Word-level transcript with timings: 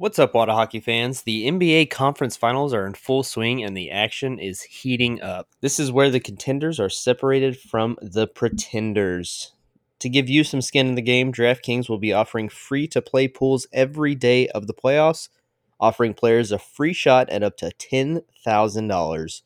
What's 0.00 0.18
up, 0.18 0.32
Wada 0.32 0.54
Hockey 0.54 0.80
fans? 0.80 1.24
The 1.24 1.46
NBA 1.46 1.90
conference 1.90 2.34
finals 2.34 2.72
are 2.72 2.86
in 2.86 2.94
full 2.94 3.22
swing 3.22 3.62
and 3.62 3.76
the 3.76 3.90
action 3.90 4.38
is 4.38 4.62
heating 4.62 5.20
up. 5.20 5.48
This 5.60 5.78
is 5.78 5.92
where 5.92 6.08
the 6.08 6.18
contenders 6.18 6.80
are 6.80 6.88
separated 6.88 7.58
from 7.58 7.98
the 8.00 8.26
pretenders. 8.26 9.52
To 9.98 10.08
give 10.08 10.30
you 10.30 10.42
some 10.42 10.62
skin 10.62 10.86
in 10.86 10.94
the 10.94 11.02
game, 11.02 11.34
DraftKings 11.34 11.90
will 11.90 11.98
be 11.98 12.14
offering 12.14 12.48
free 12.48 12.88
to 12.88 13.02
play 13.02 13.28
pools 13.28 13.66
every 13.74 14.14
day 14.14 14.48
of 14.48 14.66
the 14.66 14.72
playoffs, 14.72 15.28
offering 15.78 16.14
players 16.14 16.50
a 16.50 16.58
free 16.58 16.94
shot 16.94 17.28
at 17.28 17.42
up 17.42 17.58
to 17.58 17.70
$10,000. 17.70 19.42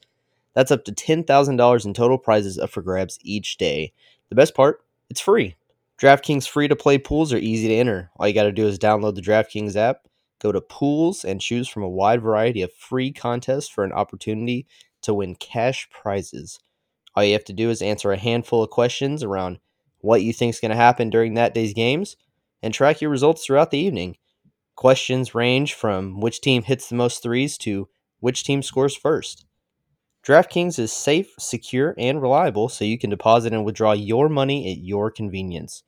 That's 0.54 0.70
up 0.70 0.84
to 0.84 0.92
$10,000 0.92 1.84
in 1.84 1.94
total 1.94 2.18
prizes 2.18 2.60
up 2.60 2.70
for 2.70 2.80
grabs 2.80 3.18
each 3.24 3.56
day. 3.56 3.92
The 4.28 4.36
best 4.36 4.54
part, 4.54 4.84
it's 5.10 5.20
free. 5.20 5.56
DraftKings 5.98 6.46
free 6.46 6.68
to 6.68 6.76
play 6.76 6.98
pools 6.98 7.32
are 7.32 7.38
easy 7.38 7.66
to 7.66 7.74
enter. 7.74 8.12
All 8.18 8.28
you 8.28 8.34
got 8.34 8.44
to 8.44 8.52
do 8.52 8.68
is 8.68 8.78
download 8.78 9.16
the 9.16 9.20
DraftKings 9.20 9.74
app 9.74 10.06
Go 10.44 10.52
to 10.52 10.60
pools 10.60 11.24
and 11.24 11.40
choose 11.40 11.70
from 11.70 11.82
a 11.82 11.88
wide 11.88 12.20
variety 12.20 12.60
of 12.60 12.70
free 12.74 13.10
contests 13.12 13.70
for 13.70 13.82
an 13.82 13.92
opportunity 13.92 14.66
to 15.00 15.14
win 15.14 15.36
cash 15.36 15.88
prizes. 15.88 16.60
All 17.14 17.24
you 17.24 17.32
have 17.32 17.44
to 17.44 17.54
do 17.54 17.70
is 17.70 17.80
answer 17.80 18.12
a 18.12 18.18
handful 18.18 18.62
of 18.62 18.68
questions 18.68 19.22
around 19.22 19.58
what 20.00 20.20
you 20.20 20.34
think 20.34 20.50
is 20.50 20.60
going 20.60 20.70
to 20.70 20.76
happen 20.76 21.08
during 21.08 21.32
that 21.32 21.54
day's 21.54 21.72
games 21.72 22.16
and 22.62 22.74
track 22.74 23.00
your 23.00 23.10
results 23.10 23.46
throughout 23.46 23.70
the 23.70 23.78
evening. 23.78 24.18
Questions 24.76 25.34
range 25.34 25.72
from 25.72 26.20
which 26.20 26.42
team 26.42 26.62
hits 26.64 26.90
the 26.90 26.94
most 26.94 27.22
threes 27.22 27.56
to 27.58 27.88
which 28.20 28.44
team 28.44 28.62
scores 28.62 28.94
first. 28.94 29.46
DraftKings 30.26 30.78
is 30.78 30.92
safe, 30.92 31.32
secure, 31.38 31.94
and 31.96 32.20
reliable 32.20 32.68
so 32.68 32.84
you 32.84 32.98
can 32.98 33.08
deposit 33.08 33.54
and 33.54 33.64
withdraw 33.64 33.92
your 33.92 34.28
money 34.28 34.70
at 34.70 34.84
your 34.84 35.10
convenience. 35.10 35.84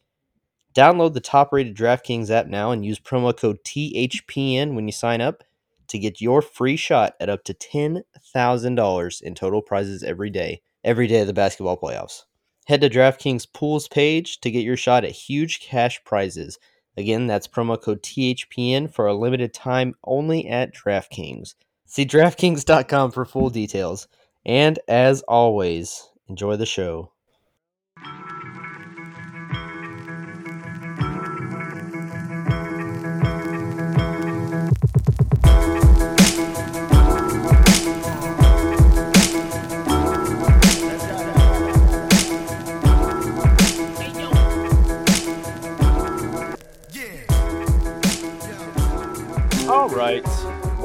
Download 0.76 1.14
the 1.14 1.20
top 1.20 1.54
rated 1.54 1.74
DraftKings 1.74 2.30
app 2.30 2.48
now 2.48 2.70
and 2.70 2.84
use 2.84 3.00
promo 3.00 3.34
code 3.34 3.64
THPN 3.64 4.74
when 4.74 4.86
you 4.86 4.92
sign 4.92 5.22
up 5.22 5.42
to 5.88 5.98
get 5.98 6.20
your 6.20 6.42
free 6.42 6.76
shot 6.76 7.14
at 7.18 7.30
up 7.30 7.44
to 7.44 7.54
$10,000 7.54 9.22
in 9.22 9.34
total 9.34 9.62
prizes 9.62 10.02
every 10.02 10.28
day, 10.28 10.60
every 10.84 11.06
day 11.06 11.20
of 11.20 11.28
the 11.28 11.32
basketball 11.32 11.78
playoffs. 11.78 12.24
Head 12.66 12.82
to 12.82 12.90
DraftKings 12.90 13.50
Pools 13.54 13.88
page 13.88 14.38
to 14.42 14.50
get 14.50 14.64
your 14.64 14.76
shot 14.76 15.06
at 15.06 15.12
huge 15.12 15.60
cash 15.60 16.04
prizes. 16.04 16.58
Again, 16.94 17.26
that's 17.26 17.48
promo 17.48 17.80
code 17.80 18.02
THPN 18.02 18.92
for 18.92 19.06
a 19.06 19.14
limited 19.14 19.54
time 19.54 19.94
only 20.04 20.46
at 20.46 20.74
DraftKings. 20.74 21.54
See 21.86 22.04
DraftKings.com 22.04 23.12
for 23.12 23.24
full 23.24 23.48
details. 23.48 24.08
And 24.44 24.78
as 24.88 25.22
always, 25.22 26.10
enjoy 26.28 26.56
the 26.56 26.66
show. 26.66 27.12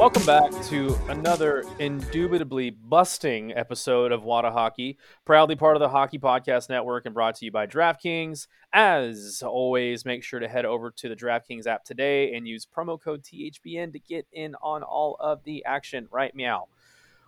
Welcome 0.01 0.25
back 0.25 0.49
to 0.63 0.97
another 1.09 1.63
indubitably 1.77 2.71
busting 2.71 3.55
episode 3.55 4.11
of 4.11 4.23
Wada 4.23 4.49
Hockey, 4.49 4.97
proudly 5.25 5.55
part 5.55 5.75
of 5.75 5.79
the 5.79 5.89
Hockey 5.89 6.17
Podcast 6.17 6.69
Network 6.69 7.05
and 7.05 7.13
brought 7.13 7.35
to 7.35 7.45
you 7.45 7.51
by 7.51 7.67
DraftKings. 7.67 8.47
As 8.73 9.43
always, 9.45 10.03
make 10.03 10.23
sure 10.23 10.39
to 10.39 10.47
head 10.47 10.65
over 10.65 10.89
to 10.89 11.07
the 11.07 11.15
DraftKings 11.15 11.67
app 11.67 11.83
today 11.83 12.33
and 12.33 12.47
use 12.47 12.65
promo 12.65 12.99
code 12.99 13.21
THPN 13.21 13.93
to 13.93 13.99
get 13.99 14.25
in 14.33 14.55
on 14.55 14.81
all 14.81 15.17
of 15.19 15.43
the 15.43 15.63
action. 15.65 16.07
Right, 16.09 16.35
meow. 16.35 16.67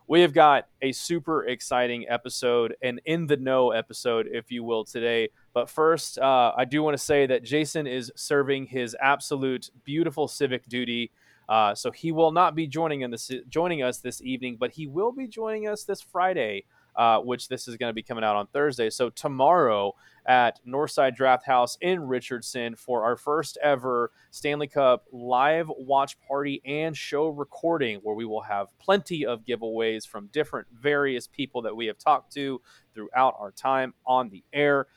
We 0.08 0.22
have 0.22 0.34
got 0.34 0.68
a 0.82 0.94
super 0.94 1.46
exciting 1.46 2.10
episode, 2.10 2.76
an 2.82 3.00
in 3.06 3.28
the 3.28 3.38
know 3.38 3.70
episode, 3.70 4.28
if 4.32 4.52
you 4.52 4.64
will, 4.64 4.84
today. 4.84 5.30
But 5.54 5.70
first, 5.70 6.18
uh, 6.18 6.54
I 6.58 6.66
do 6.66 6.82
want 6.82 6.98
to 6.98 7.04
say 7.04 7.28
that 7.28 7.44
Jason 7.44 7.86
is 7.86 8.12
serving 8.16 8.66
his 8.66 8.98
absolute 9.00 9.70
beautiful 9.86 10.28
civic 10.28 10.68
duty 10.68 11.12
uh, 11.50 11.76
so 11.76 11.92
he 11.92 12.12
will 12.12 12.32
not 12.32 12.56
be 12.56 12.68
joining 12.68 13.02
in 13.02 13.12
this 13.12 13.32
joining 13.50 13.84
us 13.84 14.00
this 14.00 14.22
evening, 14.22 14.58
but 14.60 14.72
he 14.72 14.88
will 14.88 15.12
be 15.12 15.28
joining 15.28 15.68
us 15.68 15.84
this 15.84 16.02
Friday, 16.02 16.66
uh, 16.96 17.20
which 17.20 17.48
this 17.48 17.68
is 17.68 17.76
going 17.78 17.90
to 17.90 17.94
be 17.94 18.04
coming 18.04 18.24
out 18.24 18.36
on 18.36 18.48
Thursday. 18.48 18.90
So 18.90 19.10
tomorrow 19.10 19.94
at 20.26 20.60
Northside 20.66 21.16
Draft 21.16 21.46
House 21.46 21.78
in 21.82 22.08
Richardson 22.08 22.76
for 22.76 23.04
our 23.04 23.18
first 23.18 23.58
ever 23.62 24.12
Stanley 24.32 24.68
Cup 24.68 25.06
live 25.12 25.70
watch 25.70 26.18
party 26.22 26.62
and 26.66 26.96
show 26.96 27.28
recording, 27.28 28.00
where 28.04 28.16
we 28.16 28.26
will 28.26 28.42
have 28.42 28.68
plenty 28.80 29.26
of 29.26 29.44
giveaways 29.44 30.08
from 30.08 30.28
different 30.28 30.68
various 30.74 31.28
people 31.28 31.62
that 31.64 31.76
we 31.76 31.88
have 31.88 31.98
talked 31.98 32.34
to 32.34 32.62
throughout 32.94 33.36
our 33.38 33.52
time 33.52 33.94
on 34.06 34.30
the 34.30 34.44
air. 34.54 34.88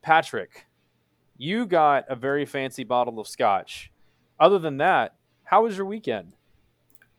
Patrick, 0.00 0.66
you 1.36 1.66
got 1.66 2.04
a 2.08 2.16
very 2.16 2.46
fancy 2.46 2.84
bottle 2.84 3.18
of 3.20 3.28
scotch. 3.28 3.90
Other 4.38 4.58
than 4.58 4.78
that, 4.78 5.14
how 5.44 5.62
was 5.62 5.76
your 5.76 5.86
weekend? 5.86 6.34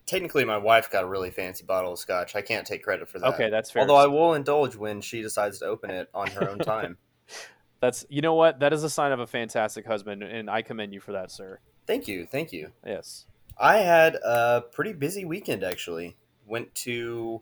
Technically, 0.05 0.45
my 0.45 0.57
wife 0.57 0.91
got 0.91 1.03
a 1.03 1.07
really 1.07 1.31
fancy 1.31 1.63
bottle 1.63 1.93
of 1.93 1.99
scotch. 1.99 2.35
I 2.35 2.41
can't 2.41 2.67
take 2.67 2.83
credit 2.83 3.09
for 3.09 3.17
that. 3.19 3.33
Okay, 3.33 3.49
that's 3.49 3.71
fair. 3.71 3.81
Although 3.81 3.95
I 3.95 4.05
will 4.05 4.33
indulge 4.35 4.75
when 4.75 5.01
she 5.01 5.21
decides 5.21 5.59
to 5.59 5.65
open 5.65 5.89
it 5.89 6.09
on 6.13 6.27
her 6.31 6.49
own 6.49 6.59
time. 6.59 6.97
that's 7.79 8.05
you 8.09 8.21
know 8.21 8.35
what 8.35 8.59
that 8.59 8.71
is 8.71 8.83
a 8.83 8.89
sign 8.89 9.11
of 9.11 9.19
a 9.19 9.27
fantastic 9.27 9.85
husband, 9.85 10.21
and 10.21 10.49
I 10.49 10.61
commend 10.61 10.93
you 10.93 10.99
for 10.99 11.13
that, 11.13 11.31
sir. 11.31 11.59
Thank 11.87 12.07
you, 12.07 12.25
thank 12.25 12.51
you. 12.51 12.71
Yes, 12.85 13.25
I 13.57 13.77
had 13.77 14.15
a 14.15 14.63
pretty 14.71 14.93
busy 14.93 15.25
weekend 15.25 15.63
actually. 15.63 16.15
Went 16.45 16.73
to 16.75 17.41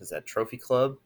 is 0.00 0.10
that 0.10 0.26
Trophy 0.26 0.58
Club? 0.58 0.96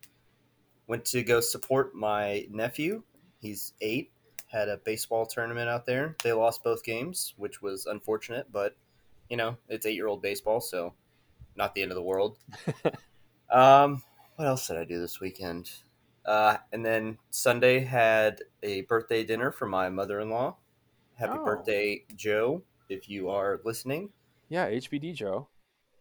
Went 0.86 1.04
to 1.06 1.22
go 1.22 1.40
support 1.40 1.94
my 1.94 2.46
nephew. 2.50 3.02
He's 3.40 3.72
eight. 3.80 4.10
Had 4.48 4.68
a 4.68 4.76
baseball 4.78 5.26
tournament 5.26 5.68
out 5.68 5.86
there. 5.86 6.16
They 6.24 6.32
lost 6.32 6.64
both 6.64 6.82
games, 6.82 7.34
which 7.36 7.62
was 7.62 7.86
unfortunate, 7.86 8.48
but 8.52 8.76
you 9.30 9.36
know, 9.36 9.56
it's 9.68 9.86
eight 9.86 9.94
year 9.94 10.08
old 10.08 10.20
baseball, 10.20 10.60
so 10.60 10.92
not 11.56 11.74
the 11.74 11.82
end 11.82 11.92
of 11.92 11.96
the 11.96 12.02
world. 12.02 12.36
um, 13.50 14.02
what 14.36 14.46
else 14.46 14.66
did 14.66 14.76
I 14.76 14.84
do 14.84 15.00
this 15.00 15.20
weekend? 15.20 15.70
Uh, 16.26 16.58
and 16.72 16.84
then 16.84 17.16
Sunday 17.30 17.80
had 17.80 18.42
a 18.62 18.82
birthday 18.82 19.24
dinner 19.24 19.50
for 19.50 19.66
my 19.66 19.88
mother 19.88 20.20
in 20.20 20.28
law. 20.28 20.56
Happy 21.14 21.38
oh. 21.38 21.44
birthday, 21.44 22.04
Joe! 22.14 22.62
If 22.88 23.08
you 23.08 23.30
are 23.30 23.60
listening, 23.64 24.10
yeah, 24.48 24.68
HBD 24.68 25.14
Joe. 25.14 25.48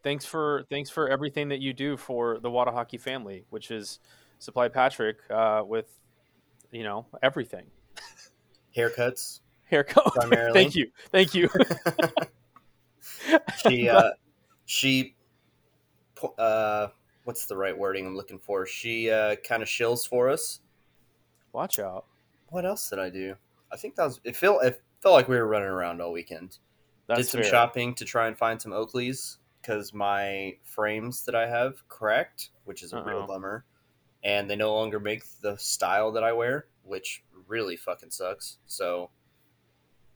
Thanks 0.01 0.25
for 0.25 0.63
thanks 0.69 0.89
for 0.89 1.07
everything 1.07 1.49
that 1.49 1.59
you 1.59 1.71
do 1.73 1.97
for 1.97 2.39
the 2.39 2.49
Wada 2.49 2.71
Hockey 2.71 2.97
family, 2.97 3.45
which 3.49 3.69
is 3.69 3.99
supply 4.39 4.69
Patrick 4.69 5.17
uh, 5.29 5.61
with 5.65 5.87
you 6.71 6.83
know 6.83 7.05
everything. 7.21 7.65
Haircuts. 8.75 9.41
Haircut. 9.69 10.13
Primarily. 10.15 10.53
Thank 10.53 10.75
you. 10.75 10.89
Thank 11.11 11.35
you. 11.35 11.49
she 13.67 13.89
uh, 13.89 14.11
she 14.65 15.15
uh, 16.37 16.87
what's 17.23 17.45
the 17.45 17.55
right 17.55 17.77
wording 17.77 18.05
I'm 18.05 18.15
looking 18.15 18.39
for? 18.39 18.65
She 18.65 19.09
uh, 19.09 19.35
kind 19.37 19.61
of 19.61 19.69
shills 19.69 20.07
for 20.07 20.29
us. 20.29 20.61
Watch 21.53 21.79
out. 21.79 22.05
What 22.49 22.65
else 22.65 22.89
did 22.89 22.99
I 22.99 23.09
do? 23.09 23.35
I 23.71 23.77
think 23.77 23.95
that 23.95 24.05
was 24.05 24.19
it. 24.23 24.35
Felt 24.35 24.63
it 24.63 24.81
felt 25.01 25.13
like 25.13 25.27
we 25.27 25.37
were 25.37 25.47
running 25.47 25.69
around 25.69 26.01
all 26.01 26.11
weekend. 26.11 26.57
That's 27.07 27.21
did 27.21 27.27
some 27.29 27.41
fair. 27.41 27.49
shopping 27.49 27.95
to 27.95 28.05
try 28.05 28.27
and 28.27 28.37
find 28.37 28.61
some 28.61 28.71
Oakleys 28.71 29.37
because 29.61 29.93
my 29.93 30.55
frames 30.63 31.25
that 31.25 31.35
I 31.35 31.47
have 31.47 31.87
cracked, 31.87 32.49
which 32.65 32.83
is 32.83 32.93
a 32.93 32.97
Uh-oh. 32.97 33.05
real 33.05 33.27
bummer, 33.27 33.65
and 34.23 34.49
they 34.49 34.55
no 34.55 34.73
longer 34.73 34.99
make 34.99 35.23
the 35.41 35.57
style 35.57 36.11
that 36.11 36.23
I 36.23 36.33
wear, 36.33 36.67
which 36.83 37.23
really 37.47 37.75
fucking 37.75 38.11
sucks. 38.11 38.57
So 38.65 39.09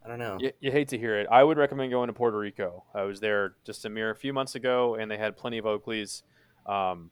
I 0.04 0.10
don't 0.10 0.20
know. 0.20 0.38
You, 0.40 0.52
you, 0.60 0.72
hate 0.72 0.90
to 0.90 0.98
hear 0.98 1.18
it. 1.20 1.28
I 1.32 1.44
would 1.44 1.58
recommend 1.58 1.92
going 1.92 2.08
to 2.08 2.14
Puerto 2.14 2.38
Rico. 2.38 2.84
I 2.94 3.04
was 3.04 3.22
there 3.22 3.56
just 3.66 3.86
a 3.86 3.90
mere 3.90 4.14
few 4.14 4.34
months 4.34 4.56
ago, 4.56 4.96
and 4.96 5.10
they 5.10 5.18
had 5.18 5.38
plenty 5.38 5.58
of 5.58 5.66
Oakleys 5.66 6.24
um, 6.66 7.10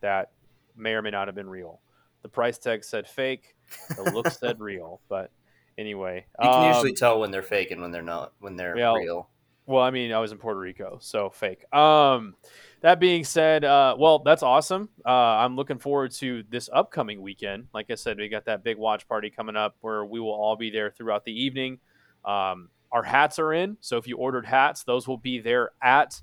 that 0.00 0.32
may 0.76 0.92
or 0.92 1.02
may 1.02 1.10
not 1.10 1.28
have 1.28 1.34
been 1.34 1.48
real. 1.48 1.80
The 2.22 2.28
price 2.28 2.58
tag 2.58 2.84
said 2.84 3.08
fake. 3.08 3.54
The 3.96 4.10
look 4.10 4.28
said 4.30 4.60
real. 4.60 5.00
But 5.08 5.30
anyway, 5.78 6.26
you 6.42 6.48
can 6.48 6.64
um, 6.64 6.68
usually 6.68 6.92
tell 6.92 7.20
when 7.20 7.30
they're 7.30 7.42
fake 7.42 7.70
and 7.70 7.80
when 7.80 7.90
they're 7.90 8.02
not. 8.02 8.32
When 8.40 8.56
they're 8.56 8.76
yeah, 8.76 8.92
real. 8.92 9.30
Well, 9.66 9.82
I 9.82 9.90
mean, 9.90 10.12
I 10.12 10.20
was 10.20 10.30
in 10.30 10.38
Puerto 10.38 10.60
Rico, 10.60 10.98
so 11.00 11.30
fake. 11.30 11.64
Um, 11.74 12.36
that 12.82 13.00
being 13.00 13.24
said, 13.24 13.64
uh, 13.64 13.96
well, 13.98 14.20
that's 14.20 14.44
awesome. 14.44 14.88
Uh, 15.04 15.08
I'm 15.10 15.56
looking 15.56 15.78
forward 15.78 16.12
to 16.12 16.44
this 16.48 16.70
upcoming 16.72 17.20
weekend. 17.20 17.66
Like 17.74 17.90
I 17.90 17.96
said, 17.96 18.18
we 18.18 18.28
got 18.28 18.44
that 18.44 18.62
big 18.62 18.76
watch 18.76 19.08
party 19.08 19.28
coming 19.28 19.56
up 19.56 19.74
where 19.80 20.04
we 20.04 20.20
will 20.20 20.34
all 20.34 20.54
be 20.54 20.70
there 20.70 20.92
throughout 20.92 21.24
the 21.24 21.32
evening. 21.32 21.78
Um, 22.26 22.68
our 22.92 23.02
hats 23.02 23.38
are 23.38 23.52
in, 23.52 23.76
so 23.80 23.96
if 23.96 24.06
you 24.06 24.16
ordered 24.16 24.46
hats, 24.46 24.84
those 24.84 25.06
will 25.06 25.18
be 25.18 25.38
there 25.40 25.70
at 25.82 26.20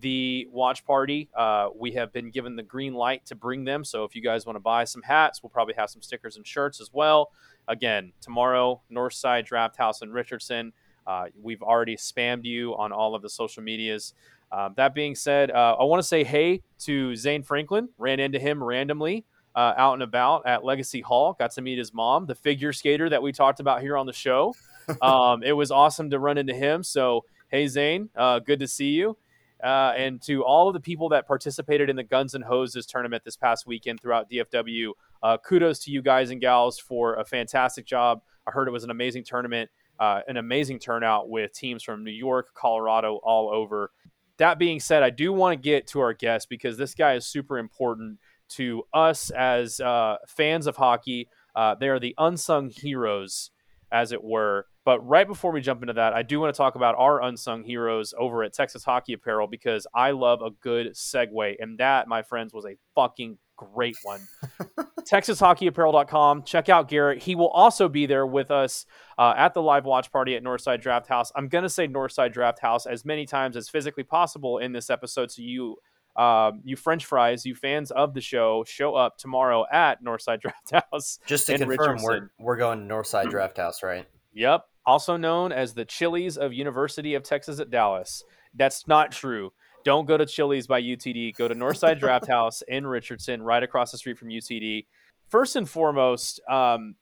the 0.00 0.46
watch 0.50 0.84
party. 0.84 1.28
Uh, 1.36 1.68
we 1.74 1.92
have 1.92 2.12
been 2.12 2.30
given 2.30 2.56
the 2.56 2.62
green 2.62 2.94
light 2.94 3.24
to 3.26 3.34
bring 3.34 3.64
them, 3.64 3.84
so 3.84 4.04
if 4.04 4.14
you 4.14 4.22
guys 4.22 4.46
want 4.46 4.56
to 4.56 4.60
buy 4.60 4.84
some 4.84 5.02
hats, 5.02 5.42
we'll 5.42 5.50
probably 5.50 5.74
have 5.74 5.90
some 5.90 6.02
stickers 6.02 6.36
and 6.36 6.46
shirts 6.46 6.80
as 6.80 6.90
well. 6.92 7.30
Again, 7.68 8.12
tomorrow, 8.20 8.80
Northside 8.90 9.46
Draft 9.46 9.76
House 9.76 10.02
in 10.02 10.10
Richardson. 10.10 10.72
Uh, 11.06 11.26
we've 11.40 11.62
already 11.62 11.96
spammed 11.96 12.44
you 12.44 12.76
on 12.76 12.92
all 12.92 13.14
of 13.14 13.22
the 13.22 13.28
social 13.28 13.62
medias. 13.62 14.14
Um, 14.50 14.74
that 14.76 14.94
being 14.94 15.14
said, 15.14 15.50
uh, 15.50 15.76
I 15.78 15.84
want 15.84 16.00
to 16.00 16.06
say 16.06 16.24
hey 16.24 16.62
to 16.80 17.16
Zane 17.16 17.42
Franklin. 17.42 17.88
Ran 17.98 18.20
into 18.20 18.38
him 18.38 18.62
randomly 18.62 19.24
uh, 19.54 19.74
out 19.76 19.94
and 19.94 20.02
about 20.02 20.46
at 20.46 20.64
Legacy 20.64 21.00
Hall. 21.00 21.34
Got 21.38 21.52
to 21.52 21.62
meet 21.62 21.78
his 21.78 21.92
mom, 21.94 22.26
the 22.26 22.34
figure 22.34 22.72
skater 22.72 23.08
that 23.08 23.22
we 23.22 23.32
talked 23.32 23.60
about 23.60 23.80
here 23.80 23.96
on 23.96 24.06
the 24.06 24.12
show. 24.12 24.54
Um, 25.00 25.42
it 25.42 25.52
was 25.52 25.70
awesome 25.70 26.10
to 26.10 26.18
run 26.18 26.38
into 26.38 26.54
him. 26.54 26.82
So, 26.82 27.24
hey, 27.48 27.66
Zane, 27.66 28.08
uh, 28.16 28.38
good 28.38 28.60
to 28.60 28.68
see 28.68 28.90
you. 28.90 29.16
Uh, 29.62 29.92
and 29.96 30.20
to 30.22 30.44
all 30.44 30.68
of 30.68 30.74
the 30.74 30.80
people 30.80 31.08
that 31.10 31.26
participated 31.26 31.88
in 31.88 31.94
the 31.94 32.02
Guns 32.02 32.34
and 32.34 32.42
Hoses 32.42 32.84
tournament 32.84 33.22
this 33.24 33.36
past 33.36 33.66
weekend 33.66 34.00
throughout 34.00 34.28
DFW, 34.28 34.90
uh, 35.22 35.36
kudos 35.38 35.78
to 35.80 35.90
you 35.90 36.02
guys 36.02 36.30
and 36.30 36.40
gals 36.40 36.78
for 36.78 37.14
a 37.14 37.24
fantastic 37.24 37.86
job. 37.86 38.22
I 38.46 38.50
heard 38.50 38.66
it 38.66 38.72
was 38.72 38.82
an 38.82 38.90
amazing 38.90 39.22
tournament, 39.22 39.70
uh, 40.00 40.22
an 40.26 40.36
amazing 40.36 40.80
turnout 40.80 41.28
with 41.28 41.52
teams 41.52 41.84
from 41.84 42.02
New 42.02 42.10
York, 42.10 42.48
Colorado, 42.54 43.20
all 43.22 43.50
over. 43.50 43.92
That 44.38 44.58
being 44.58 44.80
said, 44.80 45.04
I 45.04 45.10
do 45.10 45.32
want 45.32 45.52
to 45.56 45.62
get 45.62 45.86
to 45.88 46.00
our 46.00 46.12
guest 46.12 46.48
because 46.48 46.76
this 46.76 46.94
guy 46.94 47.14
is 47.14 47.26
super 47.26 47.58
important 47.58 48.18
to 48.50 48.82
us 48.92 49.30
as 49.30 49.78
uh, 49.78 50.16
fans 50.26 50.66
of 50.66 50.76
hockey. 50.76 51.28
Uh, 51.54 51.76
they 51.76 51.88
are 51.88 52.00
the 52.00 52.14
unsung 52.18 52.70
heroes, 52.70 53.50
as 53.92 54.10
it 54.10 54.24
were. 54.24 54.66
But 54.84 55.06
right 55.06 55.26
before 55.26 55.52
we 55.52 55.60
jump 55.60 55.82
into 55.82 55.94
that, 55.94 56.12
I 56.12 56.22
do 56.22 56.40
want 56.40 56.52
to 56.52 56.56
talk 56.56 56.74
about 56.74 56.96
our 56.98 57.22
unsung 57.22 57.62
heroes 57.62 58.12
over 58.18 58.42
at 58.42 58.52
Texas 58.52 58.82
Hockey 58.82 59.12
Apparel 59.12 59.46
because 59.46 59.86
I 59.94 60.10
love 60.10 60.42
a 60.42 60.50
good 60.50 60.94
segue. 60.94 61.54
And 61.60 61.78
that, 61.78 62.08
my 62.08 62.22
friends, 62.22 62.52
was 62.52 62.64
a 62.64 62.76
fucking 62.96 63.38
great 63.56 63.96
one. 64.02 64.20
TexasHockeyApparel.com. 65.00 66.42
Check 66.44 66.68
out 66.68 66.88
Garrett. 66.88 67.22
He 67.22 67.34
will 67.34 67.48
also 67.48 67.88
be 67.88 68.06
there 68.06 68.26
with 68.26 68.50
us 68.50 68.86
uh, 69.18 69.34
at 69.36 69.54
the 69.54 69.62
live 69.62 69.84
watch 69.84 70.10
party 70.10 70.34
at 70.34 70.42
Northside 70.42 70.80
Draft 70.80 71.06
House. 71.06 71.30
I'm 71.36 71.48
going 71.48 71.62
to 71.62 71.70
say 71.70 71.86
Northside 71.86 72.32
Draft 72.32 72.58
House 72.58 72.86
as 72.86 73.04
many 73.04 73.24
times 73.24 73.56
as 73.56 73.68
physically 73.68 74.04
possible 74.04 74.58
in 74.58 74.72
this 74.72 74.90
episode 74.90 75.30
so 75.30 75.42
you 75.42 75.76
um, 76.14 76.60
you 76.64 76.76
French 76.76 77.06
fries, 77.06 77.46
you 77.46 77.54
fans 77.54 77.90
of 77.90 78.12
the 78.12 78.20
show, 78.20 78.64
show 78.64 78.94
up 78.94 79.16
tomorrow 79.16 79.64
at 79.72 80.04
Northside 80.04 80.40
Draft 80.42 80.72
House. 80.72 81.18
Just 81.26 81.46
to 81.46 81.56
confirm, 81.56 82.02
we're, 82.02 82.30
we're 82.38 82.56
going 82.56 82.86
to 82.86 82.94
Northside 82.94 83.30
Draft 83.30 83.56
House, 83.56 83.82
right? 83.82 84.06
Yep. 84.34 84.64
Also 84.84 85.16
known 85.16 85.52
as 85.52 85.74
the 85.74 85.84
Chili's 85.84 86.36
of 86.36 86.52
University 86.52 87.14
of 87.14 87.22
Texas 87.22 87.60
at 87.60 87.70
Dallas. 87.70 88.24
That's 88.54 88.86
not 88.86 89.12
true. 89.12 89.52
Don't 89.84 90.06
go 90.06 90.16
to 90.16 90.26
Chili's 90.26 90.66
by 90.66 90.80
UTD. 90.80 91.36
Go 91.36 91.48
to 91.48 91.54
Northside 91.54 91.98
Draft 92.00 92.28
House 92.28 92.62
in 92.68 92.86
Richardson, 92.86 93.42
right 93.42 93.62
across 93.62 93.92
the 93.92 93.98
street 93.98 94.18
from 94.18 94.28
UTD. 94.28 94.86
First 95.28 95.56
and 95.56 95.68
foremost, 95.68 96.40
um, 96.48 96.94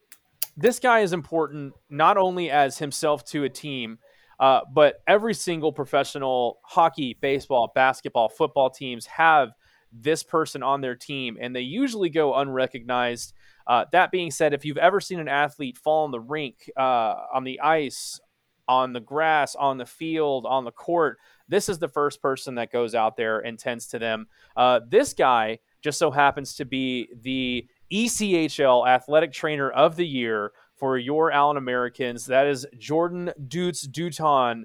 this 0.57 0.79
guy 0.79 1.01
is 1.01 1.13
important 1.13 1.75
not 1.89 2.17
only 2.17 2.51
as 2.51 2.79
himself 2.79 3.25
to 3.27 3.45
a 3.45 3.49
team, 3.49 3.99
uh, 4.39 4.61
but 4.73 5.03
every 5.07 5.35
single 5.35 5.73
professional 5.73 6.61
hockey, 6.65 7.17
baseball, 7.21 7.71
basketball, 7.75 8.29
football 8.29 8.71
teams 8.71 9.07
have 9.07 9.51
this 9.93 10.23
person 10.23 10.63
on 10.63 10.81
their 10.81 10.95
team, 10.95 11.37
and 11.41 11.55
they 11.55 11.61
usually 11.61 12.09
go 12.09 12.35
unrecognized. 12.35 13.35
Uh, 13.67 13.85
that 13.93 14.11
being 14.11 14.31
said, 14.31 14.53
if 14.53 14.65
you've 14.65 14.77
ever 14.77 15.01
seen 15.01 15.21
an 15.21 15.29
athlete 15.29 15.79
fall 15.79 16.05
on 16.05 16.11
the 16.11 16.21
rink, 16.21 16.71
uh, 16.77 17.15
on 17.33 17.45
the 17.45 17.61
ice, 17.61 18.21
on 18.69 18.93
the 18.93 19.01
grass, 19.01 19.55
on 19.55 19.79
the 19.79 19.87
field, 19.87 20.47
on 20.47 20.65
the 20.65 20.71
court, 20.71 21.19
this 21.49 21.69
is 21.69 21.79
the 21.79 21.89
first 21.89 22.23
person 22.23 22.55
that 22.55 22.71
goes 22.73 22.95
out 22.95 23.17
there 23.17 23.41
and 23.41 23.59
tends 23.59 23.87
to 23.89 23.99
them. 23.99 24.27
Uh, 24.57 24.81
this 24.89 25.13
guy 25.13 25.59
just 25.83 25.99
so 25.99 26.11
happens 26.11 26.55
to 26.55 26.65
be 26.65 27.09
the 27.23 27.67
ECHL 27.93 28.87
Athletic 28.87 29.33
Trainer 29.33 29.71
of 29.71 29.97
the 29.97 30.07
Year 30.07 30.53
for 30.77 30.97
your 30.97 31.31
Allen 31.33 31.57
Americans. 31.57 32.27
That 32.27 32.47
is 32.47 32.67
Jordan 32.79 33.33
Dutz 33.49 33.87
Duton. 33.87 34.65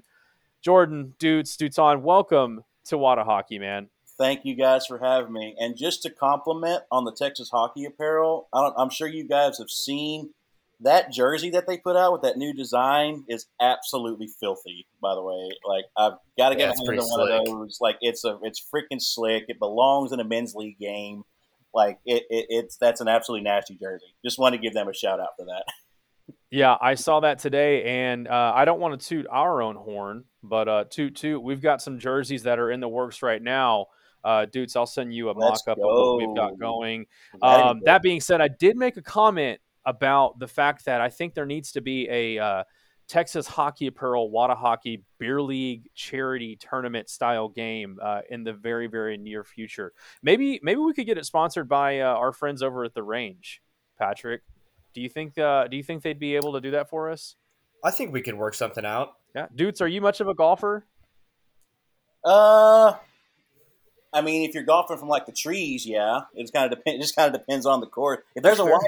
Jordan 0.62 1.14
Dutz 1.18 1.56
Duton, 1.56 2.02
welcome 2.02 2.62
to 2.84 2.98
Wada 2.98 3.24
Hockey, 3.24 3.58
man. 3.58 3.88
Thank 4.18 4.44
you 4.44 4.54
guys 4.54 4.86
for 4.86 4.98
having 4.98 5.32
me. 5.32 5.54
And 5.58 5.76
just 5.76 6.02
to 6.02 6.10
compliment 6.10 6.82
on 6.90 7.04
the 7.04 7.12
Texas 7.12 7.50
Hockey 7.50 7.84
Apparel, 7.84 8.48
I 8.52 8.70
am 8.78 8.88
sure 8.90 9.08
you 9.08 9.28
guys 9.28 9.58
have 9.58 9.70
seen 9.70 10.30
that 10.80 11.10
jersey 11.10 11.50
that 11.50 11.66
they 11.66 11.78
put 11.78 11.96
out 11.96 12.12
with 12.12 12.22
that 12.22 12.36
new 12.36 12.52
design 12.52 13.24
is 13.28 13.46
absolutely 13.60 14.28
filthy. 14.40 14.86
By 15.00 15.14
the 15.14 15.22
way, 15.22 15.50
like 15.66 15.84
I've 15.96 16.18
got 16.38 16.50
to 16.50 16.56
get 16.56 16.68
yeah, 16.68 16.74
my 16.84 16.94
hands 16.94 17.10
on 17.10 17.20
one 17.20 17.32
of 17.32 17.46
those. 17.46 17.78
Like 17.80 17.96
it's 18.00 18.24
a 18.24 18.38
it's 18.42 18.64
freaking 18.74 19.00
slick. 19.00 19.44
It 19.48 19.58
belongs 19.58 20.12
in 20.12 20.20
a 20.20 20.24
men's 20.24 20.54
league 20.54 20.78
game. 20.78 21.22
Like 21.74 21.98
it, 22.06 22.24
it 22.30 22.46
it's 22.48 22.76
that's 22.78 23.00
an 23.00 23.08
absolutely 23.08 23.44
nasty 23.44 23.76
jersey. 23.76 24.14
Just 24.24 24.38
want 24.38 24.54
to 24.54 24.60
give 24.60 24.72
them 24.72 24.88
a 24.88 24.94
shout 24.94 25.20
out 25.20 25.30
for 25.38 25.46
that. 25.46 25.64
Yeah, 26.48 26.76
I 26.80 26.94
saw 26.94 27.20
that 27.20 27.40
today, 27.40 27.82
and 27.84 28.28
uh, 28.28 28.52
I 28.54 28.64
don't 28.64 28.80
want 28.80 28.98
to 28.98 29.06
toot 29.06 29.26
our 29.28 29.62
own 29.62 29.74
horn, 29.74 30.24
but 30.44 30.68
uh, 30.68 30.84
toot 30.88 31.16
toot. 31.16 31.42
We've 31.42 31.60
got 31.60 31.82
some 31.82 31.98
jerseys 31.98 32.44
that 32.44 32.60
are 32.60 32.70
in 32.70 32.78
the 32.78 32.88
works 32.88 33.20
right 33.20 33.42
now. 33.42 33.86
Uh, 34.26 34.44
dudes, 34.44 34.74
I'll 34.74 34.86
send 34.86 35.14
you 35.14 35.30
a 35.30 35.34
mock 35.34 35.60
up 35.68 35.78
of 35.78 35.84
what 35.84 36.18
we've 36.18 36.34
got 36.34 36.58
going. 36.58 37.06
Um, 37.40 37.80
that 37.84 38.02
being 38.02 38.20
said, 38.20 38.40
I 38.40 38.48
did 38.48 38.76
make 38.76 38.96
a 38.96 39.02
comment 39.02 39.60
about 39.84 40.40
the 40.40 40.48
fact 40.48 40.84
that 40.86 41.00
I 41.00 41.10
think 41.10 41.34
there 41.34 41.46
needs 41.46 41.70
to 41.72 41.80
be 41.80 42.08
a 42.10 42.38
uh, 42.38 42.64
Texas 43.06 43.46
Hockey 43.46 43.86
Apparel 43.86 44.28
Wada 44.28 44.56
Hockey 44.56 45.04
Beer 45.18 45.40
League 45.40 45.88
charity 45.94 46.56
tournament 46.56 47.08
style 47.08 47.48
game 47.48 47.98
uh, 48.02 48.22
in 48.28 48.42
the 48.42 48.52
very 48.52 48.88
very 48.88 49.16
near 49.16 49.44
future. 49.44 49.92
Maybe 50.24 50.58
maybe 50.60 50.80
we 50.80 50.92
could 50.92 51.06
get 51.06 51.18
it 51.18 51.24
sponsored 51.24 51.68
by 51.68 52.00
uh, 52.00 52.06
our 52.06 52.32
friends 52.32 52.64
over 52.64 52.82
at 52.82 52.94
the 52.94 53.04
Range, 53.04 53.62
Patrick. 53.96 54.42
Do 54.92 55.00
you 55.00 55.08
think 55.08 55.38
uh, 55.38 55.68
do 55.68 55.76
you 55.76 55.84
think 55.84 56.02
they'd 56.02 56.18
be 56.18 56.34
able 56.34 56.52
to 56.54 56.60
do 56.60 56.72
that 56.72 56.90
for 56.90 57.10
us? 57.10 57.36
I 57.84 57.92
think 57.92 58.12
we 58.12 58.22
could 58.22 58.34
work 58.34 58.54
something 58.54 58.84
out. 58.84 59.10
Yeah, 59.36 59.46
dudes, 59.54 59.80
are 59.80 59.88
you 59.88 60.00
much 60.00 60.20
of 60.20 60.26
a 60.26 60.34
golfer? 60.34 60.84
Uh, 62.24 62.94
I 64.16 64.22
mean, 64.22 64.48
if 64.48 64.54
you're 64.54 64.64
golfing 64.64 64.96
from 64.96 65.08
like 65.08 65.26
the 65.26 65.32
trees, 65.32 65.84
yeah, 65.84 66.20
it's 66.32 66.50
kind 66.50 66.64
of 66.64 66.78
depend. 66.78 66.96
It 66.96 67.02
just 67.02 67.14
kind 67.14 67.34
of 67.34 67.38
depends 67.38 67.66
on 67.66 67.80
the 67.80 67.86
course. 67.86 68.20
If 68.34 68.42
there's 68.42 68.58
a 68.58 68.64
wide, 68.64 68.80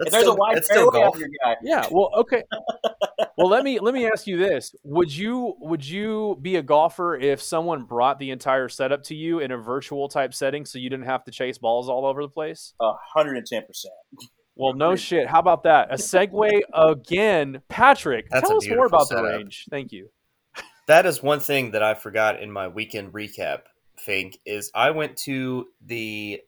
if 0.00 0.10
there's 0.10 0.22
still, 0.22 0.34
a 0.34 0.36
wide 0.36 0.62
fairway, 0.62 1.10
your 1.16 1.28
guy. 1.42 1.56
Yeah. 1.62 1.86
Well, 1.90 2.10
okay. 2.18 2.42
well, 3.38 3.48
let 3.48 3.64
me 3.64 3.80
let 3.80 3.94
me 3.94 4.06
ask 4.06 4.26
you 4.26 4.36
this: 4.36 4.74
Would 4.84 5.16
you 5.16 5.54
would 5.60 5.88
you 5.88 6.38
be 6.42 6.56
a 6.56 6.62
golfer 6.62 7.16
if 7.16 7.40
someone 7.40 7.84
brought 7.84 8.18
the 8.18 8.30
entire 8.30 8.68
setup 8.68 9.04
to 9.04 9.14
you 9.14 9.38
in 9.38 9.52
a 9.52 9.56
virtual 9.56 10.06
type 10.08 10.34
setting, 10.34 10.66
so 10.66 10.78
you 10.78 10.90
didn't 10.90 11.06
have 11.06 11.24
to 11.24 11.30
chase 11.30 11.56
balls 11.56 11.88
all 11.88 12.04
over 12.04 12.20
the 12.20 12.28
place? 12.28 12.74
A 12.78 12.92
hundred 13.14 13.38
and 13.38 13.46
ten 13.46 13.64
percent. 13.66 13.94
Well, 14.54 14.74
no 14.74 14.96
shit. 14.96 15.28
How 15.28 15.38
about 15.38 15.62
that? 15.62 15.92
A 15.92 15.96
segue 15.96 16.60
again, 16.74 17.62
Patrick. 17.70 18.28
That's 18.28 18.46
tell 18.46 18.58
us 18.58 18.68
more 18.68 18.84
about 18.84 19.08
setup. 19.08 19.24
the 19.24 19.30
range. 19.30 19.64
Thank 19.70 19.92
you. 19.92 20.10
That 20.88 21.06
is 21.06 21.22
one 21.22 21.40
thing 21.40 21.70
that 21.70 21.82
I 21.82 21.94
forgot 21.94 22.42
in 22.42 22.52
my 22.52 22.68
weekend 22.68 23.14
recap. 23.14 23.62
Fink 24.04 24.38
is 24.44 24.70
I 24.74 24.90
went 24.90 25.16
to 25.18 25.68
the 25.84 26.42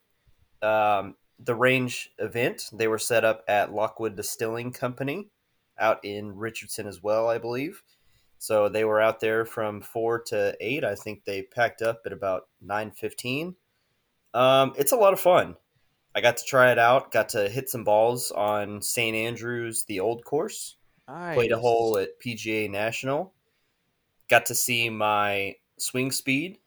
um, 0.62 1.16
the 1.38 1.54
range 1.54 2.10
event. 2.18 2.70
They 2.72 2.88
were 2.88 2.98
set 2.98 3.25
up 3.25 3.44
at 3.48 3.72
Lockwood 3.72 4.16
Distilling 4.16 4.72
Company 4.72 5.28
out 5.78 6.04
in 6.04 6.36
Richardson 6.36 6.86
as 6.86 7.02
well, 7.02 7.28
I 7.28 7.38
believe. 7.38 7.82
So 8.38 8.68
they 8.68 8.84
were 8.84 9.00
out 9.00 9.20
there 9.20 9.44
from 9.44 9.80
four 9.80 10.20
to 10.25 10.56
eight. 10.60 10.84
I 10.84 10.94
think 10.94 11.25
they 11.25 11.42
packed 11.42 11.82
up 11.82 12.02
at 12.06 12.12
about 12.12 12.48
nine 12.60 12.90
fifteen. 12.90 13.56
Um, 14.34 14.75
it's 14.76 14.92
a 14.92 14.96
lot 14.96 15.14
of 15.14 15.20
fun. 15.20 15.56
I 16.14 16.20
got 16.20 16.36
to 16.38 16.44
try 16.44 16.72
it 16.72 16.78
out. 16.78 17.10
Got 17.12 17.30
to 17.30 17.48
hit 17.48 17.68
some 17.68 17.84
balls 17.84 18.30
on 18.30 18.80
St. 18.82 19.14
Andrews, 19.14 19.84
the 19.84 20.00
old 20.00 20.25
course. 20.25 20.76
Nice. 21.08 21.34
Played 21.34 21.52
a 21.52 21.58
hole 21.58 21.98
at 21.98 22.20
PGA 22.25 22.70
National. 22.70 23.32
Got 24.28 24.46
to 24.46 24.54
see 24.54 24.88
my 24.90 25.56
swing 25.78 26.10
speed. 26.10 26.58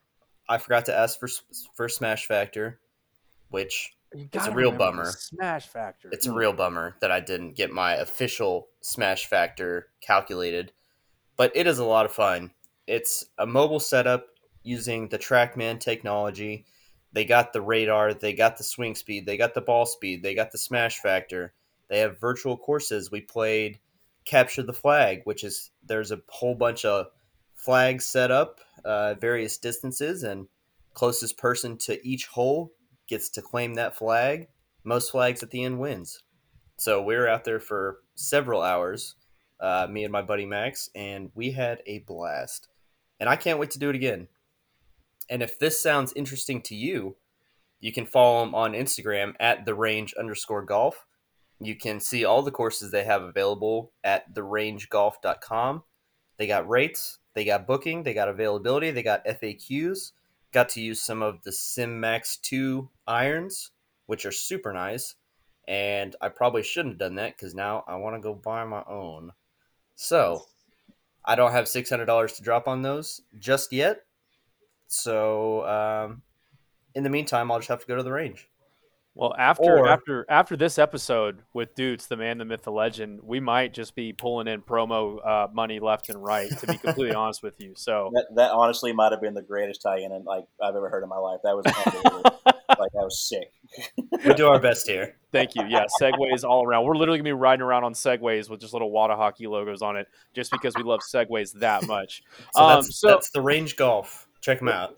I 0.50 0.58
forgot 0.58 0.86
to 0.86 0.98
ask 0.98 1.20
for 1.20 1.30
for 1.76 1.88
Smash 1.88 2.26
Factor, 2.26 2.80
which 3.50 3.94
is 4.12 4.48
a 4.48 4.52
real 4.52 4.72
bummer. 4.72 5.06
Smash 5.06 5.68
Factor. 5.68 6.10
It's 6.12 6.28
a 6.28 6.34
real 6.34 6.54
bummer 6.54 6.96
that 7.00 7.12
I 7.12 7.20
didn't 7.20 7.56
get 7.56 7.72
my 7.72 7.94
official 7.94 8.68
Smash 8.82 9.28
Factor 9.28 9.88
calculated, 10.02 10.74
but 11.38 11.52
it 11.56 11.68
is 11.68 11.80
a 11.80 11.86
lot 11.86 12.06
of 12.06 12.12
fun. 12.12 12.52
It's 12.88 13.26
a 13.38 13.46
mobile 13.46 13.80
setup 13.80 14.28
using 14.64 15.08
the 15.08 15.20
TrackMan 15.20 15.80
technology 15.80 16.66
they 17.12 17.26
got 17.26 17.54
the 17.54 17.62
radar, 17.62 18.14
they 18.14 18.34
got 18.34 18.58
the 18.58 18.64
swing 18.64 18.96
speed, 18.96 19.26
they 19.26 19.38
got 19.38 19.54
the 19.54 19.62
ball 19.62 19.86
speed, 19.86 20.22
they 20.22 20.36
got 20.36 20.52
the 20.52 20.58
smash 20.58 21.00
factor. 21.00 21.54
They 21.88 22.00
have 22.00 22.20
virtual 22.20 22.56
courses. 22.56 23.12
We 23.12 23.22
played 23.22 23.80
capture 24.26 24.62
the 24.62 24.74
flag, 24.74 25.22
which 25.24 25.44
is 25.44 25.72
there's 25.84 26.12
a 26.12 26.22
whole 26.28 26.54
bunch 26.54 26.86
of 26.86 27.08
flags 27.60 28.06
set 28.06 28.32
up, 28.32 28.60
uh, 28.86 29.16
various 29.16 29.58
distances, 29.58 30.24
and 30.24 30.48
closest 30.94 31.38
person 31.38 31.78
to 31.78 32.06
each 32.08 32.28
hole 32.28 32.72
gets 33.08 33.30
to 33.30 33.42
claim 33.42 33.74
that 33.76 33.96
flag. 33.96 34.48
Most 34.84 35.12
flags 35.12 35.44
at 35.44 35.52
the 35.52 35.64
end 35.64 35.80
wins. 35.80 36.24
So 36.78 37.02
we 37.02 37.16
were 37.16 37.28
out 37.28 37.44
there 37.44 37.60
for 37.60 38.00
several 38.16 38.62
hours, 38.62 39.16
uh, 39.60 39.88
me 39.90 40.04
and 40.04 40.12
my 40.12 40.22
buddy 40.22 40.46
Max, 40.46 40.90
and 40.96 41.30
we 41.36 41.52
had 41.52 41.82
a 41.86 42.00
blast. 42.00 42.70
And 43.20 43.28
I 43.28 43.36
can't 43.36 43.60
wait 43.60 43.72
to 43.72 43.80
do 43.80 43.90
it 43.90 43.96
again. 43.96 44.30
And 45.30 45.44
if 45.44 45.60
this 45.60 45.82
sounds 45.82 46.14
interesting 46.16 46.62
to 46.64 46.76
you, 46.76 47.18
you 47.82 47.92
can 47.92 48.06
follow 48.06 48.44
them 48.44 48.56
on 48.56 48.74
Instagram 48.74 49.34
at 49.40 49.66
the 49.66 49.74
range 49.74 50.14
underscore 50.14 50.64
golf. 50.64 51.06
You 51.60 51.76
can 51.76 52.00
see 52.00 52.24
all 52.24 52.42
the 52.42 52.52
courses 52.52 52.92
they 52.92 53.04
have 53.04 53.22
available 53.22 53.92
at 54.04 54.34
therangegolf.com. 54.34 55.84
They 56.38 56.48
got 56.48 56.70
rates, 56.70 57.19
they 57.34 57.46
got 57.46 57.68
booking, 57.68 58.04
they 58.04 58.14
got 58.14 58.30
availability, 58.30 58.92
they 58.92 59.04
got 59.04 59.26
FAQs. 59.26 60.12
Got 60.52 60.70
to 60.70 60.82
use 60.82 61.00
some 61.00 61.22
of 61.22 61.44
the 61.44 61.52
SimMax 61.52 62.42
2 62.42 62.90
irons, 63.08 63.72
which 64.08 64.26
are 64.26 64.32
super 64.32 64.74
nice. 64.74 65.16
And 65.68 66.16
I 66.22 66.30
probably 66.30 66.64
shouldn't 66.64 66.96
have 66.96 67.00
done 67.00 67.16
that 67.16 67.38
because 67.38 67.54
now 67.54 67.84
I 67.88 67.98
want 67.98 68.16
to 68.16 68.20
go 68.20 68.34
buy 68.34 68.64
my 68.64 68.84
own. 68.90 69.34
So 69.96 70.46
I 71.24 71.36
don't 71.36 71.52
have 71.52 71.66
$600 71.66 72.36
to 72.36 72.44
drop 72.44 72.68
on 72.68 72.82
those 72.82 73.22
just 73.38 73.72
yet. 73.72 74.06
So 74.88 75.68
um, 75.68 76.24
in 76.96 77.04
the 77.04 77.10
meantime, 77.12 77.52
I'll 77.52 77.60
just 77.60 77.70
have 77.70 77.82
to 77.82 77.88
go 77.88 77.96
to 77.96 78.04
the 78.04 78.12
range. 78.12 78.49
Well, 79.20 79.36
after 79.38 79.80
Or- 79.80 79.88
after 79.90 80.26
after 80.30 80.56
this 80.56 80.80
episode 80.80 81.44
with 81.54 81.76
Dudes, 81.76 82.08
the 82.08 82.16
man, 82.18 82.38
the 82.38 82.46
myth, 82.46 82.64
the 82.64 82.72
legend, 82.72 83.20
we 83.24 83.40
might 83.40 83.74
just 83.74 83.94
be 83.96 84.14
pulling 84.14 84.48
in 84.48 84.62
promo 84.62 85.26
uh, 85.26 85.48
money 85.54 85.80
left 85.80 86.10
and 86.10 86.24
right. 86.24 86.50
To 86.50 86.68
be 86.68 86.78
completely 86.78 87.14
honest 87.16 87.44
with 87.44 87.60
you, 87.60 87.74
so 87.76 88.12
That, 88.14 88.28
that 88.36 88.52
honestly 88.52 88.94
might 88.94 89.12
have 89.12 89.22
been 89.22 89.34
the 89.34 89.42
greatest 89.42 89.82
tie-in 89.82 90.12
and 90.12 90.26
like 90.26 90.46
I've 90.64 90.76
ever 90.76 90.90
heard 90.90 91.04
in 91.04 91.10
my 91.10 91.18
life. 91.18 91.40
That 91.44 91.56
was 91.56 91.66
like 92.80 92.92
that 92.94 93.04
was 93.04 93.20
sick. 93.20 93.52
We 94.26 94.34
do 94.36 94.48
our 94.48 94.60
best 94.60 94.88
here. 94.88 95.16
thank 95.32 95.56
you. 95.56 95.64
Yeah, 95.68 95.86
segways 96.02 96.44
all 96.44 96.66
around. 96.66 96.86
We're 96.86 96.96
literally 96.96 97.18
gonna 97.20 97.28
be 97.28 97.34
riding 97.34 97.62
around 97.62 97.84
on 97.84 97.94
segways 97.94 98.50
with 98.50 98.62
just 98.62 98.72
little 98.74 98.90
water 98.92 99.16
hockey 99.16 99.48
logos 99.48 99.82
on 99.82 99.98
it, 99.98 100.08
just 100.34 100.52
because 100.52 100.74
we 100.76 100.84
love 100.84 101.02
segways 101.02 101.52
that 101.60 101.86
much. 101.88 102.24
So 102.54 102.62
Um, 102.64 102.70
that's, 102.82 103.00
so- 103.00 103.08
that's 103.10 103.32
the 103.32 103.42
range 103.42 103.76
golf. 103.76 104.28
Check 104.42 104.60
them 104.60 104.70
out. 104.70 104.98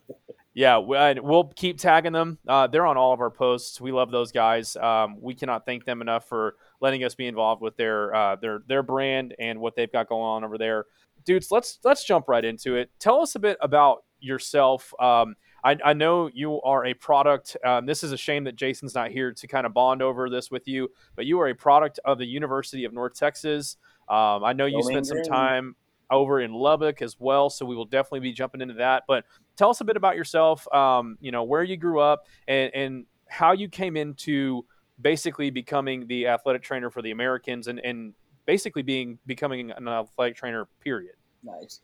Yeah, 0.53 0.79
we, 0.79 1.20
we'll 1.22 1.46
keep 1.55 1.77
tagging 1.77 2.12
them. 2.12 2.38
Uh, 2.46 2.67
they're 2.67 2.86
on 2.86 2.98
all 2.98 3.13
of 3.13 3.22
our 3.22 3.29
posts. 3.29 3.79
We 3.79 3.91
love 3.91 4.12
those 4.12 4.31
guys. 4.34 4.75
Um, 4.75 5.15
we 5.22 5.34
cannot 5.34 5.65
thank 5.65 5.86
them 5.86 6.01
enough 6.01 6.27
for 6.27 6.55
letting 6.81 7.03
us 7.05 7.15
be 7.15 7.27
involved 7.27 7.62
with 7.62 7.77
their 7.77 8.13
uh, 8.13 8.36
their 8.36 8.62
their 8.67 8.84
brand 8.84 9.34
and 9.39 9.60
what 9.62 9.75
they've 9.75 9.91
got 9.91 10.10
going 10.10 10.24
on 10.24 10.43
over 10.43 10.58
there. 10.58 10.86
Dudes, 11.24 11.51
let's 11.51 11.79
let's 11.84 12.03
jump 12.03 12.27
right 12.27 12.43
into 12.43 12.75
it. 12.75 12.89
Tell 13.00 13.22
us 13.22 13.36
a 13.36 13.39
bit 13.39 13.58
about 13.62 14.03
yourself. 14.20 14.93
Um, 15.00 15.36
I, 15.63 15.77
I 15.86 15.93
know 15.93 16.29
you 16.34 16.62
are 16.63 16.86
a 16.86 16.93
product. 16.96 17.55
Um, 17.63 17.86
this 17.86 18.03
is 18.03 18.12
a 18.12 18.17
shame 18.17 18.43
that 18.46 18.55
Jason's 18.55 18.96
not 18.96 19.12
here 19.12 19.31
to 19.31 19.48
kind 19.48 19.65
of 19.65 19.74
bond 19.74 20.01
over 20.01 20.29
this 20.29 20.50
with 20.50 20.67
you, 20.67 20.89
but 21.15 21.25
you 21.25 21.39
are 21.39 21.50
a 21.50 21.55
product 21.55 22.00
of 22.03 22.17
the 22.17 22.25
University 22.25 22.84
of 22.84 22.93
North 22.93 23.13
Texas. 23.13 23.77
Um, 24.10 24.43
I 24.43 24.53
know 24.53 24.65
you 24.65 24.81
spent 24.84 25.08
some 25.08 25.24
time 25.24 25.75
over 26.10 26.41
in 26.41 26.51
Lubbock 26.51 27.01
as 27.01 27.15
well, 27.20 27.50
so 27.50 27.65
we 27.65 27.75
will 27.75 27.86
definitely 27.86 28.20
be 28.20 28.34
jumping 28.34 28.62
into 28.62 28.74
that. 28.75 29.03
But 29.08 29.24
tell 29.62 29.70
us 29.70 29.80
a 29.80 29.84
bit 29.84 29.96
about 29.96 30.15
yourself. 30.15 30.68
Um, 30.74 31.18
you 31.22 31.32
know, 31.32 31.44
where 31.44 31.62
you 31.62 31.77
grew 31.77 32.00
up 32.00 32.25
and, 32.48 32.74
and 32.74 33.06
how 33.30 33.51
you 33.51 33.70
came 33.70 33.96
into 33.96 34.65
basically 35.00 35.51
becoming 35.51 36.08
the 36.08 36.27
athletic 36.27 36.63
trainer 36.63 36.89
for 36.89 37.03
the 37.03 37.12
Americans 37.12 37.68
and, 37.68 37.80
and 37.80 38.13
basically 38.48 38.82
being 38.82 39.20
becoming 39.27 39.70
an 39.70 39.88
athletic 39.88 40.36
trainer. 40.36 40.68
Period. 40.80 41.13
Nice. 41.44 41.80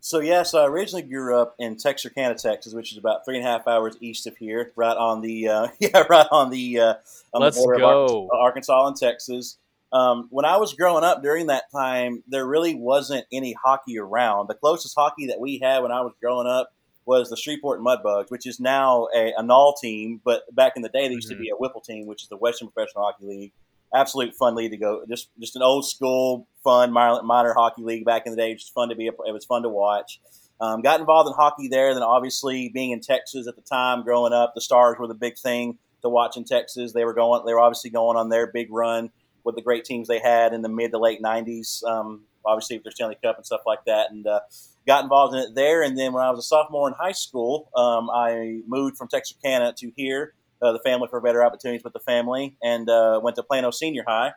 So 0.00 0.20
yeah, 0.20 0.42
so 0.42 0.62
I 0.62 0.66
originally 0.66 1.02
grew 1.02 1.40
up 1.40 1.54
in 1.58 1.78
Texarkana, 1.78 2.34
Texas, 2.34 2.74
which 2.74 2.92
is 2.92 2.98
about 2.98 3.24
three 3.24 3.38
and 3.38 3.46
a 3.46 3.50
half 3.50 3.66
hours 3.66 3.96
east 4.02 4.26
of 4.26 4.36
here, 4.36 4.72
right 4.76 4.96
on 4.96 5.22
the 5.22 5.48
uh, 5.48 5.68
yeah, 5.80 6.04
right 6.10 6.28
on 6.30 6.50
the 6.50 6.80
uh, 6.80 6.94
on 7.32 7.40
Let's 7.40 7.56
the 7.56 7.62
border 7.62 7.78
go. 7.78 8.04
of 8.04 8.10
Arkansas, 8.10 8.74
Arkansas 8.74 8.86
and 8.88 8.96
Texas. 8.96 9.56
Um, 9.90 10.28
when 10.30 10.44
I 10.44 10.58
was 10.58 10.74
growing 10.74 11.02
up 11.02 11.22
during 11.22 11.46
that 11.46 11.70
time, 11.72 12.22
there 12.28 12.46
really 12.46 12.74
wasn't 12.74 13.24
any 13.32 13.54
hockey 13.54 13.98
around. 13.98 14.48
The 14.48 14.54
closest 14.54 14.94
hockey 14.94 15.28
that 15.28 15.40
we 15.40 15.60
had 15.62 15.82
when 15.82 15.92
I 15.92 16.02
was 16.02 16.12
growing 16.20 16.46
up 16.46 16.70
was 17.06 17.30
the 17.30 17.36
Shreveport 17.36 17.80
Mudbugs, 17.80 18.30
which 18.30 18.46
is 18.46 18.58
now 18.58 19.08
a, 19.14 19.32
a 19.38 19.42
NAHL 19.42 19.74
team, 19.80 20.20
but 20.24 20.42
back 20.54 20.72
in 20.76 20.82
the 20.82 20.88
day, 20.88 21.08
they 21.08 21.14
used 21.14 21.28
to 21.30 21.36
be 21.36 21.48
a 21.50 21.56
Whipple 21.56 21.80
team, 21.80 22.06
which 22.06 22.22
is 22.22 22.28
the 22.28 22.36
Western 22.36 22.68
Professional 22.68 23.04
Hockey 23.04 23.24
League. 23.24 23.52
Absolute 23.94 24.34
fun 24.34 24.56
league 24.56 24.72
to 24.72 24.76
go. 24.76 25.04
Just 25.08 25.28
just 25.38 25.54
an 25.54 25.62
old 25.62 25.88
school 25.88 26.48
fun 26.64 26.92
minor, 26.92 27.22
minor 27.22 27.54
hockey 27.54 27.82
league 27.82 28.04
back 28.04 28.26
in 28.26 28.32
the 28.32 28.36
day. 28.36 28.52
Just 28.54 28.74
fun 28.74 28.88
to 28.88 28.96
be. 28.96 29.06
A, 29.06 29.12
it 29.26 29.32
was 29.32 29.44
fun 29.44 29.62
to 29.62 29.68
watch. 29.68 30.20
Um, 30.60 30.82
got 30.82 30.98
involved 30.98 31.28
in 31.28 31.34
hockey 31.34 31.68
there. 31.68 31.94
Then 31.94 32.02
obviously 32.02 32.68
being 32.68 32.90
in 32.90 33.00
Texas 33.00 33.46
at 33.46 33.54
the 33.54 33.62
time, 33.62 34.02
growing 34.02 34.32
up, 34.32 34.54
the 34.54 34.60
Stars 34.60 34.96
were 34.98 35.06
the 35.06 35.14
big 35.14 35.38
thing 35.38 35.78
to 36.02 36.08
watch 36.08 36.36
in 36.36 36.44
Texas. 36.44 36.92
They 36.92 37.04
were 37.04 37.14
going. 37.14 37.46
They 37.46 37.54
were 37.54 37.60
obviously 37.60 37.90
going 37.90 38.16
on 38.16 38.28
their 38.28 38.48
big 38.48 38.72
run 38.72 39.10
with 39.44 39.54
the 39.54 39.62
great 39.62 39.84
teams 39.84 40.08
they 40.08 40.18
had 40.18 40.52
in 40.52 40.62
the 40.62 40.68
mid 40.68 40.90
to 40.90 40.98
late 40.98 41.22
'90s. 41.22 41.84
Um, 41.84 42.22
obviously 42.46 42.76
with 42.76 42.84
their 42.84 42.92
Stanley 42.92 43.18
Cup 43.22 43.36
and 43.36 43.46
stuff 43.46 43.62
like 43.66 43.84
that, 43.86 44.10
and 44.10 44.26
uh, 44.26 44.40
got 44.86 45.02
involved 45.02 45.34
in 45.34 45.40
it 45.40 45.54
there. 45.54 45.82
And 45.82 45.98
then 45.98 46.12
when 46.12 46.22
I 46.22 46.30
was 46.30 46.38
a 46.40 46.42
sophomore 46.42 46.88
in 46.88 46.94
high 46.94 47.12
school, 47.12 47.70
um, 47.74 48.08
I 48.10 48.60
moved 48.66 48.96
from 48.96 49.08
Texarkana 49.08 49.74
to 49.78 49.92
here, 49.96 50.34
uh, 50.62 50.72
the 50.72 50.80
family 50.80 51.08
for 51.08 51.20
better 51.20 51.44
opportunities 51.44 51.84
with 51.84 51.92
the 51.92 52.00
family, 52.00 52.56
and 52.62 52.88
uh, 52.88 53.20
went 53.22 53.36
to 53.36 53.42
Plano 53.42 53.70
Senior 53.70 54.04
High 54.06 54.32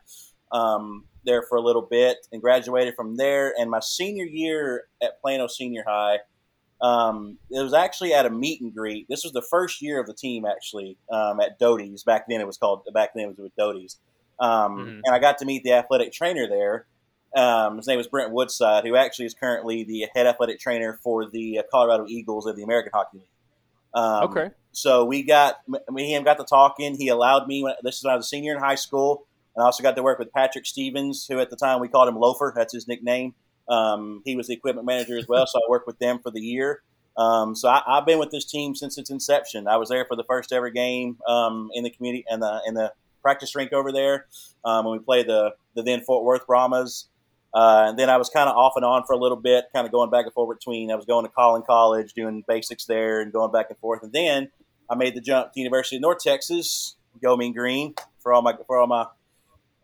um, 0.51 1.05
there 1.25 1.43
for 1.43 1.57
a 1.57 1.61
little 1.61 1.81
bit 1.83 2.17
and 2.31 2.41
graduated 2.41 2.95
from 2.95 3.17
there. 3.17 3.53
And 3.57 3.69
my 3.69 3.79
senior 3.79 4.25
year 4.25 4.85
at 5.01 5.21
Plano 5.21 5.47
Senior 5.47 5.83
High, 5.87 6.19
um, 6.81 7.37
it 7.51 7.61
was 7.61 7.73
actually 7.73 8.13
at 8.13 8.25
a 8.25 8.29
meet 8.29 8.61
and 8.61 8.73
greet. 8.73 9.07
This 9.09 9.23
was 9.23 9.33
the 9.33 9.41
first 9.41 9.81
year 9.81 9.99
of 9.99 10.07
the 10.07 10.13
team 10.13 10.45
actually 10.45 10.97
um, 11.11 11.39
at 11.39 11.59
Doty's. 11.59 12.03
Back 12.03 12.25
then 12.29 12.41
it 12.41 12.47
was 12.47 12.57
called. 12.57 12.83
Back 12.93 13.13
then 13.13 13.25
it 13.25 13.27
was 13.27 13.37
with 13.37 13.55
Doty's. 13.55 13.97
Um, 14.39 14.77
Mhm. 14.77 15.01
And 15.03 15.15
I 15.15 15.19
got 15.19 15.37
to 15.39 15.45
meet 15.45 15.63
the 15.63 15.73
athletic 15.73 16.13
trainer 16.13 16.47
there. 16.47 16.87
Um, 17.35 17.77
his 17.77 17.87
name 17.87 17.97
was 17.97 18.07
Brent 18.07 18.31
Woodside, 18.31 18.85
who 18.85 18.95
actually 18.95 19.25
is 19.25 19.33
currently 19.33 19.83
the 19.83 20.07
head 20.15 20.25
athletic 20.25 20.59
trainer 20.59 20.99
for 21.03 21.29
the 21.29 21.59
uh, 21.59 21.63
Colorado 21.69 22.05
Eagles 22.07 22.45
of 22.45 22.55
the 22.55 22.63
American 22.63 22.91
Hockey 22.93 23.19
League. 23.19 23.27
Um, 23.93 24.23
Okay. 24.23 24.49
So 24.71 25.05
we 25.05 25.23
got 25.23 25.57
me 25.67 25.79
and 25.89 25.99
him 25.99 26.23
got 26.23 26.37
to 26.37 26.43
talking. 26.43 26.95
He 26.95 27.07
allowed 27.07 27.47
me. 27.47 27.63
When, 27.63 27.73
this 27.83 27.97
is 27.97 28.03
when 28.03 28.13
I 28.13 28.15
was 28.15 28.25
a 28.25 28.29
senior 28.29 28.53
in 28.53 28.59
high 28.59 28.75
school, 28.75 29.25
and 29.55 29.63
I 29.63 29.65
also 29.65 29.81
got 29.83 29.95
to 29.95 30.03
work 30.03 30.19
with 30.19 30.31
Patrick 30.31 30.65
Stevens, 30.65 31.25
who 31.27 31.39
at 31.39 31.49
the 31.49 31.55
time 31.55 31.79
we 31.81 31.87
called 31.87 32.07
him 32.07 32.15
Loafer. 32.15 32.53
That's 32.55 32.73
his 32.73 32.87
nickname. 32.87 33.33
Um, 33.67 34.21
he 34.25 34.35
was 34.35 34.47
the 34.47 34.53
equipment 34.53 34.85
manager 34.85 35.17
as 35.17 35.27
well, 35.27 35.45
so 35.47 35.59
I 35.59 35.69
worked 35.69 35.87
with 35.87 35.99
them 35.99 36.19
for 36.19 36.31
the 36.31 36.41
year. 36.41 36.81
Um, 37.17 37.55
so 37.55 37.67
I, 37.67 37.81
I've 37.85 38.05
been 38.05 38.19
with 38.19 38.31
this 38.31 38.45
team 38.45 38.75
since 38.75 38.97
its 38.97 39.09
inception. 39.09 39.67
I 39.67 39.77
was 39.77 39.89
there 39.89 40.05
for 40.05 40.15
the 40.15 40.23
first 40.23 40.53
ever 40.53 40.69
game 40.69 41.17
um, 41.27 41.69
in 41.73 41.83
the 41.83 41.89
community 41.89 42.25
and 42.29 42.41
the 42.41 42.61
in 42.65 42.73
the 42.73 42.93
practice 43.21 43.55
rink 43.55 43.73
over 43.73 43.91
there 43.91 44.27
um, 44.63 44.85
when 44.85 44.97
we 44.97 45.03
played 45.03 45.27
the 45.27 45.53
the 45.75 45.83
then 45.83 46.01
Fort 46.01 46.23
Worth 46.23 46.47
Brahmas. 46.47 47.07
Uh, 47.53 47.85
and 47.89 47.97
then 47.97 48.09
I 48.09 48.17
was 48.17 48.29
kind 48.29 48.47
of 48.47 48.55
off 48.55 48.73
and 48.75 48.85
on 48.85 49.03
for 49.05 49.13
a 49.13 49.17
little 49.17 49.37
bit, 49.37 49.65
kind 49.73 49.85
of 49.85 49.91
going 49.91 50.09
back 50.09 50.25
and 50.25 50.33
forth 50.33 50.57
between. 50.57 50.91
I 50.91 50.95
was 50.95 51.05
going 51.05 51.25
to 51.25 51.31
Collin 51.31 51.63
College, 51.63 52.13
doing 52.13 52.43
basics 52.47 52.85
there, 52.85 53.21
and 53.21 53.33
going 53.33 53.51
back 53.51 53.67
and 53.69 53.77
forth. 53.79 54.03
And 54.03 54.13
then 54.13 54.49
I 54.89 54.95
made 54.95 55.15
the 55.15 55.21
jump 55.21 55.53
to 55.53 55.59
University 55.59 55.95
of 55.95 56.03
North 56.03 56.19
Texas. 56.19 56.95
Go 57.21 57.35
Mean 57.35 57.53
Green 57.53 57.95
for 58.19 58.33
all 58.33 58.41
my 58.41 58.53
for 58.67 58.77
all 58.77 58.87
my 58.87 59.07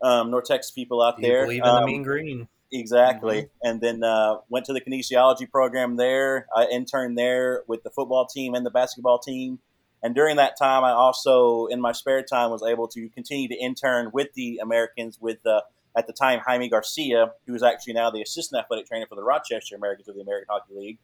um, 0.00 0.30
North 0.30 0.44
Texas 0.44 0.70
people 0.70 1.02
out 1.02 1.18
you 1.18 1.22
there. 1.22 1.42
believe 1.42 1.62
in 1.62 1.64
the 1.64 1.72
Um, 1.72 1.84
mean 1.84 2.02
green? 2.02 2.48
Exactly. 2.72 3.48
And 3.62 3.80
then 3.80 4.02
uh, 4.02 4.38
went 4.48 4.66
to 4.66 4.72
the 4.72 4.80
kinesiology 4.80 5.50
program 5.50 5.96
there. 5.96 6.46
I 6.54 6.66
interned 6.66 7.16
there 7.16 7.62
with 7.66 7.82
the 7.82 7.90
football 7.90 8.26
team 8.26 8.54
and 8.54 8.66
the 8.66 8.70
basketball 8.70 9.18
team. 9.18 9.60
And 10.02 10.14
during 10.14 10.36
that 10.36 10.58
time, 10.58 10.84
I 10.84 10.90
also, 10.90 11.66
in 11.66 11.80
my 11.80 11.92
spare 11.92 12.22
time, 12.22 12.50
was 12.50 12.62
able 12.62 12.88
to 12.88 13.08
continue 13.10 13.48
to 13.48 13.54
intern 13.54 14.10
with 14.12 14.34
the 14.34 14.58
Americans 14.62 15.18
with, 15.20 15.44
uh, 15.46 15.62
at 15.96 16.06
the 16.06 16.12
time, 16.12 16.40
Jaime 16.46 16.68
Garcia, 16.68 17.32
who 17.46 17.54
is 17.54 17.62
actually 17.62 17.94
now 17.94 18.10
the 18.10 18.20
assistant 18.20 18.62
athletic 18.62 18.86
trainer 18.86 19.06
for 19.06 19.14
the 19.14 19.22
Rochester 19.22 19.74
Americans 19.76 20.08
of 20.08 20.14
the 20.14 20.20
American 20.20 20.46
Hockey 20.50 20.74
League. 20.74 20.98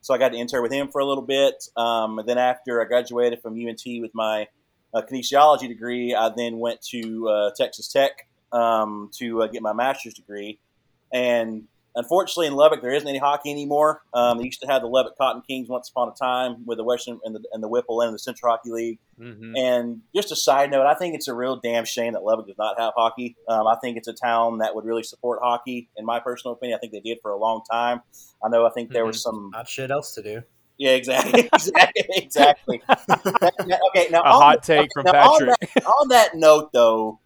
So 0.00 0.12
I 0.12 0.18
got 0.18 0.32
to 0.32 0.36
intern 0.36 0.62
with 0.62 0.72
him 0.72 0.88
for 0.88 1.00
a 1.00 1.06
little 1.06 1.22
bit. 1.22 1.64
Um, 1.76 2.18
and 2.18 2.28
then 2.28 2.38
after 2.38 2.82
I 2.82 2.86
graduated 2.86 3.40
from 3.40 3.54
UNT 3.54 3.82
with 3.84 4.10
my 4.14 4.48
uh, 4.92 5.02
kinesiology 5.02 5.68
degree, 5.68 6.14
I 6.14 6.30
then 6.36 6.58
went 6.58 6.82
to 6.90 7.28
uh, 7.28 7.50
Texas 7.56 7.88
Tech 7.88 8.28
um, 8.50 9.10
to 9.18 9.42
uh, 9.42 9.46
get 9.46 9.62
my 9.62 9.72
master's 9.72 10.14
degree. 10.14 10.58
And 11.12 11.68
unfortunately, 11.94 12.46
in 12.46 12.54
Lubbock, 12.54 12.82
there 12.82 12.92
isn't 12.92 13.08
any 13.08 13.18
hockey 13.18 13.50
anymore. 13.50 14.02
Um, 14.14 14.38
they 14.38 14.44
used 14.44 14.60
to 14.62 14.66
have 14.66 14.82
the 14.82 14.88
Lubbock 14.88 15.16
Cotton 15.18 15.42
Kings 15.46 15.68
once 15.68 15.88
upon 15.88 16.08
a 16.08 16.12
time 16.12 16.64
with 16.66 16.78
the 16.78 16.84
Western 16.84 17.18
and 17.24 17.34
the, 17.34 17.42
and 17.52 17.62
the 17.62 17.68
Whipple 17.68 18.00
and 18.00 18.14
the 18.14 18.18
Central 18.18 18.50
Hockey 18.52 18.70
League. 18.70 18.98
hmm 19.18 19.54
And 19.56 20.00
just 20.14 20.32
a 20.32 20.36
side 20.36 20.70
note, 20.70 20.86
I 20.86 20.94
think 20.94 21.14
it's 21.14 21.28
a 21.28 21.34
real 21.34 21.56
damn 21.56 21.84
shame 21.84 22.12
that 22.14 22.22
Lubbock 22.22 22.46
does 22.46 22.58
not 22.58 22.78
have 22.80 22.92
hockey. 22.96 23.36
Um, 23.48 23.66
I 23.66 23.76
think 23.82 23.96
it's 23.96 24.08
a 24.08 24.12
town 24.14 24.58
that 24.58 24.74
would 24.74 24.84
really 24.84 25.02
support 25.02 25.40
hockey. 25.42 25.88
In 25.96 26.04
my 26.04 26.20
personal 26.20 26.54
opinion, 26.54 26.76
I 26.76 26.80
think 26.80 26.92
they 26.92 27.00
did 27.00 27.18
for 27.22 27.30
a 27.30 27.36
long 27.38 27.62
time. 27.70 28.00
I 28.44 28.48
know. 28.48 28.66
I 28.66 28.70
think 28.70 28.90
there 28.92 29.06
was 29.06 29.22
some. 29.22 29.50
Not 29.52 29.68
shit 29.68 29.90
else 29.90 30.14
to 30.14 30.22
do. 30.22 30.42
Yeah, 30.78 30.92
exactly, 30.92 31.48
exactly, 31.52 32.04
exactly. 32.16 32.82
okay, 32.90 34.08
now 34.10 34.22
A 34.22 34.30
hot 34.32 34.62
the- 34.62 34.74
take 34.74 34.88
from 34.94 35.04
now, 35.04 35.30
on 35.30 35.38
Patrick. 35.38 35.74
that, 35.74 35.84
on 35.86 36.08
that 36.08 36.34
note, 36.34 36.72
though, 36.72 37.20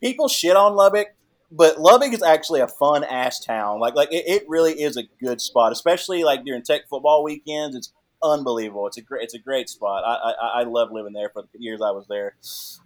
people 0.00 0.28
shit 0.28 0.56
on 0.56 0.74
Lubbock, 0.74 1.08
but 1.56 1.78
Lubbock 1.80 2.12
is 2.12 2.22
actually 2.22 2.60
a 2.60 2.68
fun 2.68 3.04
ass 3.04 3.38
town. 3.38 3.78
Like, 3.78 3.94
like 3.94 4.12
it, 4.12 4.24
it 4.26 4.44
really 4.48 4.72
is 4.72 4.96
a 4.96 5.04
good 5.20 5.40
spot, 5.40 5.72
especially 5.72 6.24
like 6.24 6.44
during 6.44 6.62
Tech 6.62 6.88
football 6.88 7.22
weekends. 7.22 7.76
It's 7.76 7.92
unbelievable. 8.22 8.86
It's 8.86 8.96
a 8.96 9.02
great, 9.02 9.22
it's 9.22 9.34
a 9.34 9.38
great 9.38 9.68
spot. 9.68 10.02
I, 10.04 10.32
I, 10.32 10.60
I 10.60 10.64
love 10.64 10.90
living 10.90 11.12
there 11.12 11.28
for 11.28 11.42
the 11.42 11.48
years 11.60 11.80
I 11.80 11.92
was 11.92 12.06
there. 12.08 12.34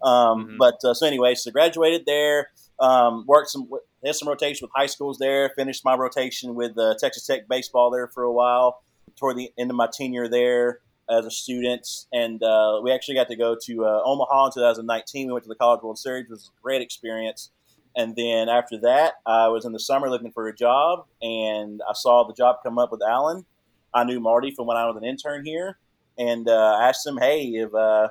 Um, 0.02 0.48
Mhm. 0.48 0.56
But 0.58 0.84
uh, 0.84 0.94
so 0.94 1.06
anyway, 1.06 1.34
so 1.34 1.50
graduated 1.50 2.04
there. 2.06 2.50
Um, 2.78 3.24
worked 3.26 3.48
some, 3.50 3.68
had 4.04 4.14
some 4.14 4.28
rotation 4.28 4.66
with 4.66 4.72
high 4.74 4.86
schools 4.86 5.18
there. 5.18 5.50
Finished 5.56 5.84
my 5.84 5.94
rotation 5.96 6.54
with 6.54 6.76
uh, 6.78 6.94
Texas 7.00 7.26
Tech 7.26 7.48
baseball 7.48 7.90
there 7.90 8.08
for 8.08 8.22
a 8.22 8.32
while. 8.32 8.82
Toward 9.16 9.36
the 9.36 9.50
end 9.58 9.70
of 9.70 9.76
my 9.76 9.88
tenure 9.92 10.28
there 10.28 10.80
as 11.10 11.24
a 11.24 11.30
student, 11.30 11.88
and 12.12 12.42
uh, 12.42 12.80
we 12.82 12.92
actually 12.92 13.14
got 13.14 13.28
to 13.28 13.34
go 13.36 13.56
to 13.64 13.84
uh, 13.86 14.02
Omaha 14.04 14.46
in 14.46 14.52
2019. 14.52 15.26
We 15.26 15.32
went 15.32 15.42
to 15.44 15.48
the 15.48 15.54
College 15.54 15.82
World 15.82 15.98
Series. 15.98 16.26
It 16.26 16.30
was 16.30 16.50
a 16.56 16.62
great 16.62 16.82
experience. 16.82 17.50
And 17.96 18.14
then 18.16 18.48
after 18.48 18.78
that, 18.78 19.14
I 19.26 19.48
was 19.48 19.64
in 19.64 19.72
the 19.72 19.80
summer 19.80 20.08
looking 20.08 20.30
for 20.30 20.48
a 20.48 20.54
job, 20.54 21.06
and 21.20 21.80
I 21.88 21.92
saw 21.94 22.26
the 22.26 22.34
job 22.34 22.56
come 22.62 22.78
up 22.78 22.92
with 22.92 23.02
Allen. 23.02 23.44
I 23.92 24.04
knew 24.04 24.20
Marty 24.20 24.52
from 24.52 24.66
when 24.66 24.76
I 24.76 24.86
was 24.86 24.96
an 24.96 25.04
intern 25.04 25.44
here, 25.44 25.78
and 26.16 26.48
uh, 26.48 26.78
asked 26.80 27.06
him, 27.06 27.18
"Hey, 27.18 27.46
if 27.54 27.74
uh, 27.74 28.08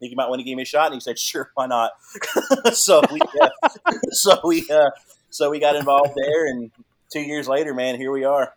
think 0.00 0.10
you 0.10 0.16
might 0.16 0.28
want 0.28 0.40
to 0.40 0.44
give 0.44 0.56
me 0.56 0.62
a 0.62 0.66
shot?" 0.66 0.86
And 0.86 0.94
he 0.94 1.00
said, 1.00 1.18
"Sure, 1.18 1.50
why 1.54 1.66
not?" 1.66 1.92
so 2.72 3.02
we, 3.12 3.20
uh, 3.40 3.48
so 4.10 4.40
we, 4.44 4.68
uh, 4.70 4.90
so 5.30 5.50
we 5.50 5.58
got 5.58 5.76
involved 5.76 6.14
there, 6.16 6.46
and 6.46 6.70
two 7.12 7.20
years 7.20 7.48
later, 7.48 7.74
man, 7.74 7.96
here 7.96 8.10
we 8.10 8.24
are. 8.24 8.54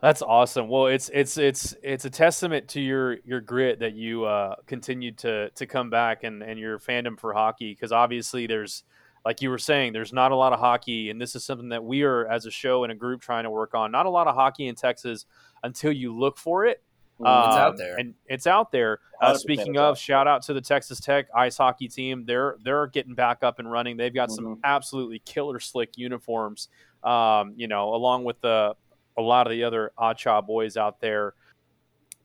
That's 0.00 0.22
awesome. 0.22 0.68
Well, 0.68 0.86
it's 0.86 1.10
it's 1.12 1.38
it's 1.38 1.74
it's 1.82 2.04
a 2.04 2.10
testament 2.10 2.68
to 2.68 2.80
your 2.80 3.16
your 3.24 3.40
grit 3.40 3.80
that 3.80 3.94
you 3.94 4.24
uh, 4.24 4.54
continued 4.66 5.18
to 5.18 5.50
to 5.50 5.66
come 5.66 5.90
back 5.90 6.22
and 6.22 6.42
and 6.42 6.58
your 6.58 6.78
fandom 6.78 7.18
for 7.18 7.32
hockey 7.32 7.72
because 7.72 7.90
obviously 7.90 8.46
there's 8.46 8.84
like 9.24 9.42
you 9.42 9.50
were 9.50 9.58
saying 9.58 9.92
there's 9.92 10.12
not 10.12 10.32
a 10.32 10.36
lot 10.36 10.52
of 10.52 10.60
hockey 10.60 11.10
and 11.10 11.20
this 11.20 11.34
is 11.34 11.44
something 11.44 11.68
that 11.70 11.84
we 11.84 12.02
are 12.02 12.26
as 12.28 12.46
a 12.46 12.50
show 12.50 12.84
and 12.84 12.92
a 12.92 12.94
group 12.94 13.20
trying 13.20 13.44
to 13.44 13.50
work 13.50 13.74
on. 13.74 13.90
Not 13.90 14.06
a 14.06 14.10
lot 14.10 14.26
of 14.26 14.34
hockey 14.34 14.66
in 14.68 14.74
Texas 14.74 15.26
until 15.62 15.92
you 15.92 16.16
look 16.16 16.38
for 16.38 16.64
it. 16.66 16.82
it's 17.20 17.26
out 17.26 17.70
Um, 17.72 17.76
there. 17.76 17.96
and 17.96 18.14
it's 18.26 18.46
out 18.46 18.70
there. 18.70 19.00
Uh, 19.20 19.34
speaking 19.34 19.76
of, 19.76 19.98
shout 19.98 20.28
out 20.28 20.42
to 20.42 20.54
the 20.54 20.60
Texas 20.60 21.00
Tech 21.00 21.26
ice 21.34 21.56
hockey 21.56 21.88
team. 21.88 22.24
They're 22.24 22.56
they're 22.62 22.86
getting 22.86 23.14
back 23.14 23.42
up 23.42 23.58
and 23.58 23.68
running. 23.70 23.96
They've 23.96 24.14
got 24.14 24.30
some 24.30 24.44
Mhm. 24.56 24.60
absolutely 24.62 25.18
killer 25.20 25.58
slick 25.58 25.98
uniforms. 25.98 26.68
Um, 27.02 27.54
you 27.56 27.66
know, 27.66 27.92
along 27.94 28.22
with 28.22 28.40
the 28.40 28.76
a 29.16 29.20
lot 29.22 29.48
of 29.48 29.50
the 29.50 29.64
other 29.64 29.90
ACHA 29.98 30.42
boys 30.46 30.76
out 30.76 31.00
there. 31.00 31.34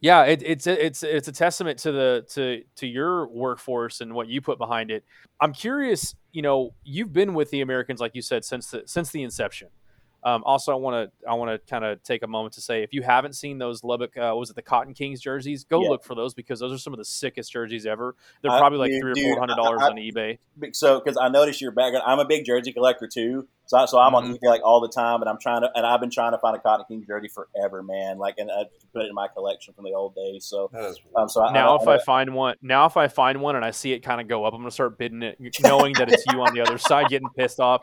Yeah, 0.04 0.24
it, 0.24 0.44
it's 0.44 0.68
it's 0.68 1.02
it's 1.02 1.30
a 1.30 1.32
testament 1.32 1.80
to 1.80 1.94
the 1.94 2.26
to 2.32 2.62
to 2.76 2.86
your 2.86 3.26
workforce 3.30 4.02
and 4.02 4.14
what 4.14 4.28
you 4.28 4.42
put 4.42 4.58
behind 4.58 4.92
it. 4.92 5.06
I'm 5.40 5.54
curious. 5.54 6.14
You 6.34 6.42
know, 6.42 6.74
you've 6.84 7.14
been 7.14 7.34
with 7.34 7.50
the 7.52 7.62
Americans, 7.62 8.02
like 8.02 8.14
you 8.14 8.22
said, 8.22 8.44
since 8.44 8.70
the 8.70 8.84
since 8.86 9.12
the 9.12 9.24
inception. 9.24 9.70
Um, 10.26 10.44
also, 10.46 10.72
I 10.72 10.76
want 10.76 11.12
to 11.12 11.30
I 11.30 11.34
want 11.34 11.52
to 11.52 11.70
kind 11.70 11.84
of 11.84 12.02
take 12.04 12.24
a 12.24 12.28
moment 12.28 12.54
to 12.54 12.62
say 12.62 12.84
if 12.84 12.94
you 12.94 13.02
haven't 13.02 13.34
seen 13.34 13.58
those 13.58 13.84
Lubbock, 13.84 14.16
uh, 14.18 14.34
was 14.36 14.50
it 14.50 14.56
the 14.56 14.62
Cotton 14.62 14.94
Kings 14.94 15.20
jerseys? 15.22 15.64
Go 15.66 15.82
Yeah. 15.84 15.90
look 15.90 16.04
for 16.04 16.16
those 16.16 16.34
because 16.34 16.60
those 16.60 16.72
are 16.72 16.78
some 16.78 16.94
of 16.94 16.98
the 16.98 17.06
sickest 17.06 17.52
jerseys 17.52 17.86
ever. 17.86 18.16
They're 18.42 18.52
I- 18.52 18.60
probably 18.60 18.80
like 18.80 18.92
dude, 18.92 19.02
three 19.02 19.12
or 19.12 19.34
four 19.36 19.40
hundred 19.40 19.56
dollars 19.56 19.82
I- 19.82 19.88
I- 19.88 19.90
on 19.90 19.96
eBay. 19.98 20.38
So, 20.74 21.00
because 21.00 21.18
I 21.18 21.30
noticed 21.30 21.62
your 21.62 21.72
background, 21.72 22.04
I'm 22.08 22.20
a 22.20 22.26
big 22.26 22.46
jersey 22.46 22.72
collector 22.74 23.08
too. 23.08 23.48
So, 23.66 23.78
I- 23.78 23.86
so 23.86 23.98
I'm 23.98 24.14
on 24.14 24.26
Mhm. 24.26 24.36
eBay 24.40 24.50
like 24.50 24.62
all 24.64 24.82
the 24.82 24.90
time, 24.90 25.22
and 25.22 25.30
I'm 25.30 25.40
trying 25.40 25.62
to, 25.62 25.70
and 25.76 25.86
I've 25.86 26.00
been 26.00 26.10
trying 26.12 26.32
to 26.34 26.38
find 26.38 26.56
a 26.56 26.60
Cotton 26.60 26.86
King 26.88 27.04
jersey 27.08 27.28
forever, 27.30 27.82
man. 27.82 28.18
Like, 28.18 28.36
and 28.38 28.52
I 28.52 28.66
put 28.94 29.04
it 29.04 29.08
in 29.10 29.16
my 29.16 29.28
collection 29.30 29.74
from 29.74 29.86
the 29.86 29.94
old 29.94 30.16
days. 30.16 30.46
So, 30.46 30.70
um, 31.16 31.30
so 31.30 31.44
I, 31.44 31.54
now 31.54 31.78
I, 31.78 31.82
if 31.82 31.88
I 31.88 31.98
find 31.98 32.34
one 32.36 32.56
now 32.62 32.86
if 32.86 32.98
I 32.98 33.08
find 33.08 33.42
one 33.42 33.56
and 33.56 33.64
I 33.66 33.72
see 33.72 33.94
it 33.94 34.00
kind 34.00 34.20
of 34.22 34.28
go 34.28 34.46
up, 34.46 34.54
I'm 34.54 34.62
gonna 34.62 34.72
start 34.72 34.98
bidding 34.98 35.22
it, 35.24 35.38
knowing 35.62 35.94
that 35.94 36.12
it's 36.12 36.24
you 36.32 36.42
on 36.42 36.54
the 36.54 36.62
other 36.62 36.78
side, 36.78 37.08
getting 37.10 37.30
pissed 37.38 37.60
off. 37.60 37.82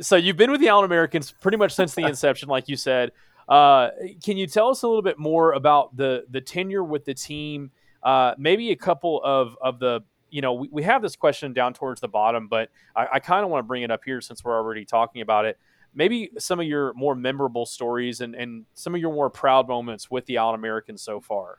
So 0.00 0.16
you've 0.16 0.36
been 0.36 0.50
with 0.50 0.60
the 0.60 0.68
Allen 0.68 0.84
Americans 0.84 1.32
pretty 1.32 1.56
much 1.56 1.74
since 1.74 1.94
the 1.94 2.02
inception, 2.06 2.48
like 2.48 2.68
you 2.68 2.76
said. 2.76 3.12
Uh, 3.48 3.90
can 4.24 4.36
you 4.36 4.46
tell 4.46 4.68
us 4.68 4.82
a 4.82 4.88
little 4.88 5.02
bit 5.02 5.18
more 5.18 5.52
about 5.52 5.96
the 5.96 6.24
the 6.30 6.40
tenure 6.40 6.84
with 6.84 7.04
the 7.04 7.14
team? 7.14 7.70
Uh, 8.02 8.34
maybe 8.38 8.70
a 8.70 8.76
couple 8.76 9.22
of 9.24 9.56
of 9.60 9.78
the 9.78 10.00
you 10.30 10.42
know 10.42 10.54
we, 10.54 10.68
we 10.70 10.82
have 10.82 11.02
this 11.02 11.16
question 11.16 11.52
down 11.52 11.72
towards 11.72 12.00
the 12.00 12.08
bottom, 12.08 12.48
but 12.48 12.70
I, 12.94 13.06
I 13.14 13.20
kind 13.20 13.44
of 13.44 13.50
want 13.50 13.64
to 13.64 13.66
bring 13.66 13.82
it 13.82 13.90
up 13.90 14.02
here 14.04 14.20
since 14.20 14.44
we're 14.44 14.56
already 14.56 14.84
talking 14.84 15.22
about 15.22 15.44
it. 15.44 15.58
Maybe 15.94 16.30
some 16.38 16.60
of 16.60 16.66
your 16.66 16.92
more 16.92 17.14
memorable 17.14 17.64
stories 17.64 18.20
and, 18.20 18.34
and 18.34 18.66
some 18.74 18.94
of 18.94 19.00
your 19.00 19.14
more 19.14 19.30
proud 19.30 19.66
moments 19.66 20.10
with 20.10 20.26
the 20.26 20.36
Allen 20.36 20.54
Americans 20.54 21.00
so 21.00 21.20
far. 21.20 21.58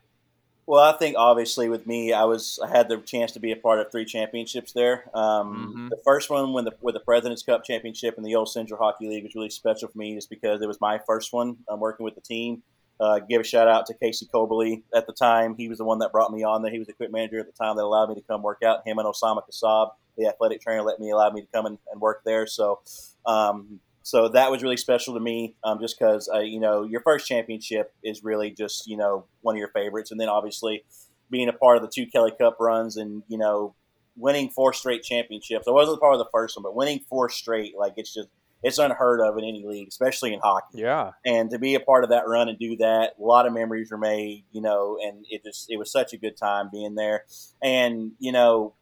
Well, 0.68 0.82
I 0.82 0.98
think 0.98 1.16
obviously 1.18 1.70
with 1.70 1.88
me, 1.88 2.12
I 2.12 2.26
was 2.26 2.60
I 2.62 2.68
had 2.68 2.90
the 2.90 2.98
chance 2.98 3.32
to 3.32 3.40
be 3.40 3.54
a 3.54 3.56
part 3.56 3.80
of 3.80 3.90
three 3.90 4.04
championships 4.04 4.74
there. 4.74 5.10
Um, 5.14 5.74
Mhm. 5.76 5.90
The 5.90 6.02
first 6.04 6.30
one, 6.30 6.52
when 6.52 6.66
the 6.66 6.74
with 6.82 6.94
the 6.94 7.00
Presidents 7.00 7.42
Cup 7.42 7.64
championship 7.64 8.16
in 8.18 8.24
the 8.24 8.36
old 8.36 8.50
Central 8.50 8.78
Hockey 8.78 9.08
League, 9.08 9.24
was 9.24 9.34
really 9.34 9.50
special 9.50 9.88
for 9.88 9.98
me, 9.98 10.14
just 10.14 10.30
because 10.30 10.62
it 10.62 10.68
was 10.68 10.82
my 10.82 11.00
first 11.08 11.32
one. 11.32 11.58
I'm 11.70 11.80
working 11.80 12.04
with 12.04 12.16
the 12.16 12.22
team. 12.22 12.64
Uh, 13.00 13.20
give 13.20 13.40
a 13.40 13.44
shout 13.44 13.68
out 13.70 13.86
to 13.86 13.94
Casey 13.94 14.26
Coberly 14.26 14.84
at 14.94 15.08
the 15.08 15.14
time. 15.14 15.56
He 15.56 15.70
was 15.70 15.78
the 15.78 15.86
one 15.86 16.00
that 16.00 16.12
brought 16.12 16.32
me 16.34 16.44
on 16.44 16.64
there. 16.64 16.72
He 16.72 16.80
was 16.80 16.88
the 16.88 16.94
equipment 16.94 17.14
manager 17.22 17.40
at 17.40 17.46
the 17.46 17.52
time 17.54 17.78
that 17.78 17.84
allowed 17.84 18.10
me 18.10 18.16
to 18.16 18.22
come 18.22 18.42
work 18.42 18.62
out. 18.64 18.86
Him 18.86 18.98
and 18.98 19.08
Osama 19.08 19.42
Kasab, 19.50 19.92
the 20.18 20.28
athletic 20.28 20.62
trainer, 20.62 20.82
let 20.82 21.00
me 21.00 21.12
allow 21.12 21.30
me 21.30 21.42
to 21.42 21.48
come 21.54 21.68
and, 21.68 21.78
and 21.92 22.02
work 22.02 22.24
there. 22.26 22.48
So, 22.48 22.80
um, 23.26 23.80
so 24.08 24.30
that 24.30 24.50
was 24.50 24.64
really 24.64 24.78
special 24.78 25.16
to 25.16 25.20
me, 25.20 25.58
um, 25.66 25.82
just 25.82 26.00
because 26.00 26.30
uh, 26.34 26.40
you 26.40 26.62
know 26.62 26.84
your 26.84 27.02
first 27.02 27.28
championship 27.28 27.94
is 28.02 28.24
really 28.24 28.52
just 28.52 28.88
you 28.88 28.96
know 28.96 29.26
one 29.42 29.56
of 29.56 29.60
your 29.60 29.68
favorites, 29.68 30.12
and 30.12 30.20
then 30.20 30.30
obviously 30.30 30.86
being 31.30 31.50
a 31.50 31.54
part 31.54 31.76
of 31.76 31.84
the 31.84 31.90
two 31.94 32.06
Kelly 32.06 32.32
Cup 32.40 32.56
runs 32.58 32.96
and 32.96 33.24
you 33.28 33.38
know 33.38 33.76
winning 34.16 34.50
four 34.50 34.72
straight 34.72 35.04
championships. 35.04 35.68
I 35.68 35.72
wasn't 35.72 36.00
part 36.00 36.14
of 36.14 36.20
the 36.20 36.30
first 36.32 36.56
one, 36.56 36.64
but 36.64 36.74
winning 36.74 37.02
four 37.10 37.28
straight, 37.28 37.74
like 37.78 37.96
it's 37.98 38.14
just 38.14 38.30
it's 38.64 38.78
unheard 38.78 39.20
of 39.20 39.38
in 39.38 39.44
any 39.44 39.66
league, 39.66 39.90
especially 39.90 40.34
in 40.34 40.40
hockey. 40.40 40.80
Yeah. 40.80 41.12
And 41.26 41.50
to 41.50 41.60
be 41.60 41.76
a 41.76 41.82
part 41.82 42.06
of 42.06 42.12
that 42.12 42.30
run 42.30 42.48
and 42.48 42.58
do 42.58 42.78
that, 42.78 43.16
a 43.20 43.22
lot 43.22 43.46
of 43.46 43.52
memories 43.52 43.92
were 43.92 43.98
made, 43.98 44.46
you 44.54 44.62
know, 44.62 44.98
and 45.04 45.26
it 45.30 45.44
just 45.44 45.70
it 45.70 45.76
was 45.76 45.92
such 45.92 46.14
a 46.14 46.18
good 46.18 46.38
time 46.38 46.70
being 46.72 46.96
there, 46.96 47.26
and 47.62 48.14
you 48.20 48.32
know, 48.32 48.74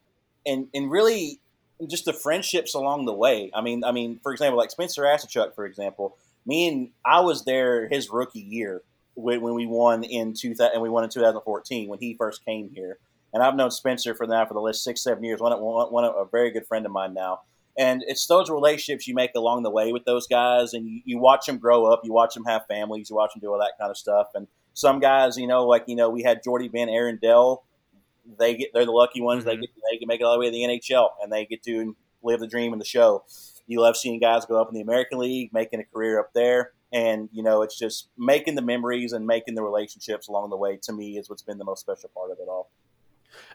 and 0.46 0.68
and 0.72 0.88
really 0.88 1.40
just 1.88 2.04
the 2.04 2.12
friendships 2.12 2.74
along 2.74 3.04
the 3.06 3.12
way. 3.12 3.50
I 3.54 3.60
mean, 3.60 3.84
I 3.84 3.92
mean, 3.92 4.18
for 4.22 4.32
example, 4.32 4.58
like 4.58 4.70
Spencer 4.70 5.02
Asuchak, 5.02 5.54
for 5.54 5.66
example, 5.66 6.16
me 6.46 6.68
and 6.68 6.90
I 7.04 7.20
was 7.20 7.44
there 7.44 7.88
his 7.88 8.08
rookie 8.10 8.40
year 8.40 8.82
when, 9.14 9.40
when 9.40 9.54
we 9.54 9.66
won 9.66 10.04
in 10.04 10.32
two 10.34 10.54
and 10.58 10.82
we 10.82 10.88
won 10.88 11.04
in 11.04 11.10
2014 11.10 11.88
when 11.88 11.98
he 11.98 12.14
first 12.14 12.44
came 12.44 12.70
here. 12.74 12.98
And 13.34 13.42
I've 13.42 13.56
known 13.56 13.70
Spencer 13.70 14.14
for 14.14 14.26
now 14.26 14.46
for 14.46 14.54
the 14.54 14.60
last 14.60 14.82
six, 14.82 15.02
seven 15.02 15.22
years. 15.24 15.40
One, 15.40 15.52
one, 15.60 15.92
one 15.92 16.04
a 16.04 16.24
very 16.24 16.50
good 16.50 16.66
friend 16.66 16.86
of 16.86 16.92
mine 16.92 17.12
now. 17.12 17.40
And 17.76 18.02
it's 18.06 18.26
those 18.26 18.48
relationships 18.48 19.06
you 19.06 19.14
make 19.14 19.32
along 19.34 19.62
the 19.62 19.70
way 19.70 19.92
with 19.92 20.06
those 20.06 20.26
guys, 20.26 20.72
and 20.72 20.88
you, 20.88 21.02
you 21.04 21.18
watch 21.18 21.44
them 21.44 21.58
grow 21.58 21.84
up. 21.84 22.00
You 22.04 22.12
watch 22.12 22.32
them 22.32 22.44
have 22.46 22.64
families. 22.66 23.10
You 23.10 23.16
watch 23.16 23.34
them 23.34 23.40
do 23.40 23.52
all 23.52 23.58
that 23.58 23.74
kind 23.78 23.90
of 23.90 23.98
stuff. 23.98 24.28
And 24.34 24.46
some 24.72 24.98
guys, 24.98 25.36
you 25.36 25.46
know, 25.46 25.66
like 25.66 25.84
you 25.86 25.96
know, 25.96 26.08
we 26.08 26.22
had 26.22 26.42
Jordy 26.42 26.68
Van 26.68 26.88
Aaron 26.88 27.18
Dell. 27.20 27.64
They 28.38 28.56
get 28.56 28.70
they're 28.72 28.86
the 28.86 28.92
lucky 28.92 29.20
ones. 29.20 29.44
They 29.44 29.56
Mhm. 29.56 29.60
get 29.60 29.70
they 29.90 29.98
can 29.98 30.08
make 30.08 30.20
it 30.20 30.24
all 30.24 30.34
the 30.34 30.38
way 30.40 30.46
to 30.46 30.52
the 30.52 30.62
NHL, 30.62 31.08
and 31.22 31.32
they 31.32 31.46
get 31.46 31.62
to 31.64 31.96
live 32.22 32.40
the 32.40 32.46
dream 32.46 32.72
in 32.72 32.78
the 32.78 32.84
show. 32.84 33.24
You 33.66 33.80
love 33.80 33.96
seeing 33.96 34.20
guys 34.20 34.44
go 34.46 34.60
up 34.60 34.68
in 34.68 34.74
the 34.74 34.80
American 34.80 35.18
League, 35.18 35.52
making 35.52 35.80
a 35.80 35.84
career 35.84 36.20
up 36.20 36.32
there, 36.34 36.72
and 36.92 37.28
you 37.32 37.42
know 37.42 37.62
it's 37.62 37.78
just 37.78 38.08
making 38.16 38.54
the 38.54 38.62
memories 38.62 39.12
and 39.12 39.26
making 39.26 39.54
the 39.54 39.62
relationships 39.62 40.28
along 40.28 40.50
the 40.50 40.56
way. 40.56 40.78
To 40.82 40.92
me, 40.92 41.18
is 41.18 41.28
what's 41.28 41.42
been 41.42 41.58
the 41.58 41.64
most 41.64 41.80
special 41.80 42.10
part 42.14 42.30
of 42.30 42.38
it 42.38 42.48
all. 42.48 42.70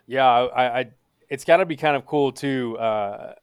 Yeah, 0.06 0.26
I, 0.26 0.80
I 0.80 0.90
it's 1.28 1.44
got 1.44 1.58
to 1.58 1.66
be 1.66 1.76
kind 1.76 1.96
of 1.96 2.06
cool 2.06 2.32
too. 2.32 2.76
Uh, 2.78 3.34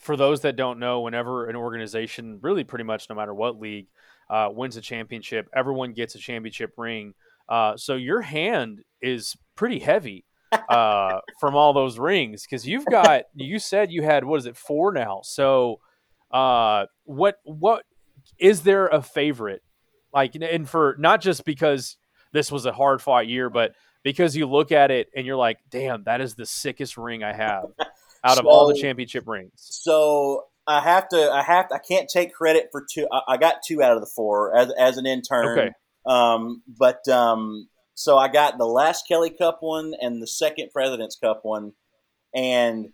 for 0.00 0.16
those 0.16 0.42
that 0.42 0.56
don't 0.56 0.78
know, 0.78 1.00
whenever 1.00 1.48
an 1.48 1.56
organization, 1.56 2.38
really 2.42 2.64
pretty 2.64 2.84
much 2.84 3.08
no 3.08 3.16
matter 3.16 3.32
what 3.32 3.58
league, 3.60 3.86
uh, 4.28 4.48
wins 4.52 4.76
a 4.76 4.80
championship, 4.80 5.48
everyone 5.54 5.92
gets 5.92 6.14
a 6.14 6.18
championship 6.18 6.74
ring. 6.76 7.14
Uh, 7.48 7.76
so 7.76 7.94
your 7.94 8.20
hand 8.20 8.82
is 9.00 9.36
pretty 9.54 9.78
heavy 9.78 10.24
uh, 10.68 11.20
from 11.40 11.56
all 11.56 11.72
those 11.72 11.98
rings 11.98 12.44
because 12.44 12.66
you've 12.66 12.86
got. 12.86 13.24
You 13.34 13.58
said 13.58 13.90
you 13.90 14.02
had 14.02 14.24
what 14.24 14.38
is 14.38 14.46
it 14.46 14.56
four 14.56 14.92
now? 14.92 15.20
So 15.22 15.80
uh, 16.30 16.86
what 17.04 17.36
what 17.44 17.84
is 18.38 18.62
there 18.62 18.86
a 18.86 19.02
favorite? 19.02 19.62
Like, 20.12 20.36
and 20.36 20.68
for 20.68 20.96
not 20.98 21.20
just 21.20 21.44
because 21.44 21.96
this 22.32 22.52
was 22.52 22.66
a 22.66 22.72
hard 22.72 23.02
fought 23.02 23.26
year, 23.26 23.50
but 23.50 23.72
because 24.02 24.36
you 24.36 24.46
look 24.46 24.70
at 24.70 24.90
it 24.90 25.08
and 25.16 25.26
you're 25.26 25.36
like, 25.36 25.58
damn, 25.70 26.04
that 26.04 26.20
is 26.20 26.34
the 26.34 26.46
sickest 26.46 26.96
ring 26.96 27.24
I 27.24 27.32
have 27.32 27.64
out 28.24 28.38
of 28.38 28.46
all 28.46 28.68
the 28.68 28.74
championship 28.80 29.26
rings. 29.26 29.52
So 29.56 30.44
I 30.66 30.80
have 30.80 31.08
to, 31.08 31.30
I 31.32 31.42
have, 31.42 31.68
to, 31.68 31.74
I 31.74 31.78
can't 31.78 32.08
take 32.08 32.32
credit 32.32 32.68
for 32.70 32.84
two. 32.92 33.08
I, 33.10 33.20
I 33.28 33.36
got 33.38 33.56
two 33.66 33.82
out 33.82 33.94
of 33.94 34.00
the 34.00 34.10
four 34.14 34.56
as, 34.56 34.72
as 34.78 34.98
an 34.98 35.06
intern. 35.06 35.58
Okay. 35.58 35.70
Um, 36.06 36.62
but 36.66 37.06
um, 37.08 37.68
so 37.94 38.18
I 38.18 38.28
got 38.28 38.58
the 38.58 38.66
last 38.66 39.06
Kelly 39.06 39.30
Cup 39.30 39.58
one 39.60 39.94
and 40.00 40.20
the 40.20 40.26
second 40.26 40.70
President's 40.72 41.16
Cup 41.16 41.40
one, 41.44 41.72
and 42.34 42.92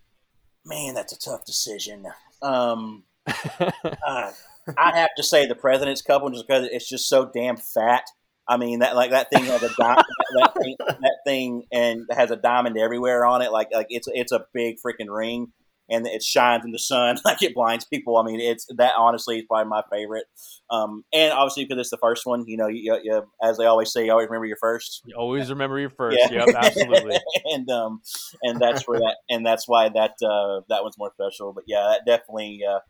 man, 0.65 0.95
that's 0.95 1.13
a 1.13 1.19
tough 1.19 1.45
decision. 1.45 2.07
Um, 2.43 3.05
uh, 3.27 4.33
I'd 4.77 4.95
have 4.95 5.11
to 5.17 5.23
say 5.23 5.47
the 5.47 5.55
President's 5.55 6.03
Cup 6.03 6.23
one 6.23 6.35
just 6.35 6.47
because 6.47 6.69
it's 6.71 6.89
just 6.89 7.09
so 7.09 7.31
damn 7.33 7.57
fat. 7.57 8.05
I 8.47 8.57
mean 8.57 8.81
that 8.81 8.97
like 8.97 9.13
that 9.13 9.31
thing 9.31 9.45
has 9.45 9.63
a 9.63 9.69
di- 9.69 9.75
that, 10.35 10.55
thing, 10.61 10.77
that 10.79 11.19
thing 11.25 11.65
and 11.73 12.07
has 12.11 12.31
a 12.31 12.37
diamond 12.37 12.77
everywhere 12.77 13.25
on 13.25 13.43
it. 13.43 13.53
Like 13.53 13.69
like 13.73 13.87
it's 13.91 14.09
it's 14.13 14.33
a 14.33 14.47
big 14.53 14.77
freaking 14.85 15.09
ring, 15.09 15.53
and 15.91 16.07
it 16.07 16.23
shines 16.23 16.65
in 16.65 16.71
the 16.71 16.79
sun 16.79 17.17
like 17.25 17.43
it 17.43 17.55
blinds 17.55 17.85
people. 17.85 18.17
I 18.17 18.25
mean 18.25 18.41
it's 18.41 18.67
that 18.77 18.93
honestly 18.97 19.39
is 19.39 19.45
probably 19.47 19.69
my 19.69 19.83
favorite. 19.91 20.25
Um, 20.71 21.05
and 21.13 21.33
obviously 21.33 21.65
because 21.65 21.81
it's 21.81 21.91
the 21.91 21.99
first 21.99 22.25
one, 22.25 22.45
you 22.47 22.57
know, 22.57 22.69
you, 22.69 22.99
you, 23.03 23.23
as 23.43 23.59
they 23.59 23.67
always 23.67 23.93
say, 23.93 24.05
you 24.05 24.13
always 24.13 24.29
remember 24.29 24.47
your 24.47 24.57
first. 24.57 25.03
You 25.05 25.17
always 25.17 25.51
remember 25.51 25.79
your 25.79 25.91
first. 25.91 26.19
Yeah. 26.19 26.47
Yep, 26.47 26.55
absolutely. 26.57 27.19
and 27.47 27.69
um, 27.71 28.03
and 28.43 28.61
that's 28.61 28.87
where 28.87 29.01
that 29.01 29.17
and 29.29 29.45
that's 29.45 29.67
why 29.67 29.89
that 29.89 30.13
uh, 30.25 30.61
that 30.69 30.83
one's 30.83 30.97
more 30.99 31.11
special. 31.13 31.53
But 31.53 31.65
yeah, 31.67 31.95
that 31.95 32.07
definitely. 32.07 32.61
Uh, 32.69 32.81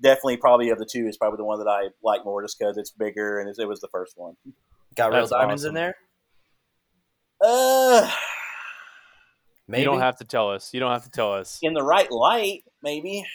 Definitely, 0.00 0.38
probably 0.38 0.70
of 0.70 0.78
the 0.78 0.84
two 0.90 1.06
is 1.06 1.16
probably 1.16 1.36
the 1.36 1.44
one 1.44 1.60
that 1.60 1.68
I 1.68 1.90
like 2.02 2.24
more, 2.24 2.42
just 2.42 2.58
because 2.58 2.76
it's 2.76 2.90
bigger 2.90 3.38
and 3.38 3.48
it 3.48 3.68
was 3.68 3.78
the 3.78 3.86
first 3.86 4.14
one. 4.16 4.34
Got 4.96 5.12
real 5.12 5.20
That's 5.20 5.30
diamonds 5.30 5.62
awesome. 5.62 5.68
in 5.68 5.74
there. 5.74 5.94
Uh, 7.40 8.10
Maybe 9.72 9.82
You 9.82 9.86
don't 9.86 10.00
have 10.00 10.16
to 10.18 10.24
tell 10.24 10.50
us. 10.50 10.72
You 10.72 10.80
don't 10.80 10.92
have 10.92 11.04
to 11.04 11.10
tell 11.10 11.32
us. 11.32 11.58
In 11.62 11.72
the 11.72 11.82
right 11.82 12.10
light, 12.10 12.64
maybe. 12.82 13.24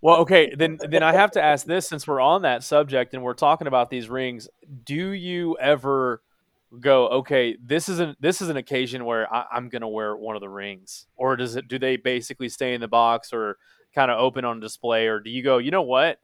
Well, 0.00 0.18
okay, 0.18 0.54
then 0.56 0.78
then 0.88 1.02
I 1.02 1.12
have 1.12 1.32
to 1.32 1.42
ask 1.42 1.66
this 1.66 1.86
since 1.86 2.06
we're 2.06 2.20
on 2.20 2.42
that 2.42 2.62
subject 2.62 3.14
and 3.14 3.22
we're 3.22 3.34
talking 3.34 3.66
about 3.66 3.90
these 3.90 4.08
rings. 4.08 4.48
Do 4.84 5.10
you 5.10 5.58
ever 5.58 6.22
go, 6.78 7.08
okay, 7.08 7.56
this 7.62 7.88
isn't 7.88 8.16
this 8.22 8.40
is 8.40 8.48
an 8.48 8.56
occasion 8.56 9.04
where 9.04 9.30
I, 9.30 9.46
I'm 9.52 9.68
going 9.68 9.82
to 9.82 9.88
wear 9.88 10.16
one 10.16 10.36
of 10.36 10.40
the 10.40 10.48
rings, 10.48 11.06
or 11.16 11.36
does 11.36 11.56
it? 11.56 11.66
Do 11.66 11.80
they 11.80 11.96
basically 11.96 12.48
stay 12.48 12.74
in 12.74 12.80
the 12.80 12.88
box 12.88 13.32
or 13.32 13.58
kind 13.94 14.10
of 14.10 14.18
open 14.18 14.44
on 14.44 14.60
display, 14.60 15.08
or 15.08 15.18
do 15.20 15.30
you 15.30 15.42
go, 15.42 15.58
you 15.58 15.72
know 15.72 15.82
what, 15.82 16.20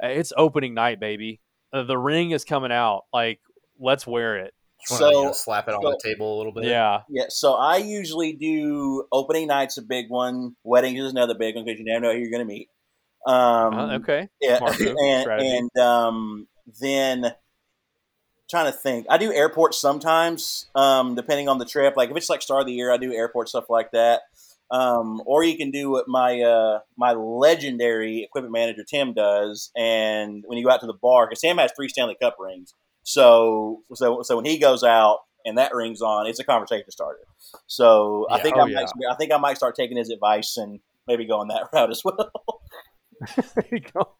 it's 0.00 0.32
opening 0.36 0.74
night, 0.74 1.00
baby. 1.00 1.40
The 1.72 1.96
ring 1.96 2.32
is 2.32 2.44
coming 2.44 2.72
out. 2.72 3.04
Like, 3.12 3.40
let's 3.78 4.06
wear 4.06 4.36
it. 4.38 4.52
Just 4.88 5.00
wanna, 5.00 5.12
you 5.12 5.18
So- 5.18 5.24
know, 5.24 5.32
slap 5.32 5.68
it 5.68 5.74
on 5.74 5.82
so- 5.82 5.90
the 5.90 6.00
table 6.02 6.36
a 6.36 6.38
little 6.38 6.52
bit. 6.52 6.64
Yeah, 6.64 7.02
Yeah, 7.08 7.24
so 7.28 7.54
I 7.54 7.76
usually 7.76 8.32
do 8.32 9.06
opening 9.12 9.46
night's 9.48 9.78
a 9.78 9.82
big 9.82 10.10
one. 10.10 10.56
Weddings 10.64 11.00
is 11.00 11.12
another 11.12 11.34
big 11.34 11.54
one 11.54 11.64
because 11.64 11.78
you 11.78 11.84
never 11.84 12.00
know 12.00 12.12
who 12.12 12.18
you're 12.18 12.30
going 12.30 12.46
to 12.46 12.52
meet. 12.52 12.68
Um, 13.26 13.74
Uh, 13.74 13.94
okay. 13.98 14.28
Yeah, 14.40 14.58
move, 14.60 14.96
and 15.04 15.30
and 15.30 15.78
um, 15.78 16.48
then 16.80 17.32
trying 18.50 18.66
to 18.66 18.76
think. 18.76 19.06
I 19.08 19.16
do 19.18 19.32
airports 19.32 19.80
sometimes, 19.80 20.68
um, 20.74 21.14
depending 21.14 21.48
on 21.48 21.58
the 21.58 21.64
trip. 21.64 21.96
Like 21.96 22.10
if 22.10 22.16
it's 22.16 22.28
like 22.28 22.42
start 22.42 22.62
of 22.62 22.66
the 22.66 22.72
year, 22.72 22.92
I 22.92 22.96
do 22.96 23.12
airport 23.14 23.48
stuff 23.48 23.70
like 23.70 23.92
that. 23.92 24.22
Um, 24.72 25.22
or 25.26 25.44
you 25.44 25.56
can 25.56 25.70
do 25.70 25.90
what 25.90 26.08
my 26.08 26.40
uh, 26.40 26.80
my 26.96 27.12
legendary 27.12 28.22
equipment 28.24 28.52
manager 28.52 28.82
Tim 28.84 29.12
does, 29.12 29.70
and 29.76 30.42
when 30.46 30.58
you 30.58 30.64
go 30.64 30.70
out 30.70 30.80
to 30.80 30.86
the 30.86 30.94
bar, 30.94 31.26
because 31.28 31.40
Tim 31.40 31.58
has 31.58 31.70
three 31.76 31.88
Stanley 31.88 32.16
Cup 32.20 32.36
rings, 32.40 32.74
so 33.02 33.82
so 33.94 34.22
so 34.22 34.36
when 34.36 34.44
he 34.44 34.58
goes 34.58 34.82
out 34.84 35.20
and 35.44 35.58
that 35.58 35.74
ring's 35.74 36.02
on, 36.02 36.26
it's 36.26 36.38
a 36.38 36.44
conversation 36.44 36.90
starter. 36.90 37.18
So 37.66 38.26
I 38.30 38.40
think 38.40 38.56
Oh, 38.56 38.60
I 38.60 38.64
might 38.66 38.86
I 39.10 39.14
think 39.16 39.32
I 39.32 39.38
might 39.38 39.56
start 39.56 39.74
taking 39.74 39.96
his 39.96 40.10
advice 40.10 40.56
and 40.56 40.80
maybe 41.06 41.26
going 41.26 41.48
that 41.48 41.68
route 41.72 41.90
as 41.90 42.02
well. 42.04 42.30
There 43.54 43.64
you 43.70 43.80
go. 43.80 44.14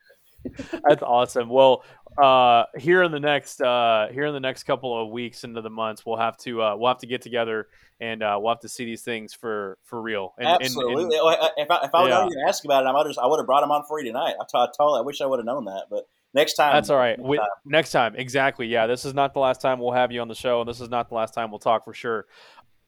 That's 0.89 1.03
awesome. 1.03 1.49
Well, 1.49 1.85
uh, 2.23 2.65
here 2.77 3.03
in 3.03 3.11
the 3.13 3.21
next 3.21 3.61
uh, 3.61 4.09
here 4.13 4.27
in 4.27 4.33
the 4.35 4.41
next 4.41 4.65
couple 4.65 5.01
of 5.01 5.11
weeks 5.11 5.45
into 5.45 5.61
the 5.61 5.71
months, 5.71 6.05
we'll 6.05 6.19
have 6.19 6.37
to 6.39 6.61
uh, 6.63 6.77
we'll 6.77 6.89
have 6.91 6.99
to 6.99 7.07
get 7.07 7.23
together 7.23 7.69
and 8.01 8.23
uh, 8.23 8.37
we'll 8.41 8.53
have 8.53 8.61
to 8.61 8.69
see 8.69 8.85
these 8.85 9.03
things 9.03 9.35
for 9.35 9.79
for 9.85 10.01
real. 10.03 10.35
And, 10.39 10.47
and- 10.47 10.57
and- 10.57 10.65
Absolutely. 10.65 11.17
Oh, 11.21 11.31
if 11.57 11.71
I, 11.71 11.81
if 11.85 11.95
I 11.95 12.03
Yeah. 12.05 12.09
know 12.11 12.25
you 12.25 12.31
to 12.43 12.49
ask 12.49 12.65
about 12.65 12.85
it, 12.85 12.89
I 12.89 12.93
might 12.93 13.07
just 13.07 13.19
I 13.19 13.27
would 13.27 13.39
have 13.39 13.47
brought 13.47 13.63
him 13.63 13.71
on 13.71 13.85
for 13.89 13.99
you 14.01 14.07
tonight. 14.07 14.35
I, 14.41 14.45
t- 14.45 14.49
I 14.59 14.67
told 14.77 14.99
I 14.99 15.03
wish 15.03 15.21
I 15.21 15.27
would 15.27 15.39
have 15.39 15.47
known 15.47 15.65
that, 15.67 15.85
but 15.91 16.05
next 16.35 16.55
time. 16.55 16.75
that's 16.75 16.91
all 16.91 16.97
right. 16.97 17.19
next 17.19 17.29
We, 17.29 17.37
time. 17.39 17.47
next 17.65 17.93
time, 17.93 18.15
exactly. 18.17 18.67
Yeah, 18.67 18.87
this 18.87 19.05
is 19.05 19.15
not 19.15 19.35
the 19.35 19.41
last 19.41 19.61
time 19.61 19.79
we'll 19.79 19.93
have 19.93 20.13
you 20.13 20.21
on 20.21 20.29
the 20.29 20.35
show, 20.35 20.61
and 20.61 20.69
this 20.69 20.81
is 20.81 20.89
not 20.89 21.09
the 21.09 21.15
last 21.15 21.35
time 21.35 21.51
we'll 21.51 21.59
talk 21.59 21.85
for 21.85 21.95
sure. 21.95 22.27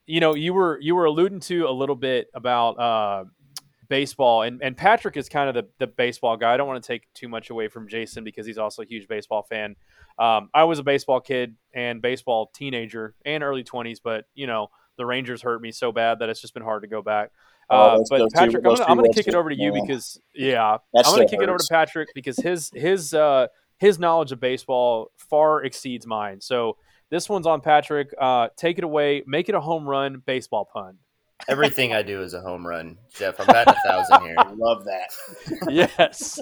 You 0.06 0.20
know, 0.20 0.34
you 0.34 0.52
were 0.52 0.78
you 0.80 0.94
were 0.94 1.06
alluding 1.06 1.40
to 1.40 1.66
a 1.66 1.72
little 1.72 1.96
bit 1.96 2.28
about 2.34 2.78
uh, 2.78 3.24
baseball, 3.88 4.42
and, 4.42 4.62
and 4.62 4.76
Patrick 4.76 5.16
is 5.16 5.28
kind 5.28 5.48
of 5.48 5.54
the, 5.54 5.68
the 5.78 5.86
baseball 5.86 6.36
guy. 6.36 6.54
I 6.54 6.56
don't 6.56 6.68
want 6.68 6.82
to 6.82 6.86
take 6.86 7.12
too 7.14 7.28
much 7.28 7.50
away 7.50 7.68
from 7.68 7.88
Jason 7.88 8.24
because 8.24 8.46
he's 8.46 8.58
also 8.58 8.82
a 8.82 8.86
huge 8.86 9.08
baseball 9.08 9.42
fan. 9.42 9.76
Um, 10.18 10.50
I 10.54 10.64
was 10.64 10.78
a 10.78 10.82
baseball 10.82 11.20
kid 11.20 11.56
and 11.72 12.00
baseball 12.00 12.50
teenager 12.54 13.14
and 13.24 13.42
early 13.42 13.64
twenties, 13.64 14.00
but 14.00 14.26
you 14.34 14.46
know 14.46 14.68
the 14.96 15.06
Rangers 15.06 15.42
hurt 15.42 15.60
me 15.60 15.72
so 15.72 15.90
bad 15.90 16.20
that 16.20 16.28
it's 16.28 16.40
just 16.40 16.54
been 16.54 16.62
hard 16.62 16.82
to 16.82 16.88
go 16.88 17.02
back. 17.02 17.30
Oh, 17.70 17.76
Uh, 17.76 17.96
those- 17.98 18.08
but 18.10 18.32
Patrick, 18.32 18.64
I'm 18.66 18.74
gonna, 18.74 18.84
I'm 18.84 18.96
gonna 18.96 19.12
kick 19.12 19.26
it 19.28 19.34
over 19.34 19.48
to 19.50 19.56
you 19.56 19.74
Yeah. 19.74 19.80
because 19.80 20.20
yeah, 20.34 20.78
That 20.92 21.06
I'm 21.06 21.12
gonna 21.12 21.26
still 21.26 21.28
kick 21.28 21.42
it 21.42 21.48
over 21.48 21.58
to 21.58 21.66
Patrick 21.70 22.08
because 22.14 22.36
his 22.36 22.70
his 22.74 23.14
uh, 23.14 23.46
his 23.78 23.98
knowledge 23.98 24.32
of 24.32 24.40
baseball 24.40 25.10
far 25.16 25.64
exceeds 25.64 26.06
mine. 26.06 26.40
So 26.40 26.76
this 27.10 27.28
one's 27.28 27.46
on 27.46 27.60
Patrick. 27.60 28.14
Uh, 28.18 28.48
take 28.56 28.78
it 28.78 28.84
away. 28.84 29.22
Make 29.26 29.48
it 29.48 29.54
a 29.54 29.60
home 29.60 29.88
run 29.88 30.22
baseball 30.24 30.68
pun. 30.72 30.98
Everything 31.48 31.92
I 31.92 32.02
do 32.02 32.22
is 32.22 32.32
a 32.32 32.40
home 32.40 32.66
run, 32.66 32.96
Jeff. 33.14 33.38
I'm 33.40 33.46
batting 33.46 33.74
a 33.74 33.88
thousand 33.88 34.22
here. 34.26 34.36
Love 34.56 34.84
that. 34.84 35.10
yes. 35.68 36.40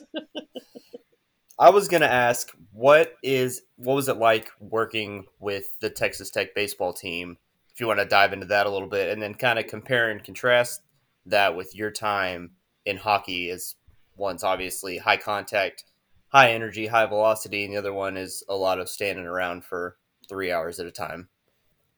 I 1.59 1.71
was 1.71 1.89
gonna 1.89 2.07
ask 2.07 2.51
what 2.73 3.15
is 3.23 3.63
what 3.77 3.95
was 3.95 4.09
it 4.09 4.17
like 4.17 4.51
working 4.61 5.27
with 5.39 5.79
the 5.81 5.91
Texas 5.91 6.31
Tech 6.31 6.55
baseball 6.55 6.93
team? 6.93 7.39
If 7.75 7.81
you 7.81 7.87
want 7.87 8.01
to 8.01 8.05
dive 8.05 8.33
into 8.33 8.47
that 8.47 8.67
a 8.67 8.71
little 8.71 8.89
bit, 8.89 9.11
and 9.11 9.23
then 9.23 9.35
kind 9.35 9.59
of 9.59 9.67
compare 9.67 10.11
and 10.11 10.23
contrast 10.23 10.83
that 11.27 11.57
with 11.57 11.75
your 11.75 11.91
time 11.91 12.53
in 12.85 12.97
hockey. 12.97 13.49
is 13.49 13.77
one's 14.17 14.45
obviously 14.45 14.99
high 14.99 15.17
contact, 15.17 15.85
high 16.29 16.53
energy, 16.53 16.87
high 16.87 17.07
velocity, 17.07 17.65
and 17.65 17.73
the 17.73 17.79
other 17.79 17.93
one 17.93 18.17
is 18.17 18.43
a 18.49 18.55
lot 18.55 18.79
of 18.79 18.89
standing 18.89 19.27
around 19.27 19.65
for 19.65 19.97
three 20.29 20.53
hours 20.53 20.81
at 20.81 20.87
a 20.87 20.91
time. 20.91 21.29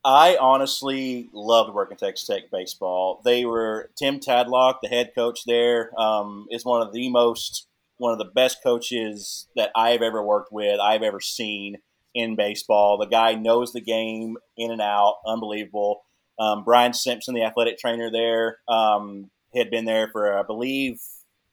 I 0.04 0.36
honestly 0.38 1.30
loved 1.32 1.72
working 1.74 1.96
Texas 1.96 2.26
Tech 2.26 2.50
baseball. 2.52 3.22
They 3.24 3.46
were 3.46 3.90
Tim 3.96 4.20
Tadlock, 4.20 4.80
the 4.82 4.88
head 4.88 5.12
coach 5.14 5.44
there, 5.46 5.98
um, 5.98 6.46
is 6.50 6.64
one 6.64 6.82
of 6.82 6.92
the 6.92 7.08
most 7.08 7.68
one 7.96 8.12
of 8.12 8.18
the 8.18 8.24
best 8.24 8.62
coaches 8.62 9.46
that 9.54 9.70
I've 9.74 10.02
ever 10.02 10.22
worked 10.22 10.52
with, 10.52 10.80
I've 10.80 11.02
ever 11.02 11.20
seen 11.20 11.78
in 12.12 12.36
baseball. 12.36 12.98
The 12.98 13.06
guy 13.06 13.34
knows 13.34 13.72
the 13.72 13.80
game 13.80 14.36
in 14.56 14.70
and 14.70 14.82
out, 14.82 15.18
unbelievable. 15.26 16.02
Um, 16.38 16.64
Brian 16.64 16.92
Simpson, 16.92 17.34
the 17.34 17.44
athletic 17.44 17.78
trainer 17.78 18.10
there, 18.10 18.58
um, 18.68 19.30
had 19.54 19.70
been 19.70 19.84
there 19.84 20.08
for 20.08 20.38
I 20.38 20.42
believe 20.42 21.00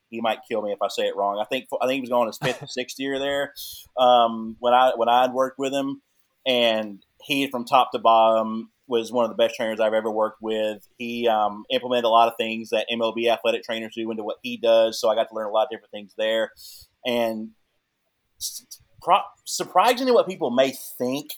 he 0.09 0.21
might 0.21 0.39
kill 0.47 0.61
me 0.61 0.71
if 0.71 0.81
I 0.81 0.87
say 0.89 1.07
it 1.07 1.15
wrong. 1.15 1.39
I 1.39 1.45
think 1.45 1.67
I 1.81 1.87
think 1.87 1.95
he 1.95 2.01
was 2.01 2.09
going 2.09 2.27
his 2.27 2.37
fifth 2.37 2.61
or 2.61 2.67
sixth 2.69 2.99
year 2.99 3.17
there 3.17 3.53
um, 3.97 4.57
when 4.59 4.73
I 4.73 4.91
when 4.95 5.09
I'd 5.09 5.33
worked 5.33 5.57
with 5.57 5.73
him, 5.73 6.01
and 6.45 7.03
he 7.21 7.49
from 7.49 7.65
top 7.65 7.91
to 7.93 7.99
bottom 7.99 8.69
was 8.87 9.11
one 9.11 9.23
of 9.23 9.31
the 9.31 9.41
best 9.41 9.55
trainers 9.55 9.79
I've 9.79 9.93
ever 9.93 10.11
worked 10.11 10.41
with. 10.41 10.85
He 10.97 11.27
um, 11.27 11.63
implemented 11.71 12.03
a 12.03 12.09
lot 12.09 12.27
of 12.27 12.33
things 12.37 12.71
that 12.71 12.87
MLB 12.91 13.31
athletic 13.31 13.63
trainers 13.63 13.95
do 13.95 14.11
into 14.11 14.23
what 14.23 14.37
he 14.43 14.57
does, 14.57 14.99
so 14.99 15.09
I 15.09 15.15
got 15.15 15.29
to 15.29 15.35
learn 15.35 15.47
a 15.47 15.51
lot 15.51 15.63
of 15.63 15.69
different 15.69 15.91
things 15.91 16.13
there. 16.17 16.51
And 17.05 17.51
pro- 19.01 19.21
surprisingly, 19.45 20.11
what 20.11 20.27
people 20.27 20.51
may 20.51 20.73
think, 20.97 21.31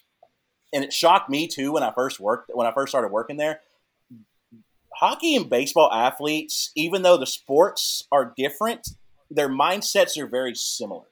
and 0.74 0.84
it 0.84 0.92
shocked 0.92 1.30
me 1.30 1.48
too 1.48 1.72
when 1.72 1.82
I 1.82 1.92
first 1.92 2.20
worked 2.20 2.50
when 2.52 2.66
I 2.66 2.72
first 2.72 2.90
started 2.90 3.10
working 3.10 3.36
there. 3.38 3.60
Hockey 4.96 5.34
and 5.34 5.48
baseball 5.50 5.92
athletes, 5.92 6.70
even 6.76 7.02
though 7.02 7.16
the 7.16 7.26
sports 7.26 8.06
are 8.12 8.32
different, 8.36 8.90
their 9.30 9.48
mindsets 9.48 10.16
are 10.18 10.26
very 10.26 10.54
similar 10.54 11.06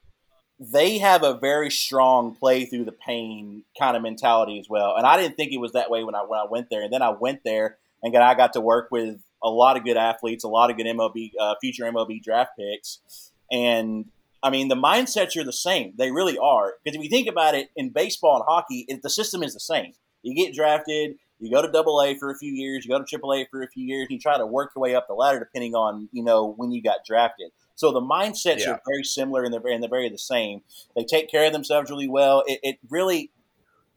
they 0.70 0.98
have 0.98 1.25
a 1.25 1.35
very 1.35 1.70
strong 1.70 2.35
play 2.35 2.64
through 2.64 2.85
the 2.85 2.92
pain 2.92 3.64
kind 3.79 3.96
of 3.96 4.03
mentality 4.03 4.61
as 4.61 4.68
well. 4.68 4.94
And 4.96 5.05
I 5.07 5.16
didn't 5.16 5.37
think 5.37 5.53
it 5.53 5.59
was 5.59 5.72
that 5.72 5.90
way 5.90 6.05
when 6.05 6.14
I 6.14 6.22
when 6.22 6.38
I 6.38 6.44
went 6.48 6.70
there. 6.70 6.83
And 6.83 6.92
then 6.92 7.03
I 7.03 7.11
went 7.11 7.42
there 7.44 7.79
and 8.03 8.16
I 8.16 8.35
got 8.35 8.53
to 8.53 8.61
work 8.61 8.88
with 8.90 9.20
a 9.42 9.51
lot 9.51 9.77
of 9.77 9.85
good 9.85 9.96
athletes, 9.96 10.44
a 10.44 10.48
lot 10.48 10.70
of 10.70 10.77
good 10.77 10.87
MLB 10.87 11.33
uh, 11.40 11.55
future 11.61 11.85
MLB 11.85 12.22
draft 12.22 12.53
picks, 12.57 13.01
and 13.51 14.07
I 14.42 14.50
mean 14.50 14.68
the 14.68 14.74
mindsets 14.74 15.37
are 15.37 15.44
the 15.44 15.52
same. 15.52 15.94
They 15.96 16.11
really 16.11 16.38
are 16.38 16.74
because 16.83 16.96
if 16.96 17.02
you 17.02 17.11
think 17.11 17.28
about 17.28 17.55
it, 17.55 17.68
in 17.76 17.90
baseball 17.90 18.37
and 18.37 18.44
hockey, 18.46 18.85
it, 18.88 19.02
the 19.02 19.11
system 19.11 19.42
is 19.42 19.55
the 19.55 19.61
same. 19.61 19.92
You 20.22 20.35
get 20.35 20.55
drafted, 20.55 21.16
you 21.38 21.50
go 21.50 21.62
to 21.62 21.70
Double 21.70 22.00
A 22.02 22.16
for 22.16 22.31
a 22.31 22.38
few 22.38 22.52
years, 22.52 22.85
you 22.85 22.90
go 22.90 22.98
to 22.98 23.05
Triple 23.05 23.35
A 23.35 23.46
for 23.50 23.62
a 23.62 23.68
few 23.68 23.85
years, 23.85 24.07
and 24.09 24.12
you 24.12 24.18
try 24.18 24.38
to 24.38 24.46
work 24.46 24.72
your 24.74 24.83
way 24.83 24.94
up 24.94 25.07
the 25.09 25.14
ladder 25.14 25.38
depending 25.38 25.74
on 25.74 26.09
you 26.12 26.22
know 26.22 26.55
when 26.57 26.72
you 26.72 26.83
got 26.83 27.05
drafted. 27.07 27.50
So 27.74 27.90
the 27.90 28.00
mindsets 28.00 28.61
Yeah. 28.61 28.72
are 28.72 28.83
very 28.87 29.02
similar 29.02 29.42
and 29.42 29.52
they're, 29.52 29.66
and 29.66 29.83
they're 29.83 29.90
very 29.90 30.09
the 30.09 30.18
same. 30.18 30.62
They 30.94 31.05
take 31.05 31.31
care 31.31 31.46
of 31.46 31.52
themselves 31.52 31.90
really 31.90 32.09
well. 32.09 32.44
It, 32.46 32.61
it 32.62 32.78
really, 32.88 33.33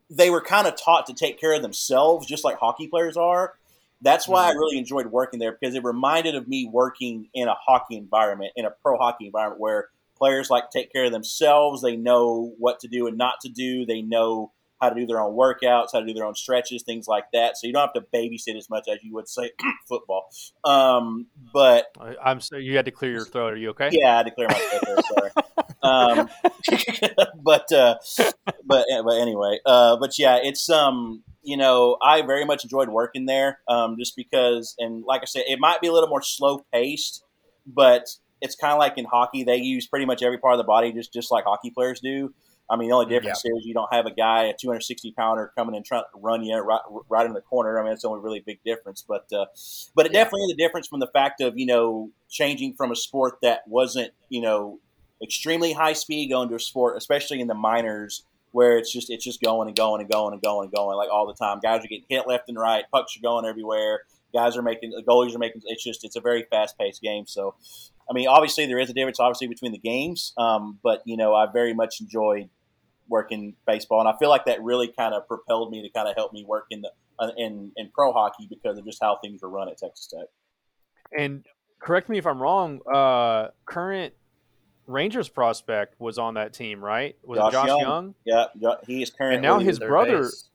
they 0.09 0.29
were 0.29 0.41
kind 0.41 0.65
of 0.65 0.75
taught 0.75 1.05
to 1.07 1.13
take 1.13 1.39
care 1.39 1.53
of 1.53 1.61
themselves, 1.61 2.25
just 2.25 2.43
like 2.43 2.57
hockey 2.57 2.87
players 2.87 3.17
are. 3.17 3.53
That's 4.01 4.27
why 4.27 4.45
I 4.45 4.49
mm-hmm. 4.49 4.59
really 4.59 4.77
enjoyed 4.77 5.07
working 5.07 5.39
there 5.39 5.51
because 5.51 5.75
it 5.75 5.83
reminded 5.83 6.35
of 6.35 6.47
me 6.47 6.69
working 6.71 7.29
in 7.33 7.47
a 7.47 7.55
hockey 7.55 7.95
environment, 7.97 8.53
in 8.55 8.65
a 8.65 8.71
pro 8.71 8.97
hockey 8.97 9.27
environment 9.27 9.59
where 9.59 9.89
players 10.25 10.49
like 10.49 10.69
to 10.71 10.79
take 10.79 10.91
care 10.91 11.05
of 11.05 11.11
themselves. 11.11 11.81
They 11.81 11.95
know 11.95 12.53
what 12.57 12.79
to 12.79 12.87
do 12.87 13.05
and 13.07 13.17
not 13.17 13.35
to 13.41 13.49
do. 13.49 13.85
They 13.85 14.01
know 14.01 14.51
how 14.81 14.89
to 14.89 14.95
do 14.95 15.05
their 15.05 15.21
own 15.21 15.35
workouts, 15.35 15.89
how 15.93 15.99
to 15.99 16.05
do 16.05 16.13
their 16.13 16.25
own 16.25 16.35
stretches, 16.35 16.83
things 16.83 17.07
like 17.07 17.25
that. 17.31 17.57
So 17.57 17.67
you 17.67 17.73
don't 17.73 17.81
have 17.81 17.93
to 17.93 18.01
babysit 18.13 18.57
as 18.57 18.69
much 18.69 18.87
as 18.91 18.99
you 19.03 19.13
would 19.13 19.27
say 19.29 19.51
football. 19.87 20.27
Um, 20.63 21.27
but 21.53 21.85
I- 21.99 22.15
I'm 22.23 22.41
so 22.41 22.57
you 22.57 22.75
had 22.75 22.85
to 22.85 22.91
clear 22.91 23.11
your 23.11 23.25
throat. 23.25 23.53
Are 23.53 23.57
you 23.57 23.69
okay? 23.69 23.89
yeah, 23.91 24.17
I 24.17 24.23
declare 24.23 24.47
my 24.49 24.55
throat 24.55 24.83
there. 24.85 25.03
Sorry. 25.03 25.31
Um, 25.83 26.29
but 27.43 27.71
uh, 27.71 27.95
but 28.65 28.85
but 29.05 29.17
anyway, 29.21 29.59
uh, 29.65 29.97
but 29.97 30.17
yeah, 30.17 30.39
it's 30.41 30.69
um 30.69 31.23
you 31.43 31.55
know 31.57 31.97
I 32.01 32.23
very 32.23 32.45
much 32.45 32.63
enjoyed 32.63 32.89
working 32.89 33.27
there 33.27 33.59
um, 33.67 33.95
just 33.97 34.15
because 34.15 34.75
and 34.79 35.03
like 35.05 35.21
I 35.21 35.25
said, 35.25 35.43
it 35.47 35.59
might 35.59 35.81
be 35.81 35.87
a 35.87 35.93
little 35.93 36.09
more 36.09 36.23
slow 36.23 36.65
paced, 36.73 37.23
but 37.67 38.07
it's 38.41 38.55
kind 38.55 38.73
of 38.73 38.79
like 38.79 38.97
in 38.97 39.05
hockey 39.05 39.43
they 39.43 39.57
use 39.57 39.87
pretty 39.87 40.05
much 40.05 40.21
every 40.23 40.37
part 40.37 40.53
of 40.53 40.57
the 40.57 40.63
body 40.63 40.91
just 40.91 41.11
just 41.13 41.31
like 41.31 41.45
hockey 41.45 41.71
players 41.71 41.99
do. 41.99 42.33
I 42.67 42.77
mean, 42.77 42.89
the 42.89 42.95
only 42.95 43.05
difference 43.05 43.43
is 43.45 43.63
you 43.63 43.75
don't 43.75 43.93
have 43.93 44.07
a 44.07 44.11
guy, 44.11 44.45
a 44.45 44.53
260 44.59 45.11
pounder, 45.11 45.51
coming 45.55 45.75
and 45.75 45.85
trying 45.85 46.01
to 46.01 46.19
run 46.19 46.43
you 46.43 46.57
right, 46.57 46.81
right 47.09 47.25
in 47.27 47.33
the 47.33 47.41
corner. 47.41 47.79
I 47.79 47.83
mean, 47.83 47.93
it's 47.93 48.01
the 48.01 48.09
only 48.09 48.21
really 48.23 48.39
big 48.39 48.57
difference. 48.65 49.05
But 49.07 49.31
uh, 49.31 49.45
but 49.95 50.07
it 50.07 50.13
Yeah. 50.13 50.23
definitely 50.23 50.45
is 50.45 50.53
a 50.53 50.57
difference 50.57 50.87
from 50.87 50.99
the 50.99 51.07
fact 51.07 51.41
of 51.41 51.57
you 51.59 51.67
know 51.67 52.09
changing 52.27 52.73
from 52.73 52.91
a 52.91 52.95
sport 52.95 53.37
that 53.43 53.61
wasn't 53.67 54.13
you 54.29 54.41
know 54.41 54.79
extremely 55.21 55.73
high 55.73 55.93
speed 55.93 56.29
going 56.29 56.49
to 56.49 56.55
a 56.55 56.59
sport, 56.59 56.97
especially 56.97 57.39
in 57.39 57.47
the 57.47 57.53
minors 57.53 58.23
where 58.51 58.77
it's 58.77 58.91
just 58.91 59.09
it's 59.11 59.23
just 59.23 59.41
going 59.41 59.67
and 59.67 59.77
going 59.77 60.01
and 60.01 60.09
going 60.09 60.33
and 60.33 60.41
going 60.41 60.63
and 60.65 60.73
going 60.73 60.97
like 60.97 61.09
all 61.11 61.27
the 61.27 61.33
time. 61.35 61.59
Guys 61.59 61.85
are 61.85 61.87
getting 61.87 62.05
hit 62.09 62.27
left 62.27 62.49
and 62.49 62.57
right, 62.57 62.83
pucks 62.91 63.15
are 63.15 63.21
going 63.21 63.45
everywhere. 63.45 64.01
Guys 64.33 64.57
are 64.57 64.61
making 64.63 64.89
the 64.89 65.03
goalies 65.03 65.35
are 65.35 65.39
making. 65.39 65.61
It's 65.65 65.83
just 65.83 66.03
it's 66.03 66.15
a 66.15 66.21
very 66.21 66.45
fast 66.49 66.77
paced 66.79 67.01
game. 67.01 67.25
So, 67.27 67.53
I 68.09 68.13
mean, 68.13 68.27
obviously 68.27 68.65
there 68.65 68.79
is 68.79 68.89
a 68.89 68.93
difference, 68.93 69.19
obviously 69.19 69.47
between 69.47 69.71
the 69.71 69.77
games. 69.79 70.33
Um, 70.37 70.79
but 70.83 71.01
you 71.05 71.17
know, 71.17 71.33
I 71.33 71.47
very 71.51 71.73
much 71.73 72.01
enjoyed 72.01 72.49
working 73.07 73.55
baseball, 73.67 73.99
and 73.99 74.09
I 74.09 74.17
feel 74.17 74.29
like 74.29 74.45
that 74.45 74.61
really 74.63 74.87
kind 74.87 75.13
of 75.13 75.27
propelled 75.27 75.71
me 75.71 75.81
to 75.81 75.89
kind 75.89 76.07
of 76.07 76.15
help 76.15 76.33
me 76.33 76.43
work 76.47 76.65
in 76.71 76.81
the 76.81 76.91
uh, 77.19 77.31
in 77.37 77.71
in 77.77 77.89
pro 77.93 78.11
hockey 78.11 78.47
because 78.49 78.77
of 78.77 78.85
just 78.85 78.99
how 79.01 79.17
things 79.23 79.41
were 79.41 79.49
run 79.49 79.69
at 79.69 79.77
Texas 79.77 80.07
Tech. 80.07 80.27
And 81.17 81.45
correct 81.79 82.09
me 82.09 82.17
if 82.17 82.25
I'm 82.27 82.41
wrong. 82.41 82.81
Uh, 82.91 83.49
current 83.65 84.13
Rangers 84.87 85.29
prospect 85.29 85.99
was 85.99 86.17
on 86.17 86.35
that 86.35 86.53
team, 86.53 86.83
right? 86.83 87.15
Was 87.23 87.37
Josh 87.37 87.49
it 87.49 87.53
Josh 87.53 87.67
Jung. 87.67 87.79
Jung? 87.79 88.15
Yeah, 88.25 88.45
yeah, 88.59 88.73
he 88.85 89.01
is 89.01 89.09
currently 89.09 89.35
And 89.37 89.43
now 89.43 89.59
his 89.59 89.79
brother, 89.79 90.23
base. 90.23 90.49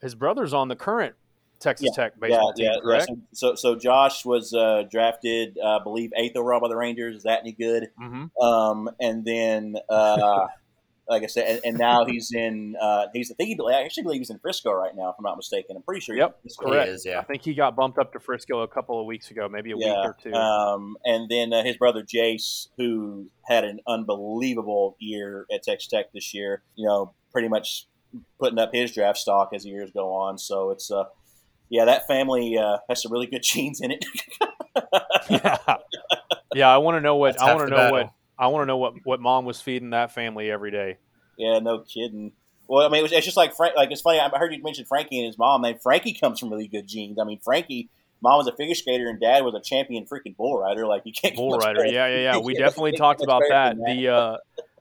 his 0.00 0.14
brother's 0.14 0.52
on 0.52 0.68
the 0.68 0.76
current 0.76 1.14
Texas 1.60 1.88
Yeah, 1.90 2.04
Tech 2.04 2.12
yeah, 2.16 2.28
baseball 2.28 2.52
yeah, 2.56 2.64
team, 2.68 2.72
yeah. 2.74 2.80
correct? 2.82 3.06
So, 3.06 3.16
so, 3.32 3.54
so 3.54 3.76
Josh 3.76 4.24
was 4.24 4.54
uh, 4.54 4.84
drafted, 4.90 5.58
uh, 5.62 5.78
I 5.78 5.82
believe, 5.82 6.10
eighth 6.16 6.36
overall 6.36 6.60
by 6.60 6.68
the 6.68 6.76
Rangers. 6.76 7.16
Is 7.16 7.22
that 7.24 7.40
any 7.40 7.52
good? 7.52 7.88
Mm-hmm. 8.00 8.44
Um, 8.44 8.90
and 9.00 9.24
then, 9.24 9.76
uh, 9.88 10.46
like 11.08 11.22
I 11.22 11.26
said, 11.26 11.48
and, 11.48 11.60
and 11.64 11.78
now 11.78 12.04
he's 12.04 12.30
in. 12.32 12.76
Uh, 12.80 13.06
he's 13.14 13.30
I 13.30 13.34
think 13.34 13.48
he 13.48 13.58
I 13.74 13.82
actually 13.82 14.02
believe 14.04 14.20
he's 14.20 14.30
in 14.30 14.38
Frisco 14.38 14.72
right 14.72 14.94
now, 14.94 15.08
if 15.08 15.16
I'm 15.18 15.24
not 15.24 15.36
mistaken. 15.36 15.76
I'm 15.76 15.82
pretty 15.82 16.00
sure. 16.00 16.14
he's 16.14 16.20
Yep, 16.20 16.38
in 16.44 16.50
correct. 16.70 16.88
He 16.88 16.94
is, 16.94 17.06
I 17.06 17.22
think 17.22 17.42
he 17.42 17.54
got 17.54 17.74
bumped 17.74 17.98
up 17.98 18.12
to 18.12 18.20
Frisco 18.20 18.60
a 18.60 18.68
couple 18.68 19.00
of 19.00 19.06
weeks 19.06 19.30
ago, 19.30 19.48
maybe 19.48 19.70
a 19.72 19.76
week 19.76 19.86
or 19.88 20.16
two. 20.22 20.32
Um, 20.34 20.96
and 21.04 21.28
then 21.28 21.52
uh, 21.52 21.64
his 21.64 21.76
brother 21.76 22.02
Jace, 22.02 22.68
who 22.76 23.30
had 23.46 23.64
an 23.64 23.80
unbelievable 23.86 24.96
year 24.98 25.46
at 25.52 25.62
Texas 25.62 25.88
Tech 25.88 26.12
this 26.12 26.34
year. 26.34 26.62
You 26.74 26.86
know, 26.86 27.14
pretty 27.32 27.48
much 27.48 27.86
putting 28.38 28.58
up 28.58 28.70
his 28.72 28.92
draft 28.92 29.18
stock 29.18 29.50
as 29.54 29.64
the 29.64 29.70
years 29.70 29.90
go 29.90 30.12
on. 30.12 30.38
So 30.38 30.70
it's 30.70 30.90
uh, 30.90 31.04
yeah, 31.70 31.84
that 31.86 32.06
family 32.06 32.56
uh, 32.58 32.78
has 32.88 33.02
some 33.02 33.12
really 33.12 33.26
good 33.26 33.42
genes 33.42 33.80
in 33.80 33.90
it. 33.90 34.04
yeah, 35.28 35.56
yeah. 36.54 36.68
I 36.68 36.78
want 36.78 36.96
to 36.96 37.00
know 37.00 37.16
what 37.16 37.32
That's 37.32 37.42
I 37.42 37.54
want 37.54 37.66
to 37.68 37.70
know 37.70 37.76
battle. 37.76 37.96
what 37.98 38.12
I 38.38 38.46
want 38.48 38.62
to 38.62 38.66
know 38.66 38.76
what 38.76 38.94
what 39.04 39.20
mom 39.20 39.44
was 39.44 39.60
feeding 39.60 39.90
that 39.90 40.12
family 40.12 40.50
every 40.50 40.70
day. 40.70 40.98
Yeah, 41.36 41.58
no 41.58 41.80
kidding. 41.80 42.32
Well, 42.68 42.86
I 42.86 42.90
mean, 42.90 43.00
it 43.00 43.02
was, 43.02 43.12
it's 43.12 43.24
just 43.24 43.36
like 43.36 43.54
Frank. 43.54 43.76
Like 43.76 43.90
it's 43.90 44.02
funny. 44.02 44.20
I 44.20 44.28
heard 44.38 44.52
you 44.52 44.62
mention 44.62 44.84
Frankie 44.84 45.18
and 45.18 45.26
his 45.26 45.38
mom. 45.38 45.62
Man, 45.62 45.78
Frankie 45.78 46.12
comes 46.12 46.38
from 46.38 46.50
really 46.50 46.68
good 46.68 46.86
genes. 46.86 47.18
I 47.18 47.24
mean, 47.24 47.40
Frankie, 47.42 47.88
mom 48.20 48.38
was 48.38 48.46
a 48.46 48.52
figure 48.52 48.74
skater 48.74 49.08
and 49.08 49.20
dad 49.20 49.44
was 49.44 49.54
a 49.54 49.60
champion 49.60 50.04
freaking 50.04 50.36
bull 50.36 50.58
rider. 50.58 50.86
Like 50.86 51.02
you 51.04 51.12
can't 51.12 51.34
Bull 51.34 51.58
rider, 51.58 51.80
better. 51.80 51.92
yeah, 51.92 52.06
yeah, 52.08 52.34
yeah. 52.34 52.38
We 52.38 52.54
definitely 52.54 52.92
talked 52.92 53.22
about 53.22 53.42
better 53.48 53.76
that. 53.76 53.76
The 53.86 54.08
uh, 54.08 54.36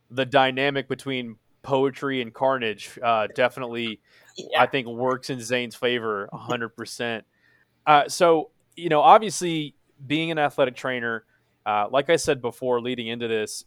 the 0.09 0.25
dynamic 0.25 0.87
between 0.87 1.37
poetry 1.63 2.21
and 2.21 2.33
carnage 2.33 2.97
uh, 3.03 3.27
definitely 3.35 3.99
Yeah. 4.37 4.61
I 4.61 4.67
think 4.67 4.87
works 4.87 5.29
in 5.29 5.41
Zane's 5.41 5.75
favor 5.75 6.29
100%. 6.31 7.23
Uh, 7.85 8.07
so, 8.07 8.51
you 8.75 8.89
know, 8.89 9.01
obviously 9.01 9.75
being 10.05 10.31
an 10.31 10.37
athletic 10.37 10.75
trainer, 10.75 11.25
uh, 11.65 11.87
like 11.89 12.09
I 12.09 12.15
said 12.15 12.41
before, 12.41 12.79
leading 12.79 13.07
into 13.07 13.27
this, 13.27 13.65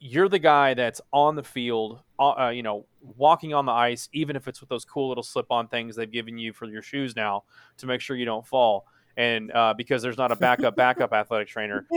you're 0.00 0.28
the 0.28 0.40
guy 0.40 0.74
that's 0.74 1.00
on 1.12 1.36
the 1.36 1.42
field, 1.44 2.00
uh, 2.18 2.30
uh, 2.30 2.48
you 2.48 2.64
know, 2.64 2.86
walking 3.16 3.54
on 3.54 3.64
the 3.64 3.72
ice, 3.72 4.08
even 4.12 4.34
if 4.34 4.48
it's 4.48 4.60
with 4.60 4.68
those 4.68 4.84
cool 4.84 5.08
little 5.08 5.22
slip 5.22 5.46
on 5.50 5.68
things 5.68 5.94
they've 5.94 6.10
given 6.10 6.36
you 6.36 6.52
for 6.52 6.66
your 6.66 6.82
shoes 6.82 7.14
now 7.14 7.44
to 7.78 7.86
make 7.86 8.00
sure 8.00 8.16
you 8.16 8.24
don't 8.24 8.46
fall. 8.46 8.86
And 9.16 9.52
uh, 9.52 9.74
because 9.76 10.02
there's 10.02 10.18
not 10.18 10.32
a 10.32 10.36
backup, 10.36 10.74
backup 10.74 11.12
athletic 11.12 11.48
trainer. 11.48 11.86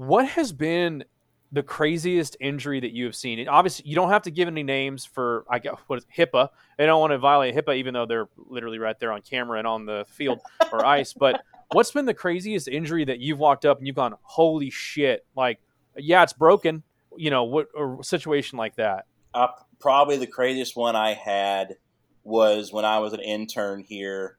What 0.00 0.28
has 0.28 0.50
been 0.50 1.04
the 1.52 1.62
craziest 1.62 2.36
injury 2.40 2.80
that 2.80 2.92
you 2.92 3.04
have 3.04 3.16
seen? 3.16 3.38
And 3.38 3.48
obviously, 3.48 3.88
you 3.88 3.94
don't 3.94 4.10
have 4.10 4.22
to 4.22 4.30
give 4.30 4.48
any 4.48 4.62
names 4.62 5.04
for 5.04 5.44
I 5.48 5.58
guess 5.58 5.74
what 5.86 5.98
is 5.98 6.06
HIPAA. 6.16 6.48
They 6.78 6.86
don't 6.86 7.00
want 7.00 7.12
to 7.12 7.18
violate 7.18 7.54
HIPAA, 7.54 7.76
even 7.76 7.94
though 7.94 8.06
they're 8.06 8.28
literally 8.36 8.78
right 8.78 8.98
there 8.98 9.12
on 9.12 9.22
camera 9.22 9.58
and 9.58 9.66
on 9.66 9.86
the 9.86 10.04
field 10.08 10.40
or 10.72 10.84
ice. 10.84 11.12
But 11.12 11.42
what's 11.72 11.90
been 11.90 12.06
the 12.06 12.14
craziest 12.14 12.68
injury 12.68 13.04
that 13.04 13.20
you've 13.20 13.38
walked 13.38 13.64
up 13.64 13.78
and 13.78 13.86
you've 13.86 13.96
gone, 13.96 14.14
"Holy 14.22 14.70
shit!" 14.70 15.26
Like, 15.36 15.60
yeah, 15.96 16.22
it's 16.22 16.32
broken. 16.32 16.82
You 17.16 17.30
know, 17.30 17.44
what 17.44 17.68
or 17.74 18.02
situation 18.02 18.58
like 18.58 18.76
that? 18.76 19.06
Uh, 19.34 19.48
probably 19.80 20.16
the 20.16 20.26
craziest 20.26 20.76
one 20.76 20.96
I 20.96 21.14
had 21.14 21.76
was 22.22 22.72
when 22.72 22.84
I 22.84 22.98
was 22.98 23.12
an 23.12 23.20
intern 23.20 23.84
here, 23.86 24.38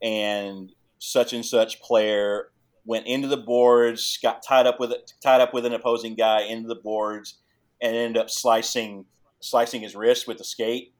and 0.00 0.72
such 0.98 1.32
and 1.32 1.44
such 1.44 1.80
player 1.80 2.52
went 2.84 3.06
into 3.06 3.28
the 3.28 3.36
boards, 3.36 4.18
got 4.22 4.42
tied 4.42 4.66
up 4.66 4.80
with 4.80 4.92
it, 4.92 5.12
tied 5.22 5.40
up 5.40 5.54
with 5.54 5.66
an 5.66 5.72
opposing 5.72 6.14
guy 6.14 6.42
into 6.42 6.68
the 6.68 6.74
boards, 6.74 7.38
and 7.80 7.94
ended 7.94 8.20
up 8.20 8.30
slicing 8.30 9.04
slicing 9.40 9.82
his 9.82 9.94
wrist 9.94 10.28
with 10.28 10.38
the 10.38 10.44
skate. 10.44 10.94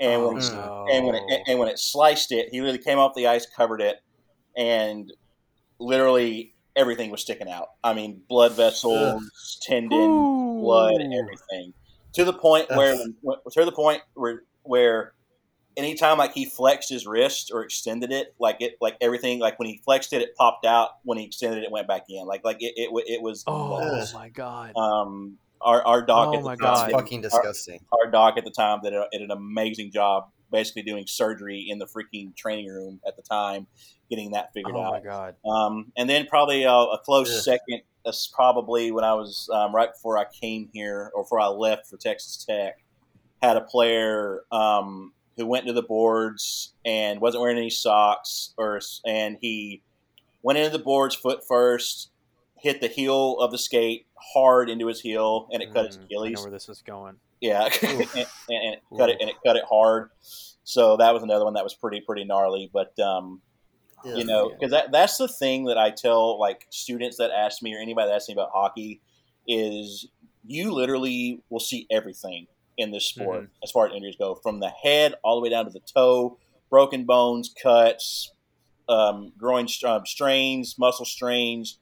And 0.00 0.22
when, 0.22 0.36
he, 0.36 0.48
Oh, 0.52 0.86
and 0.92 1.06
when 1.06 1.14
it 1.14 1.22
and 1.46 1.58
when 1.58 1.68
it 1.68 1.78
sliced 1.78 2.32
it, 2.32 2.48
he 2.50 2.60
literally 2.60 2.82
came 2.82 2.98
off 2.98 3.14
the 3.14 3.26
ice, 3.26 3.46
covered 3.46 3.80
it, 3.80 3.96
and 4.56 5.12
literally 5.78 6.54
everything 6.76 7.10
was 7.10 7.22
sticking 7.22 7.48
out. 7.48 7.68
I 7.82 7.94
mean, 7.94 8.22
blood 8.28 8.52
vessels, 8.52 9.58
tendon, 9.62 10.26
blood, 10.58 11.00
Ooh. 11.00 11.18
everything. 11.18 11.72
To 12.12 12.24
the 12.24 12.32
point 12.32 12.66
where, 12.70 12.94
to 12.94 13.64
the 13.64 13.72
point 13.72 14.02
where, 14.14 14.42
where, 14.62 15.12
anytime 15.76 16.18
like 16.18 16.32
he 16.32 16.44
flexed 16.46 16.88
his 16.90 17.06
wrist 17.06 17.50
or 17.52 17.62
extended 17.62 18.10
it, 18.12 18.34
like 18.38 18.56
it, 18.60 18.76
like 18.80 18.96
everything, 19.00 19.38
like 19.38 19.58
when 19.58 19.68
he 19.68 19.80
flexed 19.84 20.12
it, 20.12 20.22
it 20.22 20.34
popped 20.36 20.64
out. 20.66 20.90
When 21.04 21.18
he 21.18 21.24
extended 21.24 21.58
it, 21.58 21.64
it 21.64 21.70
went 21.70 21.86
back 21.88 22.04
in. 22.08 22.26
Like, 22.26 22.44
like 22.44 22.58
it, 22.60 22.74
it, 22.76 22.90
it 23.06 23.22
was. 23.22 23.44
Oh 23.46 23.74
Ugh. 23.74 24.08
my 24.14 24.28
god! 24.28 24.72
Um, 24.76 25.38
our 25.60 25.82
our 25.86 26.02
doc 26.04 26.28
Oh 26.28 26.34
at 26.34 26.38
the 26.40 26.44
my 26.44 26.54
time 26.56 26.58
God. 26.58 26.74
That's 26.76 26.86
did- 26.88 26.92
fucking 26.92 27.20
disgusting. 27.22 27.80
our 27.92 28.10
doc 28.10 28.34
at 28.38 28.44
the 28.44 28.50
time 28.50 28.80
did, 28.82 28.92
a, 28.94 29.06
did 29.12 29.22
an 29.22 29.30
amazing 29.30 29.90
job, 29.92 30.28
basically 30.50 30.82
doing 30.82 31.06
surgery 31.06 31.66
in 31.68 31.78
the 31.78 31.86
freaking 31.86 32.34
training 32.36 32.68
room 32.68 33.00
at 33.06 33.16
the 33.16 33.22
time, 33.22 33.66
getting 34.10 34.32
that 34.32 34.52
figured 34.52 34.74
Oh 34.76 34.82
out. 34.82 34.92
my 34.92 35.00
god! 35.00 35.34
Um, 35.48 35.92
and 35.96 36.08
then 36.08 36.26
probably 36.26 36.64
a, 36.64 36.70
a 36.72 36.98
close 37.04 37.30
Ugh. 37.34 37.42
second 37.42 37.82
is 38.04 38.30
probably 38.32 38.92
when 38.92 39.02
I 39.04 39.14
was 39.14 39.50
um, 39.52 39.74
right 39.74 39.92
before 39.92 40.16
I 40.16 40.26
came 40.40 40.68
here 40.72 41.10
or 41.14 41.24
before 41.24 41.40
I 41.40 41.48
left 41.48 41.86
for 41.88 41.96
Texas 41.96 42.44
Tech. 42.44 42.78
Had 43.42 43.56
a 43.58 43.60
player 43.60 44.44
um, 44.50 45.12
who 45.36 45.46
went 45.46 45.66
to 45.66 45.72
the 45.72 45.82
boards 45.82 46.72
and 46.84 47.20
wasn't 47.20 47.42
wearing 47.42 47.58
any 47.58 47.70
socks, 47.70 48.54
or 48.56 48.80
and 49.06 49.38
he 49.40 49.82
went 50.42 50.58
into 50.58 50.70
the 50.70 50.82
boards 50.82 51.14
foot 51.14 51.46
first, 51.46 52.10
hit 52.58 52.80
the 52.80 52.88
heel 52.88 53.38
of 53.38 53.50
the 53.50 53.58
skate 53.58 54.06
hard 54.34 54.70
into 54.70 54.86
his 54.86 55.00
heel, 55.00 55.48
and 55.52 55.62
it 55.62 55.72
cut 55.72 55.86
his 55.86 55.96
Mm, 55.96 56.00
I 56.00 56.02
know 56.02 56.06
Achilles. 56.06 56.42
where 56.42 56.50
this 56.50 56.68
is 56.68 56.82
going. 56.82 57.16
Yeah, 57.40 57.64
and, 57.82 58.00
and, 58.00 58.26
and 58.48 58.74
it 58.74 58.82
cut 58.96 59.10
it 59.10 59.18
and 59.20 59.30
it 59.30 59.36
cut 59.44 59.56
it 59.56 59.64
hard. 59.68 60.10
So 60.64 60.96
that 60.96 61.12
was 61.12 61.22
another 61.22 61.44
one 61.44 61.54
that 61.54 61.64
was 61.64 61.74
pretty 61.74 62.00
pretty 62.00 62.24
gnarly. 62.24 62.70
But 62.72 62.98
um, 62.98 63.42
you 64.04 64.24
know, 64.24 64.50
because 64.50 64.70
that 64.70 64.92
that's 64.92 65.16
the 65.18 65.28
thing 65.28 65.64
that 65.64 65.76
I 65.78 65.90
tell 65.90 66.38
like 66.38 66.66
students 66.70 67.18
that 67.18 67.30
ask 67.30 67.62
me 67.62 67.74
or 67.74 67.78
anybody 67.78 68.08
that 68.08 68.14
asks 68.14 68.28
me 68.28 68.34
about 68.34 68.50
hockey 68.52 69.00
is 69.46 70.08
you 70.46 70.72
literally 70.72 71.40
will 71.50 71.60
see 71.60 71.86
everything 71.90 72.46
in 72.76 72.90
this 72.90 73.04
sport 73.06 73.48
as 73.62 73.70
far 73.70 73.86
as 73.86 73.94
injuries 73.94 74.16
go, 74.18 74.34
from 74.42 74.60
the 74.60 74.68
head 74.68 75.14
all 75.24 75.36
the 75.36 75.42
way 75.42 75.48
down 75.50 75.64
to 75.64 75.70
the 75.70 75.80
toe, 75.80 76.38
broken 76.70 77.04
bones, 77.04 77.52
cuts, 77.62 78.30
um, 78.88 79.32
groin 79.38 79.66
um, 79.84 80.04
strains, 80.06 80.76
muscle 80.78 81.04
strains, 81.06 81.78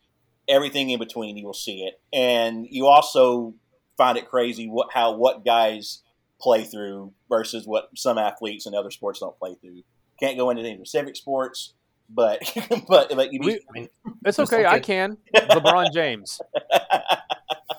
everything 0.48 0.90
in 0.90 0.98
between. 0.98 1.36
You 1.36 1.46
will 1.46 1.52
see 1.54 1.82
it, 1.84 2.00
and 2.12 2.66
you 2.70 2.86
also 2.86 3.54
find 3.96 4.18
it 4.18 4.28
crazy 4.28 4.66
what 4.68 4.88
how 4.92 5.14
what 5.16 5.44
guys 5.44 6.02
play 6.40 6.64
through 6.64 7.12
versus 7.28 7.66
what 7.66 7.88
some 7.96 8.18
athletes 8.18 8.66
in 8.66 8.74
other 8.74 8.90
sports 8.90 9.20
don't 9.20 9.38
play 9.38 9.54
through. 9.60 9.82
Can't 10.20 10.36
go 10.36 10.50
into 10.50 10.62
any 10.62 10.76
specific 10.76 11.16
sports, 11.16 11.74
but 12.08 12.40
but 12.88 13.10
but 13.14 13.32
you 13.32 13.40
We- 13.42 13.60
be, 13.72 13.88
It's 14.24 14.36
Just 14.36 14.52
okay. 14.52 14.64
I 14.64 14.80
can. 14.80 15.16
LeBron 15.34 15.92
James. 15.92 16.40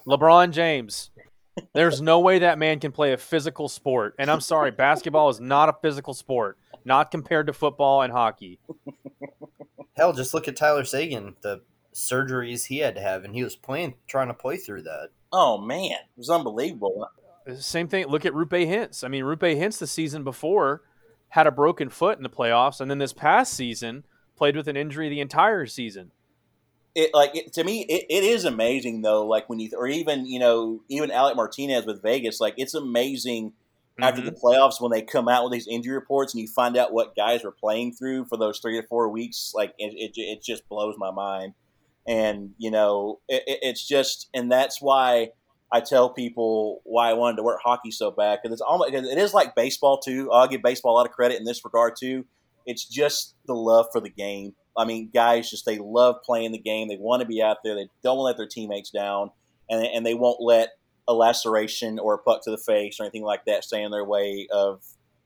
LeBron 0.07 0.51
James. 0.51 1.09
There's 1.73 2.01
no 2.01 2.19
way 2.19 2.39
that 2.39 2.57
man 2.57 2.79
can 2.79 2.91
play 2.91 3.13
a 3.13 3.17
physical 3.17 3.69
sport. 3.69 4.15
And 4.19 4.29
I'm 4.29 4.41
sorry, 4.41 4.71
basketball 4.87 5.29
is 5.29 5.39
not 5.39 5.69
a 5.69 5.75
physical 5.81 6.13
sport, 6.13 6.57
not 6.83 7.11
compared 7.11 7.47
to 7.47 7.53
football 7.53 8.01
and 8.01 8.11
hockey. 8.11 8.59
Hell, 9.95 10.13
just 10.13 10.33
look 10.33 10.47
at 10.47 10.55
Tyler 10.55 10.83
Seguin, 10.83 11.35
the 11.41 11.61
surgeries 11.93 12.65
he 12.65 12.79
had 12.79 12.95
to 12.95 13.01
have, 13.01 13.23
and 13.23 13.33
he 13.33 13.43
was 13.43 13.55
playing, 13.55 13.95
trying 14.07 14.27
to 14.27 14.33
play 14.33 14.57
through 14.57 14.81
that. 14.83 15.09
oh 15.31 15.57
man, 15.57 15.91
it 15.91 16.17
was 16.17 16.29
unbelievable. 16.29 17.07
Same 17.59 17.87
thing. 17.87 18.07
Look 18.07 18.25
at 18.25 18.33
Roope 18.33 18.67
Hintz. 18.67 19.03
I 19.03 19.07
mean, 19.07 19.23
Roope 19.23 19.55
Hintz 19.55 19.77
the 19.77 19.87
season 19.87 20.23
before 20.23 20.81
had 21.29 21.47
a 21.47 21.51
broken 21.51 21.89
foot 21.89 22.17
in 22.17 22.23
the 22.23 22.29
playoffs, 22.29 22.81
and 22.81 22.89
then 22.89 22.97
this 22.97 23.13
past 23.13 23.53
season 23.53 24.03
played 24.35 24.55
with 24.55 24.67
an 24.67 24.75
injury 24.75 25.09
the 25.09 25.21
entire 25.21 25.65
season. 25.65 26.11
It 26.95 27.11
like 27.13 27.35
it, 27.35 27.53
to 27.53 27.63
me 27.63 27.81
it, 27.81 28.05
it 28.09 28.23
is 28.23 28.45
amazing 28.45 29.01
though 29.01 29.25
like 29.25 29.47
when 29.49 29.59
you 29.59 29.69
or 29.77 29.87
even 29.87 30.25
you 30.25 30.39
know 30.39 30.81
even 30.89 31.11
Alec 31.11 31.35
Martinez 31.35 31.85
with 31.85 32.01
Vegas 32.01 32.39
like 32.39 32.55
it's 32.57 32.73
amazing 32.73 33.53
after 34.01 34.21
the 34.21 34.31
mm-hmm. 34.31 34.45
playoffs 34.45 34.81
when 34.81 34.91
they 34.91 35.01
come 35.01 35.27
out 35.27 35.43
with 35.43 35.53
these 35.53 35.67
injury 35.67 35.93
reports 35.93 36.33
and 36.33 36.41
you 36.41 36.47
find 36.47 36.75
out 36.75 36.91
what 36.91 37.15
guys 37.15 37.43
were 37.43 37.51
playing 37.51 37.93
through 37.93 38.25
for 38.25 38.37
those 38.37 38.59
three 38.59 38.79
to 38.79 38.87
four 38.87 39.09
weeks 39.09 39.53
like 39.55 39.73
it, 39.77 39.93
it, 39.93 40.19
it 40.19 40.43
just 40.43 40.67
blows 40.67 40.95
my 40.97 41.11
mind 41.11 41.53
and 42.07 42.53
you 42.57 42.71
know 42.71 43.19
it, 43.27 43.43
it- 43.45 43.59
it's 43.61 43.85
just 43.85 44.29
and 44.33 44.51
that's 44.51 44.81
why 44.81 45.29
I 45.71 45.81
tell 45.81 46.09
people 46.09 46.81
why 46.83 47.09
I 47.09 47.13
wanted 47.13 47.37
to 47.37 47.43
work 47.43 47.59
hockey 47.63 47.91
so 47.91 48.11
bad 48.11 48.39
because 48.41 48.53
it's 48.53 48.61
almost 48.61 48.93
cause 48.93 49.07
it 49.07 49.17
is 49.17 49.33
like 49.33 49.55
baseball 49.55 49.99
too. 49.99 50.31
I'll 50.31 50.47
give 50.47 50.61
baseball 50.61 50.93
a 50.93 50.97
lot 50.97 51.05
of 51.05 51.11
credit 51.11 51.39
in 51.39 51.43
this 51.43 51.65
regard 51.65 51.95
too. 51.99 52.25
It's 52.65 52.85
just 52.85 53.35
the 53.45 53.55
love 53.55 53.87
for 53.91 53.99
the 53.99 54.09
game. 54.09 54.53
I 54.77 54.85
mean, 54.85 55.09
guys 55.13 55.49
just 55.49 55.65
they 55.65 55.77
love 55.77 56.17
playing 56.23 56.51
the 56.51 56.57
game. 56.57 56.87
They 56.87 56.97
want 56.97 57.21
to 57.21 57.27
be 57.27 57.41
out 57.41 57.57
there. 57.63 57.75
They 57.75 57.89
don't 58.03 58.17
let 58.17 58.37
their 58.37 58.47
teammates 58.47 58.89
down, 58.89 59.31
and 59.69 59.85
and 59.85 60.05
they 60.05 60.13
won't 60.13 60.41
let 60.41 60.71
a 61.07 61.13
laceration 61.13 61.99
or 61.99 62.15
a 62.15 62.17
puck 62.17 62.43
to 62.43 62.51
the 62.51 62.57
face 62.57 62.99
or 62.99 63.03
anything 63.03 63.23
like 63.23 63.45
that 63.45 63.63
stand 63.63 63.85
in 63.85 63.91
their 63.91 64.05
way 64.05 64.47
of 64.51 64.83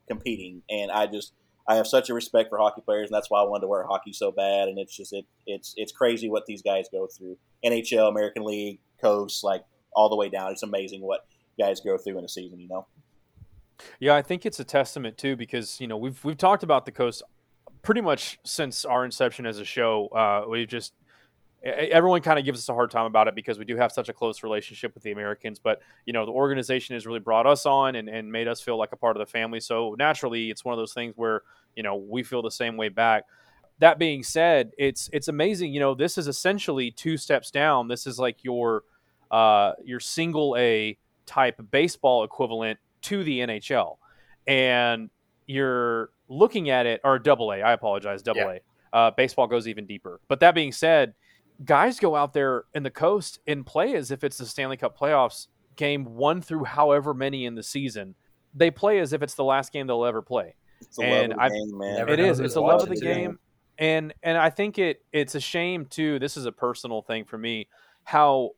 competing. 0.07 0.61
And 0.69 0.91
I 0.91 1.07
just 1.07 1.33
I 1.67 1.75
have 1.75 1.87
such 1.87 2.09
a 2.09 2.13
respect 2.13 2.49
for 2.49 2.57
hockey 2.57 2.81
players, 2.81 3.09
and 3.09 3.15
that's 3.15 3.29
why 3.29 3.41
I 3.41 3.43
wanted 3.43 3.61
to 3.61 3.67
wear 3.67 3.83
hockey 3.83 4.13
so 4.13 4.31
bad. 4.31 4.67
And 4.67 4.77
it's 4.77 4.95
just 4.95 5.13
it 5.13 5.25
it's 5.45 5.73
it's 5.77 5.91
crazy 5.91 6.29
what 6.29 6.45
these 6.45 6.61
guys 6.61 6.87
go 6.91 7.07
through. 7.07 7.37
NHL, 7.63 8.09
American 8.09 8.43
League, 8.43 8.79
Coast, 9.01 9.43
like 9.43 9.63
all 9.93 10.09
the 10.09 10.15
way 10.15 10.29
down. 10.29 10.51
It's 10.51 10.63
amazing 10.63 11.01
what 11.01 11.25
guys 11.57 11.79
go 11.79 11.97
through 11.97 12.17
in 12.17 12.25
a 12.25 12.29
season. 12.29 12.59
You 12.59 12.67
know. 12.67 12.87
Yeah, 13.99 14.15
I 14.15 14.21
think 14.21 14.45
it's 14.45 14.59
a 14.59 14.63
testament 14.63 15.17
too 15.17 15.35
because 15.35 15.79
you 15.79 15.87
know 15.87 15.97
we've 15.97 16.23
we've 16.25 16.37
talked 16.37 16.63
about 16.63 16.85
the 16.85 16.91
coast 16.91 17.23
pretty 17.81 18.01
much 18.01 18.39
since 18.43 18.85
our 18.85 19.05
inception 19.05 19.45
as 19.45 19.59
a 19.59 19.65
show. 19.65 20.07
Uh, 20.07 20.45
we've 20.49 20.67
just 20.67 20.93
everyone 21.63 22.21
kind 22.21 22.39
of 22.39 22.45
gives 22.45 22.59
us 22.59 22.69
a 22.69 22.73
hard 22.73 22.89
time 22.89 23.05
about 23.05 23.27
it 23.27 23.35
because 23.35 23.59
we 23.59 23.65
do 23.65 23.75
have 23.75 23.91
such 23.91 24.07
a 24.07 24.13
close 24.13 24.43
relationship 24.43 24.93
with 24.93 25.03
the 25.03 25.11
Americans. 25.11 25.59
But 25.59 25.81
you 26.05 26.13
know, 26.13 26.25
the 26.25 26.31
organization 26.31 26.95
has 26.95 27.05
really 27.05 27.19
brought 27.19 27.45
us 27.45 27.65
on 27.65 27.95
and, 27.95 28.07
and 28.07 28.31
made 28.31 28.47
us 28.47 28.61
feel 28.61 28.77
like 28.77 28.91
a 28.91 28.95
part 28.95 29.17
of 29.17 29.19
the 29.19 29.29
family. 29.29 29.59
So 29.59 29.95
naturally, 29.97 30.49
it's 30.49 30.63
one 30.63 30.73
of 30.73 30.77
those 30.77 30.93
things 30.93 31.13
where 31.15 31.43
you 31.75 31.83
know 31.83 31.95
we 31.95 32.23
feel 32.23 32.41
the 32.41 32.51
same 32.51 32.77
way 32.77 32.89
back. 32.89 33.23
That 33.79 33.97
being 33.97 34.23
said, 34.23 34.71
it's 34.77 35.09
it's 35.13 35.27
amazing. 35.27 35.73
You 35.73 35.79
know, 35.79 35.95
this 35.95 36.17
is 36.17 36.27
essentially 36.27 36.91
two 36.91 37.17
steps 37.17 37.51
down. 37.51 37.87
This 37.87 38.07
is 38.07 38.19
like 38.19 38.43
your 38.43 38.83
uh, 39.31 39.73
your 39.83 39.99
single 39.99 40.55
A 40.57 40.97
type 41.25 41.59
baseball 41.71 42.23
equivalent 42.23 42.79
to 43.03 43.23
the 43.23 43.39
NHL, 43.39 43.97
and 44.47 45.09
you're 45.45 46.11
looking 46.29 46.69
at 46.69 46.85
it 46.85 47.01
or 47.03 47.19
double 47.19 47.51
A. 47.51 47.61
I 47.61 47.73
apologize, 47.73 48.21
double 48.21 48.41
A. 48.41 48.59
Uh, 48.91 49.11
baseball 49.11 49.47
goes 49.47 49.67
even 49.67 49.85
deeper. 49.85 50.21
But 50.27 50.39
that 50.39 50.55
being 50.55 50.71
said, 50.71 51.13
guys 51.65 51.99
go 51.99 52.15
out 52.15 52.33
there 52.33 52.63
in 52.73 52.83
the 52.83 52.89
coast 52.89 53.39
and 53.47 53.65
play 53.65 53.95
as 53.95 54.11
if 54.11 54.23
it's 54.23 54.37
the 54.37 54.45
Stanley 54.45 54.77
Cup 54.77 54.97
playoffs 54.97 55.47
game 55.75 56.05
one 56.05 56.41
through 56.41 56.63
however 56.63 57.13
many 57.13 57.45
in 57.45 57.55
the 57.55 57.63
season. 57.63 58.15
They 58.55 58.71
play 58.71 58.99
as 58.99 59.13
if 59.13 59.21
it's 59.21 59.35
the 59.35 59.43
last 59.43 59.71
game 59.71 59.87
they'll 59.87 60.05
ever 60.05 60.21
play. 60.21 60.55
it's 60.81 60.99
and 60.99 61.33
I, 61.33 61.49
game, 61.49 61.77
man. 61.77 62.09
It 62.09 62.19
is. 62.19 62.39
It's 62.39 62.55
a 62.55 62.61
love 62.61 62.81
of 62.83 62.89
the 62.89 62.95
game. 62.95 63.39
And 63.77 64.13
and 64.23 64.37
I 64.37 64.49
think 64.49 64.77
it 64.77 65.03
it's 65.13 65.35
a 65.35 65.39
shame 65.39 65.85
too. 65.85 66.19
This 66.19 66.35
is 66.35 66.45
a 66.45 66.51
personal 66.51 67.01
thing 67.01 67.23
for 67.23 67.37
me. 67.37 67.69
How 68.03 68.51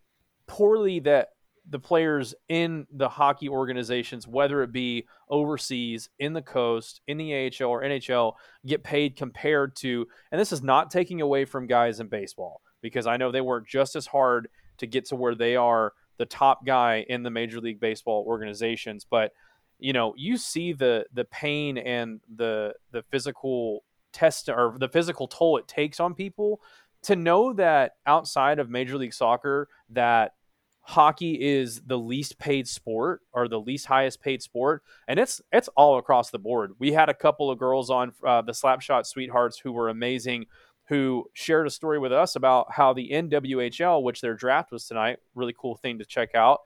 poorly 0.48 1.00
that 1.02 1.34
the 1.72 1.80
players 1.80 2.36
in 2.50 2.86
the 2.92 3.10
hockey 3.10 3.50
organizations, 3.50 4.28
whether 4.28 4.62
it 4.62 4.72
be 4.72 5.08
overseas, 5.30 6.10
in 6.20 6.34
the 6.34 6.42
coast, 6.42 7.02
in 7.08 7.18
the 7.18 7.34
AHL 7.34 7.70
or 7.70 7.82
NHL, 7.82 8.34
get 8.66 8.84
paid 8.84 9.16
compared 9.16 9.76
to, 9.78 10.06
and 10.32 10.40
this 10.40 10.52
is 10.52 10.62
not 10.62 10.92
taking 10.92 11.22
away 11.22 11.46
from 11.46 11.68
guys 11.68 12.00
in 12.00 12.08
baseball 12.08 12.62
because 12.82 13.08
I 13.08 13.18
know 13.18 13.32
they 13.32 13.42
work 13.42 13.68
just 13.68 13.96
as 13.96 14.06
hard 14.06 14.50
to 14.78 14.86
get 14.86 15.06
to 15.06 15.16
where 15.16 15.34
they 15.34 15.56
are 15.56 15.94
the 16.18 16.26
top 16.26 16.66
guy 16.66 17.06
in 17.08 17.24
the 17.24 17.30
Major 17.30 17.62
League 17.62 17.80
Baseball 17.80 18.26
organizations. 18.28 19.06
But 19.10 19.32
you 19.80 19.94
know, 19.94 20.14
you 20.18 20.38
see 20.38 20.74
the 20.74 21.06
the 21.14 21.26
pain 21.26 21.78
and 21.78 22.20
the 22.36 22.74
the 22.92 23.02
physical 23.04 23.84
test 24.12 24.50
or 24.50 24.76
the 24.78 24.90
physical 24.90 25.28
toll 25.28 25.58
it 25.58 25.68
takes 25.68 26.00
on 26.00 26.14
people 26.14 26.62
to 27.04 27.16
know 27.16 27.54
that 27.54 27.94
outside 28.06 28.60
of 28.60 28.70
Major 28.70 28.98
League 28.98 29.14
Soccer 29.14 29.70
that 29.90 30.34
hockey 30.84 31.40
is 31.40 31.82
the 31.86 31.98
least 31.98 32.40
paid 32.40 32.68
sport 32.68 33.22
or 33.34 33.48
the 33.48 33.60
least 33.60 33.86
highest 33.86 34.22
paid 34.22 34.42
sport 34.42 34.84
and 35.08 35.20
it's 35.20 35.42
it's 35.52 35.70
all 35.70 35.98
across 35.98 36.32
the 36.32 36.40
board. 36.40 36.74
We 36.80 36.92
had 36.92 37.10
a 37.10 37.14
couple 37.14 37.50
of 37.50 37.60
girls 37.60 37.90
on 37.90 38.14
uh, 38.26 38.42
the 38.42 38.52
slapshot 38.52 39.06
sweethearts 39.06 39.60
who 39.60 39.72
were 39.72 39.90
amazing 39.90 40.48
who 40.88 41.26
shared 41.34 41.68
a 41.68 41.70
story 41.70 42.00
with 42.00 42.12
us 42.12 42.36
about 42.36 42.72
how 42.72 42.92
the 42.94 43.10
nwhl 43.12 44.04
which 44.04 44.22
their 44.22 44.34
draft 44.34 44.72
was 44.72 44.86
tonight 44.88 45.20
really 45.36 45.56
cool 45.58 45.76
thing 45.76 46.00
to 46.00 46.06
check 46.06 46.36
out. 46.36 46.62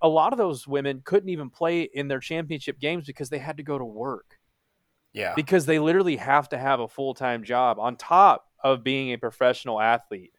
A 0.00 0.08
lot 0.08 0.32
of 0.32 0.38
those 0.38 0.68
women 0.68 1.02
couldn't 1.04 1.30
even 1.30 1.50
play 1.50 1.82
in 1.82 2.06
their 2.06 2.20
championship 2.20 2.78
games 2.78 3.06
because 3.06 3.30
they 3.30 3.38
had 3.38 3.56
to 3.56 3.62
go 3.62 3.78
to 3.78 3.84
work. 3.84 4.38
Yeah. 5.12 5.32
Because 5.34 5.64
they 5.64 5.78
literally 5.78 6.16
have 6.16 6.50
to 6.50 6.58
have 6.58 6.80
a 6.80 6.88
full-time 6.88 7.44
job 7.44 7.78
on 7.78 7.96
top 7.96 8.46
of 8.62 8.84
being 8.84 9.12
a 9.12 9.18
professional 9.18 9.80
athlete. 9.80 10.32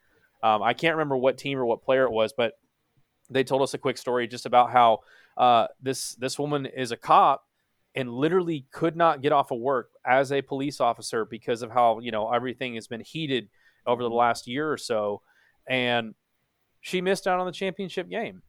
Um, 0.44 0.62
i 0.62 0.74
can't 0.74 0.96
remember 0.96 1.18
what 1.18 1.38
team 1.38 1.58
or 1.58 1.66
what 1.66 1.82
player 1.82 2.04
it 2.04 2.12
was 2.12 2.32
but 2.32 2.54
they 3.30 3.44
told 3.44 3.62
us 3.62 3.74
a 3.74 3.78
quick 3.78 3.98
story 3.98 4.28
just 4.28 4.46
about 4.46 4.72
how 4.72 5.00
uh, 5.38 5.68
this 5.82 6.16
this 6.16 6.40
woman 6.40 6.66
is 6.66 6.92
a 6.92 6.98
cop 6.98 7.46
and 7.96 8.12
literally 8.12 8.66
could 8.72 8.96
not 8.96 9.22
get 9.22 9.32
off 9.32 9.52
of 9.52 9.60
work 9.60 9.90
as 10.06 10.32
a 10.32 10.42
police 10.42 10.80
officer 10.80 11.26
because 11.26 11.62
of 11.62 11.72
how 11.72 12.00
you 12.00 12.12
know 12.12 12.32
everything 12.32 12.76
has 12.76 12.88
been 12.88 13.02
heated 13.02 13.50
over 13.86 14.04
the 14.04 14.10
last 14.10 14.48
year 14.48 14.72
or 14.72 14.78
so, 14.78 15.22
and 15.68 16.16
she 16.82 17.02
missed 17.02 17.28
out 17.28 17.40
on 17.40 17.46
the 17.46 17.52
championship 17.52 18.10
game, 18.10 18.42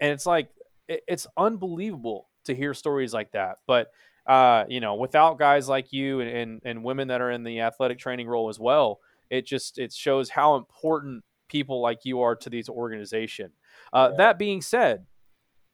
and 0.00 0.12
it's 0.12 0.26
like 0.26 0.48
it, 0.88 1.02
it's 1.06 1.26
unbelievable 1.36 2.28
to 2.44 2.54
hear 2.54 2.74
stories 2.74 3.12
like 3.12 3.32
that, 3.32 3.58
but. 3.66 3.90
Uh, 4.26 4.64
you 4.70 4.80
know, 4.80 4.94
without 4.94 5.38
guys 5.38 5.68
like 5.68 5.92
you 5.92 6.20
and, 6.20 6.30
and, 6.30 6.62
and 6.64 6.82
women 6.82 7.08
that 7.08 7.20
are 7.20 7.30
in 7.30 7.44
the 7.44 7.60
athletic 7.60 7.98
training 7.98 8.26
role 8.26 8.48
as 8.48 8.58
well, 8.58 8.98
it 9.28 9.46
just 9.46 9.78
it 9.78 9.92
shows 9.92 10.30
how 10.30 10.56
important 10.56 11.22
people 11.48 11.80
like 11.80 12.04
you 12.04 12.20
are 12.20 12.34
to 12.36 12.50
these 12.50 12.68
organization. 12.68 13.50
Uh, 13.92 14.08
yeah. 14.10 14.16
That 14.16 14.38
being 14.38 14.62
said, 14.62 15.06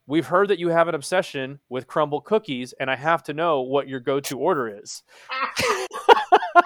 we've 0.07 0.27
heard 0.27 0.49
that 0.49 0.59
you 0.59 0.69
have 0.69 0.89
an 0.89 0.95
obsession 0.95 1.61
with 1.69 1.87
Crumbl 1.87 2.25
cookies, 2.25 2.75
and 2.79 2.91
I 2.91 2.97
have 2.97 3.23
to 3.25 3.35
know 3.35 3.63
what 3.63 3.89
your 3.89 4.01
go-to 4.01 4.39
order 4.39 4.81
is. 4.83 5.03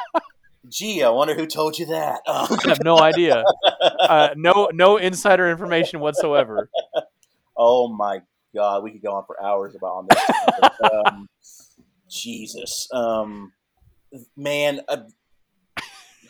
Gee, 0.68 1.02
I 1.02 1.10
wonder 1.10 1.34
who 1.34 1.46
told 1.46 1.78
you 1.78 1.86
that. 1.86 2.20
I 2.26 2.58
have 2.64 2.82
no 2.82 2.98
idea. 2.98 3.44
Uh, 4.00 4.30
no, 4.36 4.70
no 4.72 4.96
insider 4.96 5.50
information 5.50 6.00
whatsoever. 6.00 6.70
Oh 7.56 7.86
my 7.86 8.18
god, 8.52 8.82
we 8.82 8.90
could 8.90 9.00
go 9.00 9.12
on 9.12 9.24
for 9.26 9.40
hours 9.40 9.76
about 9.76 9.94
on 9.94 10.08
this. 10.10 10.90
um, 10.92 11.28
Jesus, 12.10 12.88
um, 12.92 13.52
man. 14.36 14.80
Uh, 14.88 15.02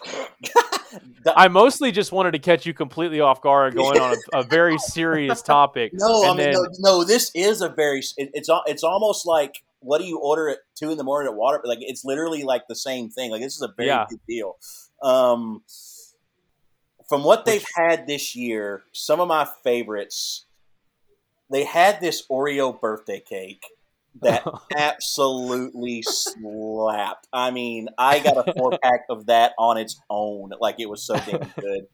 I 1.36 1.48
mostly 1.48 1.90
just 1.90 2.12
wanted 2.12 2.32
to 2.32 2.38
catch 2.38 2.66
you 2.66 2.74
completely 2.74 3.20
off 3.20 3.40
guard, 3.40 3.74
going 3.74 4.00
on 4.00 4.16
a, 4.32 4.40
a 4.40 4.42
very 4.42 4.78
serious 4.78 5.42
topic. 5.42 5.92
No, 5.94 6.24
I 6.24 6.28
mean, 6.28 6.36
then... 6.36 6.52
no, 6.52 6.68
no, 6.78 7.04
this 7.04 7.30
is 7.34 7.60
a 7.60 7.68
very. 7.68 8.00
It, 8.16 8.30
it's 8.34 8.50
it's 8.66 8.84
almost 8.84 9.26
like 9.26 9.62
what 9.80 9.98
do 9.98 10.06
you 10.06 10.18
order 10.18 10.48
at 10.48 10.58
two 10.74 10.90
in 10.90 10.98
the 10.98 11.04
morning 11.04 11.30
at 11.30 11.36
water? 11.36 11.60
Like 11.64 11.78
it's 11.80 12.04
literally 12.04 12.42
like 12.42 12.68
the 12.68 12.74
same 12.74 13.10
thing. 13.10 13.30
Like 13.30 13.42
this 13.42 13.54
is 13.54 13.62
a 13.62 13.72
very 13.76 13.88
yeah. 13.88 14.06
big 14.08 14.20
deal. 14.28 14.56
Um, 15.02 15.62
from 17.08 17.22
what 17.22 17.44
they've 17.44 17.64
had 17.76 18.06
this 18.06 18.34
year, 18.34 18.82
some 18.92 19.20
of 19.20 19.28
my 19.28 19.48
favorites. 19.62 20.46
They 21.50 21.64
had 21.64 22.00
this 22.00 22.26
Oreo 22.28 22.80
birthday 22.80 23.20
cake 23.20 23.64
that 24.22 24.44
absolutely 24.76 26.02
slapped. 26.02 27.28
I 27.32 27.50
mean, 27.50 27.88
I 27.98 28.20
got 28.20 28.48
a 28.48 28.52
four 28.52 28.78
pack 28.82 29.04
of 29.10 29.26
that 29.26 29.52
on 29.58 29.76
its 29.76 30.00
own. 30.08 30.52
Like 30.60 30.76
it 30.78 30.88
was 30.88 31.02
so 31.04 31.16
damn 31.16 31.50
good. 31.60 31.86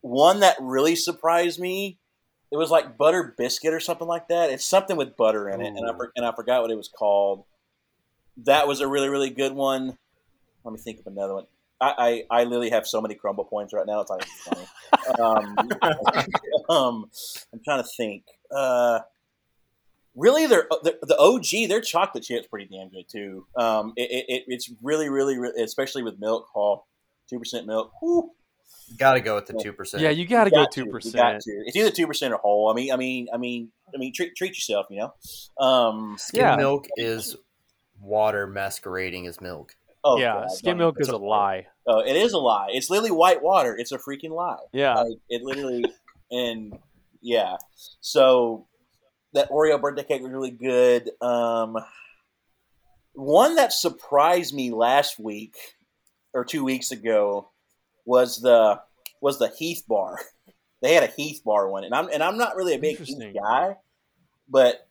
One 0.00 0.40
that 0.40 0.56
really 0.60 0.96
surprised 0.96 1.58
me, 1.58 1.98
it 2.50 2.56
was 2.56 2.70
like 2.70 2.96
butter 2.98 3.34
biscuit 3.36 3.72
or 3.72 3.80
something 3.80 4.08
like 4.08 4.28
that. 4.28 4.50
It's 4.50 4.64
something 4.64 4.96
with 4.96 5.16
butter 5.16 5.48
in 5.48 5.60
it, 5.60 5.68
and 5.68 5.86
I 5.86 5.92
and 6.16 6.26
I 6.26 6.32
forgot 6.34 6.62
what 6.62 6.70
it 6.70 6.76
was 6.76 6.88
called. 6.88 7.44
That 8.44 8.66
was 8.66 8.80
a 8.80 8.88
really 8.88 9.08
really 9.08 9.30
good 9.30 9.52
one. 9.52 9.96
Let 10.64 10.72
me 10.72 10.78
think 10.78 11.00
of 11.00 11.06
another 11.06 11.34
one. 11.34 11.46
I, 11.80 12.24
I, 12.30 12.40
I 12.40 12.44
literally 12.44 12.70
have 12.70 12.86
so 12.86 13.00
many 13.00 13.14
Crumbl 13.14 13.48
points 13.48 13.72
right 13.72 13.86
now. 13.86 14.00
It's 14.00 14.10
not 14.10 14.24
funny. 14.24 14.66
um, 15.18 15.56
um, 16.68 17.10
I'm 17.54 17.60
trying 17.64 17.82
to 17.82 17.88
think. 17.96 18.24
Uh, 18.54 19.00
really 20.14 20.46
they're 20.46 20.66
the, 20.82 20.98
the 21.02 21.18
OG 21.18 21.68
their 21.68 21.80
chocolate 21.80 22.24
chip's 22.24 22.46
pretty 22.46 22.66
damn 22.66 22.88
good 22.88 23.08
too. 23.08 23.46
Um, 23.56 23.92
it, 23.96 24.24
it, 24.28 24.44
it's 24.46 24.70
really, 24.82 25.08
really, 25.08 25.38
really, 25.38 25.62
especially 25.62 26.02
with 26.02 26.18
milk. 26.18 26.48
Oh, 26.54 26.84
two 27.28 27.38
percent 27.38 27.66
milk. 27.66 27.92
Whew. 28.00 28.30
Got 28.98 29.14
to 29.14 29.20
go 29.20 29.36
with 29.36 29.46
the 29.46 29.54
two 29.54 29.72
percent. 29.72 30.02
Yeah, 30.02 30.10
you 30.10 30.26
got 30.26 30.44
to 30.44 30.50
go 30.50 30.66
two 30.70 30.86
percent. 30.86 31.42
It's 31.46 31.76
either 31.76 31.90
two 31.90 32.06
percent 32.06 32.32
or 32.34 32.38
whole. 32.38 32.70
I 32.70 32.74
mean, 32.74 32.92
I 32.92 32.96
mean, 32.96 33.28
I 33.32 33.36
mean, 33.36 33.70
I 33.94 33.98
mean, 33.98 34.12
treat 34.12 34.34
treat 34.34 34.50
yourself. 34.50 34.86
You 34.90 34.98
know, 34.98 35.64
um, 35.64 36.16
skim 36.18 36.40
yeah. 36.40 36.56
milk 36.56 36.88
is 36.96 37.36
water 38.00 38.48
masquerading 38.48 39.28
as 39.28 39.40
milk. 39.40 39.76
Oh 40.02 40.18
yeah, 40.18 40.32
God, 40.32 40.50
skim 40.50 40.78
milk 40.78 40.96
is 40.98 41.08
a 41.08 41.16
lie. 41.16 41.66
Oh, 41.86 42.00
it 42.00 42.16
is 42.16 42.32
a 42.32 42.38
lie. 42.38 42.68
It's 42.72 42.90
literally 42.90 43.12
white 43.12 43.42
water. 43.42 43.76
It's 43.76 43.92
a 43.92 43.98
freaking 43.98 44.30
lie. 44.30 44.56
Yeah, 44.72 44.94
like, 44.94 45.18
it 45.28 45.42
literally 45.42 45.84
and 46.32 46.76
yeah. 47.20 47.56
So 48.00 48.66
that 49.34 49.50
Oreo 49.50 49.80
birthday 49.80 50.04
cake 50.04 50.22
was 50.22 50.32
really 50.32 50.50
good. 50.50 51.10
Um, 51.20 51.76
one 53.12 53.56
that 53.56 53.72
surprised 53.72 54.54
me 54.54 54.70
last 54.70 55.18
week 55.18 55.56
or 56.32 56.44
two 56.44 56.64
weeks 56.64 56.90
ago 56.90 57.50
was 58.04 58.40
the 58.40 58.80
was 59.20 59.38
the 59.38 59.48
Heath 59.48 59.84
bar. 59.88 60.18
They 60.82 60.94
had 60.94 61.02
a 61.02 61.08
Heath 61.08 61.42
bar 61.44 61.68
one, 61.68 61.84
and 61.84 61.94
I'm 61.94 62.08
and 62.10 62.22
I'm 62.22 62.38
not 62.38 62.56
really 62.56 62.72
a 62.72 62.78
big 62.78 62.96
Heath 62.96 63.22
guy, 63.38 63.76
but 64.48 64.88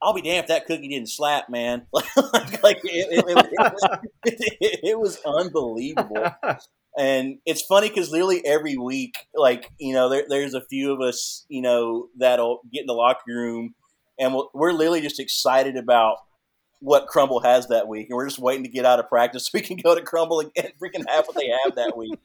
I'll 0.00 0.14
be 0.14 0.22
damned 0.22 0.44
if 0.44 0.46
that 0.46 0.66
cookie 0.66 0.88
didn't 0.88 1.08
slap, 1.08 1.48
man. 1.48 1.86
like 1.92 2.78
it, 2.84 3.08
it, 3.10 3.94
it, 4.24 4.80
it, 4.84 4.98
was 4.98 5.18
unbelievable. 5.26 6.24
And 6.98 7.38
it's 7.46 7.62
funny 7.62 7.88
because 7.88 8.10
literally 8.10 8.44
every 8.44 8.76
week, 8.76 9.14
like 9.34 9.70
you 9.78 9.94
know, 9.94 10.08
there, 10.08 10.24
there's 10.28 10.54
a 10.54 10.64
few 10.64 10.92
of 10.92 11.00
us, 11.00 11.46
you 11.48 11.62
know, 11.62 12.08
that'll 12.18 12.60
get 12.72 12.80
in 12.80 12.86
the 12.86 12.92
locker 12.92 13.20
room, 13.28 13.74
and 14.18 14.34
we 14.34 14.42
we're 14.52 14.72
literally 14.72 15.00
just 15.00 15.20
excited 15.20 15.76
about 15.76 16.16
what 16.80 17.06
Crumbl 17.06 17.44
has 17.44 17.68
that 17.68 17.88
week, 17.88 18.08
and 18.08 18.16
we're 18.16 18.26
just 18.26 18.40
waiting 18.40 18.64
to 18.64 18.70
get 18.70 18.84
out 18.84 18.98
of 18.98 19.08
practice 19.08 19.46
so 19.46 19.50
we 19.54 19.60
can 19.60 19.76
go 19.76 19.94
to 19.94 20.00
Crumbl 20.00 20.50
and 20.56 20.72
freaking 20.82 21.04
have 21.08 21.26
what 21.26 21.36
they 21.36 21.48
have 21.64 21.76
that 21.76 21.96
week. 21.96 22.18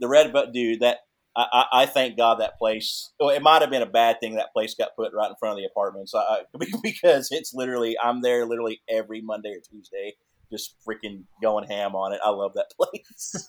The 0.00 0.08
Red 0.08 0.32
Butt 0.32 0.52
dude, 0.52 0.80
that 0.80 0.98
I, 1.36 1.64
I, 1.72 1.86
thank 1.86 2.16
God 2.16 2.40
that 2.40 2.58
place. 2.58 3.12
Well, 3.18 3.30
it 3.30 3.42
might 3.42 3.62
have 3.62 3.70
been 3.70 3.82
a 3.82 3.86
bad 3.86 4.20
thing 4.20 4.34
that 4.34 4.52
place 4.52 4.74
got 4.74 4.96
put 4.96 5.14
right 5.14 5.30
in 5.30 5.36
front 5.36 5.52
of 5.52 5.56
the 5.58 5.64
apartments 5.64 6.12
I, 6.14 6.42
because 6.82 7.28
it's 7.30 7.54
literally 7.54 7.96
I'm 8.02 8.20
there 8.20 8.44
literally 8.44 8.82
every 8.88 9.22
Monday 9.22 9.50
or 9.50 9.60
Tuesday, 9.60 10.14
just 10.52 10.76
freaking 10.86 11.24
going 11.40 11.66
ham 11.66 11.96
on 11.96 12.12
it. 12.12 12.20
I 12.24 12.30
love 12.30 12.52
that 12.54 12.70
place. 12.76 13.48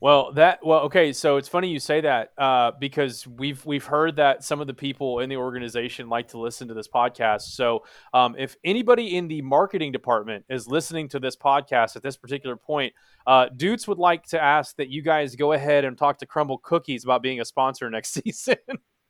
well, 0.00 0.32
that 0.34 0.58
well, 0.62 0.80
okay. 0.80 1.12
So 1.12 1.36
it's 1.36 1.48
funny 1.48 1.68
you 1.68 1.78
say 1.78 2.02
that 2.02 2.32
uh, 2.36 2.72
because 2.78 3.26
we've 3.26 3.64
we've 3.64 3.84
heard 3.84 4.16
that 4.16 4.44
some 4.44 4.60
of 4.60 4.66
the 4.66 4.74
people 4.74 5.20
in 5.20 5.30
the 5.30 5.36
organization 5.36 6.08
like 6.08 6.28
to 6.28 6.38
listen 6.38 6.68
to 6.68 6.74
this 6.74 6.88
podcast. 6.88 7.42
So 7.42 7.84
um, 8.12 8.34
if 8.38 8.56
anybody 8.64 9.16
in 9.16 9.28
the 9.28 9.40
marketing 9.42 9.92
department 9.92 10.44
is 10.50 10.66
listening 10.68 11.08
to 11.10 11.20
this 11.20 11.36
podcast 11.36 11.96
at 11.96 12.02
this 12.02 12.16
particular 12.16 12.56
point, 12.56 12.92
uh, 13.26 13.46
Dutes 13.56 13.88
would 13.88 13.98
like 13.98 14.26
to 14.26 14.42
ask 14.42 14.76
that 14.76 14.90
you 14.90 15.00
guys 15.00 15.36
go 15.36 15.52
ahead 15.52 15.84
and 15.84 15.96
talk 15.96 16.18
to 16.18 16.26
Crumbl 16.26 16.60
Cookies 16.60 17.04
about 17.04 17.22
being 17.22 17.40
a 17.40 17.44
sponsor 17.44 17.88
next 17.88 18.12
season. 18.24 18.56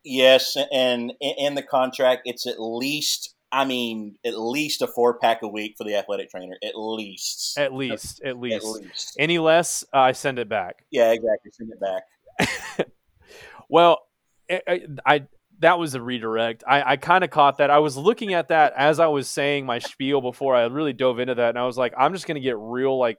yes, 0.04 0.56
and 0.72 1.12
in 1.20 1.54
the 1.54 1.62
contract, 1.62 2.22
it's 2.26 2.46
at 2.46 2.60
least 2.60 3.34
I 3.52 3.64
mean, 3.64 4.16
at 4.24 4.38
least 4.38 4.82
a 4.82 4.86
four 4.86 5.18
pack 5.18 5.42
a 5.42 5.48
week 5.48 5.74
for 5.76 5.84
the 5.84 5.96
athletic 5.96 6.30
trainer. 6.30 6.56
At 6.62 6.76
least. 6.76 7.58
At 7.58 7.72
least. 7.72 8.22
At 8.22 8.38
least. 8.38 8.56
At 8.56 8.64
least. 8.64 9.16
Any 9.18 9.38
less, 9.38 9.84
uh, 9.92 9.98
I 9.98 10.12
send 10.12 10.38
it 10.38 10.48
back. 10.48 10.84
Yeah, 10.90 11.12
exactly. 11.12 11.50
Send 11.52 11.70
it 11.72 11.80
back. 11.80 12.88
well, 13.68 14.06
I, 14.50 14.82
I, 15.04 15.22
that 15.58 15.78
was 15.78 15.94
a 15.94 16.00
redirect. 16.00 16.62
I, 16.66 16.92
I 16.92 16.96
kind 16.96 17.24
of 17.24 17.30
caught 17.30 17.58
that. 17.58 17.70
I 17.70 17.78
was 17.78 17.96
looking 17.96 18.34
at 18.34 18.48
that 18.48 18.72
as 18.76 19.00
I 19.00 19.08
was 19.08 19.28
saying 19.28 19.66
my 19.66 19.78
spiel 19.78 20.20
before 20.20 20.54
I 20.54 20.64
really 20.66 20.92
dove 20.92 21.18
into 21.18 21.34
that, 21.34 21.50
and 21.50 21.58
I 21.58 21.66
was 21.66 21.76
like, 21.76 21.92
I'm 21.98 22.12
just 22.12 22.26
going 22.26 22.36
to 22.36 22.40
get 22.40 22.56
real 22.56 22.98
like 22.98 23.18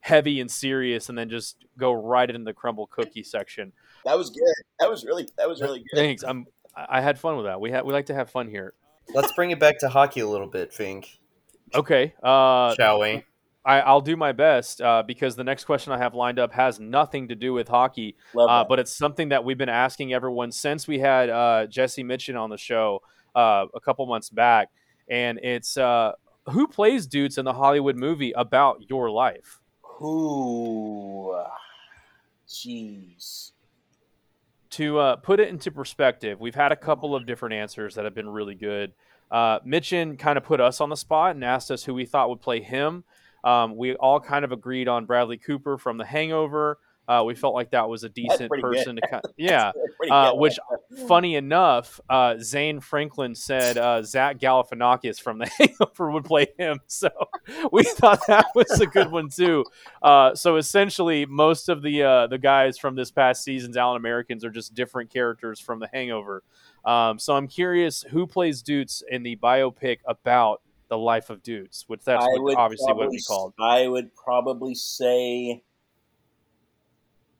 heavy 0.00 0.40
and 0.40 0.50
serious, 0.50 1.08
and 1.08 1.16
then 1.16 1.30
just 1.30 1.64
go 1.78 1.92
right 1.92 2.28
into 2.28 2.44
the 2.44 2.54
Crumbl 2.54 2.90
cookie 2.90 3.22
section. 3.22 3.72
That 4.04 4.18
was 4.18 4.30
good. 4.30 4.42
That 4.80 4.90
was 4.90 5.04
really 5.04 5.28
that 5.38 5.48
was 5.48 5.60
really 5.62 5.78
good. 5.78 5.96
Thanks. 5.96 6.22
I'm. 6.22 6.46
I 6.76 7.00
had 7.00 7.20
fun 7.20 7.36
with 7.36 7.46
that. 7.46 7.60
We 7.60 7.70
had 7.70 7.84
we 7.84 7.92
like 7.92 8.06
to 8.06 8.14
have 8.14 8.30
fun 8.30 8.48
here. 8.48 8.74
Let's 9.12 9.32
bring 9.32 9.50
it 9.50 9.58
back 9.60 9.78
to 9.80 9.88
hockey 9.88 10.20
a 10.20 10.28
little 10.28 10.46
bit, 10.46 10.72
Fink. 10.72 11.18
Okay. 11.74 12.14
Uh, 12.22 12.74
Shall 12.74 13.00
we? 13.00 13.24
I, 13.66 13.92
will 13.92 14.02
do 14.02 14.16
my 14.16 14.32
best 14.32 14.82
uh, 14.82 15.02
because 15.06 15.36
the 15.36 15.44
next 15.44 15.64
question 15.64 15.92
I 15.92 15.98
have 15.98 16.14
lined 16.14 16.38
up 16.38 16.52
has 16.52 16.78
nothing 16.78 17.28
to 17.28 17.34
do 17.34 17.54
with 17.54 17.66
hockey, 17.66 18.14
uh, 18.38 18.64
but 18.64 18.78
it's 18.78 18.94
something 18.94 19.30
that 19.30 19.42
we've 19.42 19.56
been 19.56 19.70
asking 19.70 20.12
everyone 20.12 20.52
since 20.52 20.86
we 20.86 20.98
had 20.98 21.30
uh, 21.30 21.66
Jesse 21.66 22.04
Mychan 22.04 22.38
on 22.38 22.50
the 22.50 22.58
show 22.58 23.00
uh, 23.34 23.64
a 23.74 23.80
couple 23.80 24.04
months 24.06 24.28
back, 24.28 24.68
and 25.08 25.38
it's 25.42 25.78
uh, 25.78 26.12
who 26.50 26.68
plays 26.68 27.06
dudes 27.06 27.38
in 27.38 27.46
the 27.46 27.54
Hollywood 27.54 27.96
movie 27.96 28.32
about 28.32 28.82
your 28.90 29.10
life? 29.10 29.60
Who? 29.80 31.34
Jeez 32.46 33.53
to 34.74 34.98
uh, 34.98 35.16
put 35.16 35.40
it 35.40 35.48
into 35.48 35.70
perspective, 35.70 36.40
we've 36.40 36.54
had 36.54 36.72
a 36.72 36.76
couple 36.76 37.14
of 37.14 37.26
different 37.26 37.54
answers 37.54 37.94
that 37.94 38.04
have 38.04 38.14
been 38.14 38.28
really 38.28 38.54
good. 38.54 38.92
Uh, 39.30 39.60
Mychan 39.60 40.18
kind 40.18 40.36
of 40.36 40.44
put 40.44 40.60
us 40.60 40.80
on 40.80 40.90
the 40.90 40.96
spot 40.96 41.34
and 41.34 41.44
asked 41.44 41.70
us 41.70 41.84
who 41.84 41.94
we 41.94 42.04
thought 42.04 42.28
would 42.28 42.40
play 42.40 42.60
him. 42.60 43.04
Um, 43.42 43.76
we 43.76 43.94
all 43.94 44.20
kind 44.20 44.44
of 44.44 44.52
agreed 44.52 44.88
on 44.88 45.06
Bradley 45.06 45.36
Cooper 45.36 45.78
from 45.78 45.98
The 45.98 46.04
Hangover. 46.04 46.78
Uh, 47.06 47.22
we 47.26 47.34
felt 47.34 47.54
like 47.54 47.70
that 47.70 47.88
was 47.88 48.04
a 48.04 48.08
decent 48.08 48.50
person 48.50 48.94
good. 48.94 49.02
to 49.02 49.08
kind 49.08 49.24
of, 49.24 49.32
yeah. 49.36 49.72
Uh, 50.10 50.32
which, 50.32 50.58
funny 51.06 51.36
enough, 51.36 52.00
uh, 52.08 52.36
Zane 52.40 52.80
Franklin 52.80 53.34
said 53.34 53.76
uh, 53.76 54.02
Zach 54.02 54.38
Galifianakis 54.38 55.20
from 55.20 55.38
The 55.38 55.46
Hangover 55.58 56.10
would 56.10 56.24
play 56.24 56.46
him. 56.58 56.80
So 56.94 57.08
we 57.72 57.82
thought 57.82 58.20
that 58.28 58.46
was 58.54 58.80
a 58.80 58.86
good 58.86 59.10
one 59.10 59.28
too. 59.28 59.64
Uh, 60.00 60.34
so 60.34 60.56
essentially, 60.56 61.26
most 61.26 61.68
of 61.68 61.82
the 61.82 62.02
uh, 62.02 62.26
the 62.28 62.38
guys 62.38 62.78
from 62.78 62.94
this 62.94 63.10
past 63.10 63.42
season's 63.42 63.76
Allen 63.76 63.96
Americans 63.96 64.44
are 64.44 64.50
just 64.50 64.74
different 64.74 65.10
characters 65.10 65.58
from 65.58 65.80
The 65.80 65.88
Hangover. 65.92 66.44
Um, 66.84 67.18
so 67.18 67.34
I'm 67.34 67.48
curious 67.48 68.04
who 68.10 68.26
plays 68.26 68.62
Dutes 68.62 69.02
in 69.10 69.22
the 69.22 69.36
biopic 69.36 69.98
about 70.06 70.62
the 70.88 70.98
life 70.98 71.30
of 71.30 71.42
Dutes, 71.42 71.84
which 71.88 72.04
that's 72.04 72.24
what, 72.24 72.56
obviously 72.56 72.92
what 72.92 73.10
we 73.10 73.20
called. 73.22 73.54
I 73.58 73.88
would 73.88 74.14
probably 74.14 74.74
say 74.74 75.62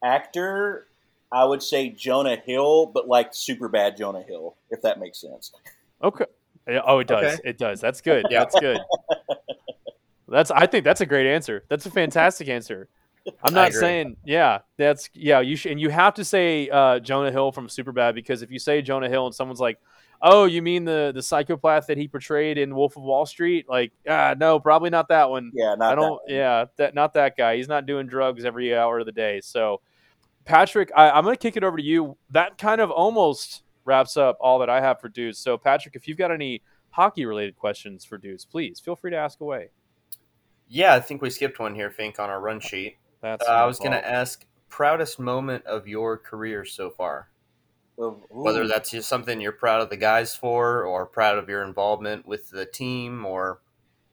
actor, 0.05 0.86
I 1.32 1.44
would 1.44 1.62
say 1.62 1.88
Jonah 1.88 2.36
Hill, 2.36 2.86
but 2.86 3.09
like 3.09 3.34
super 3.34 3.68
bad 3.68 3.96
Jonah 3.96 4.22
Hill, 4.22 4.57
if 4.70 4.82
that 4.82 5.00
makes 5.00 5.20
sense. 5.20 5.52
Okay. 6.02 6.26
Oh, 6.86 7.00
it 7.00 7.09
does. 7.09 7.34
Okay. 7.34 7.48
It 7.48 7.59
does. 7.59 7.80
That's 7.80 8.00
good. 8.00 8.26
Yeah, 8.30 8.40
that's 8.40 8.59
good. 8.59 8.78
that's. 10.28 10.50
I 10.50 10.66
think 10.66 10.84
that's 10.84 11.00
a 11.00 11.07
great 11.07 11.26
answer. 11.26 11.64
That's 11.68 11.86
a 11.86 11.90
fantastic 11.90 12.48
answer. 12.48 12.88
I'm 13.42 13.55
not 13.55 13.72
saying, 13.72 14.16
yeah, 14.24 14.61
that's 14.76 15.09
yeah. 15.14 15.40
You 15.40 15.57
should, 15.57 15.72
and 15.72 15.80
you 15.80 15.88
have 15.88 16.14
to 16.14 16.24
say 16.24 16.68
uh, 16.68 16.98
Jonah 16.98 17.32
Hill 17.32 17.52
from 17.52 17.68
Superbad 17.68 18.14
because 18.14 18.42
if 18.42 18.50
you 18.50 18.59
say 18.59 18.82
Jonah 18.82 19.09
Hill 19.09 19.26
and 19.26 19.34
someone's 19.34 19.61
like, 19.61 19.78
"Oh, 20.20 20.44
you 20.44 20.61
mean 20.61 20.84
the 20.84 21.11
the 21.14 21.22
psychopath 21.22 21.86
that 21.86 21.96
he 21.96 22.07
portrayed 22.07 22.59
in 22.59 22.74
Wolf 22.74 22.96
of 22.96 23.02
Wall 23.02 23.24
Street?" 23.24 23.66
Like, 23.68 23.92
ah, 24.09 24.34
no, 24.38 24.61
probably 24.61 24.90
not 24.90 25.09
that 25.09 25.30
one. 25.30 25.52
Yeah, 25.55 25.74
I 25.80 25.94
don't. 25.94 26.20
Yeah, 26.28 26.66
that 26.76 26.94
not 26.94 27.14
that 27.14 27.36
guy. 27.36 27.57
He's 27.57 27.68
not 27.68 27.86
doing 27.86 28.07
drugs 28.07 28.44
every 28.44 28.76
hour 28.76 28.98
of 28.98 29.07
the 29.07 29.12
day. 29.12 29.40
So, 29.42 29.80
Patrick, 30.45 30.90
I, 30.95 31.16
am 31.16 31.24
going 31.24 31.34
to 31.34 31.40
kick 31.40 31.57
it 31.57 31.64
over 31.64 31.76
to 31.76 31.82
you. 31.82 32.16
That 32.30 32.59
kind 32.59 32.80
of 32.80 32.90
almost 32.90 33.62
wraps 33.84 34.16
up 34.16 34.36
all 34.40 34.59
that 34.59 34.70
I 34.70 34.80
have 34.80 35.01
for 35.01 35.09
dudes. 35.09 35.38
So, 35.38 35.57
Patrick, 35.57 35.97
if 35.97 36.07
you've 36.07 36.18
got 36.18 36.30
any 36.30 36.62
hockey 36.90 37.24
related 37.24 37.57
questions 37.57 38.05
for 38.05 38.18
dudes, 38.18 38.45
please 38.45 38.80
feel 38.80 38.97
free 38.97 39.11
to 39.11 39.16
ask 39.16 39.40
away. 39.40 39.70
Yeah, 40.68 40.95
I 40.95 41.01
think 41.01 41.22
we 41.22 41.30
skipped 41.30 41.59
one 41.59 41.74
here, 41.74 41.90
Fink, 41.90 42.18
on 42.18 42.30
our 42.30 42.40
run 42.40 42.61
sheet. 42.61 42.97
That's 43.20 43.47
uh, 43.47 43.53
I 43.53 43.66
was 43.66 43.78
going 43.78 43.92
to 43.92 44.07
ask 44.07 44.45
proudest 44.68 45.18
moment 45.18 45.64
of 45.66 45.86
your 45.86 46.18
career 46.18 46.64
so 46.64 46.90
far. 46.90 47.28
Ooh. 47.99 48.22
Whether 48.28 48.66
that's 48.66 48.90
just 48.90 49.09
something 49.09 49.40
you're 49.40 49.53
proud 49.53 49.80
of 49.80 49.88
the 49.88 49.97
guys 49.97 50.34
for, 50.34 50.84
or 50.84 51.07
proud 51.07 51.38
of 51.38 51.49
your 51.49 51.62
involvement 51.62 52.26
with 52.26 52.51
the 52.51 52.66
team, 52.66 53.24
or 53.24 53.61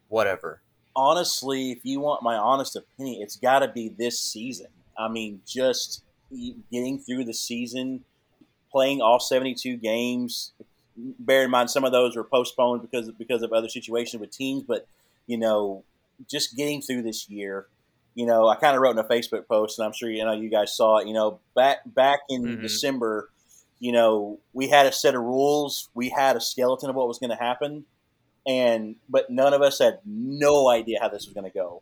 whatever. 0.07 0.61
Honestly, 0.95 1.71
if 1.71 1.79
you 1.83 1.99
want 1.99 2.21
my 2.21 2.35
honest 2.35 2.75
opinion, 2.75 3.21
it's 3.21 3.37
got 3.37 3.59
to 3.59 3.69
be 3.69 3.89
this 3.89 4.19
season. 4.21 4.67
I 4.97 5.07
mean, 5.07 5.41
just 5.47 6.03
getting 6.71 6.99
through 6.99 7.25
the 7.25 7.33
season, 7.33 8.03
playing 8.71 9.01
all 9.01 9.19
72 9.19 9.77
games. 9.77 10.51
Bear 10.97 11.43
in 11.43 11.51
mind, 11.51 11.69
some 11.69 11.83
of 11.83 11.91
those 11.91 12.15
were 12.15 12.23
postponed 12.23 12.81
because 12.81 13.07
of, 13.07 13.17
because 13.17 13.41
of 13.43 13.51
other 13.51 13.69
situations 13.69 14.19
with 14.19 14.31
teams, 14.31 14.63
but 14.63 14.87
you 15.27 15.37
know, 15.37 15.83
just 16.29 16.55
getting 16.55 16.81
through 16.81 17.03
this 17.03 17.29
year. 17.29 17.67
You 18.13 18.25
know, 18.25 18.47
I 18.47 18.55
kind 18.55 18.75
of 18.75 18.81
wrote 18.81 18.91
in 18.91 18.99
a 18.99 19.07
Facebook 19.07 19.47
post, 19.47 19.79
and 19.79 19.85
I'm 19.85 19.93
sure 19.93 20.09
you 20.09 20.25
know 20.25 20.33
you 20.33 20.49
guys 20.49 20.75
saw 20.75 20.97
it. 20.97 21.07
You 21.07 21.13
know, 21.13 21.39
back 21.55 21.79
back 21.85 22.19
in 22.29 22.43
mm-hmm. 22.43 22.61
December, 22.61 23.29
you 23.79 23.93
know, 23.93 24.39
we 24.51 24.67
had 24.67 24.85
a 24.85 24.91
set 24.91 25.15
of 25.15 25.21
rules, 25.21 25.89
we 25.93 26.09
had 26.09 26.35
a 26.35 26.41
skeleton 26.41 26.89
of 26.89 26.95
what 26.95 27.07
was 27.07 27.19
going 27.19 27.29
to 27.29 27.37
happen, 27.37 27.85
and 28.45 28.97
but 29.07 29.29
none 29.29 29.53
of 29.53 29.61
us 29.61 29.79
had 29.79 29.99
no 30.05 30.67
idea 30.67 30.99
how 31.01 31.07
this 31.07 31.25
was 31.25 31.33
going 31.33 31.49
to 31.49 31.57
go. 31.57 31.81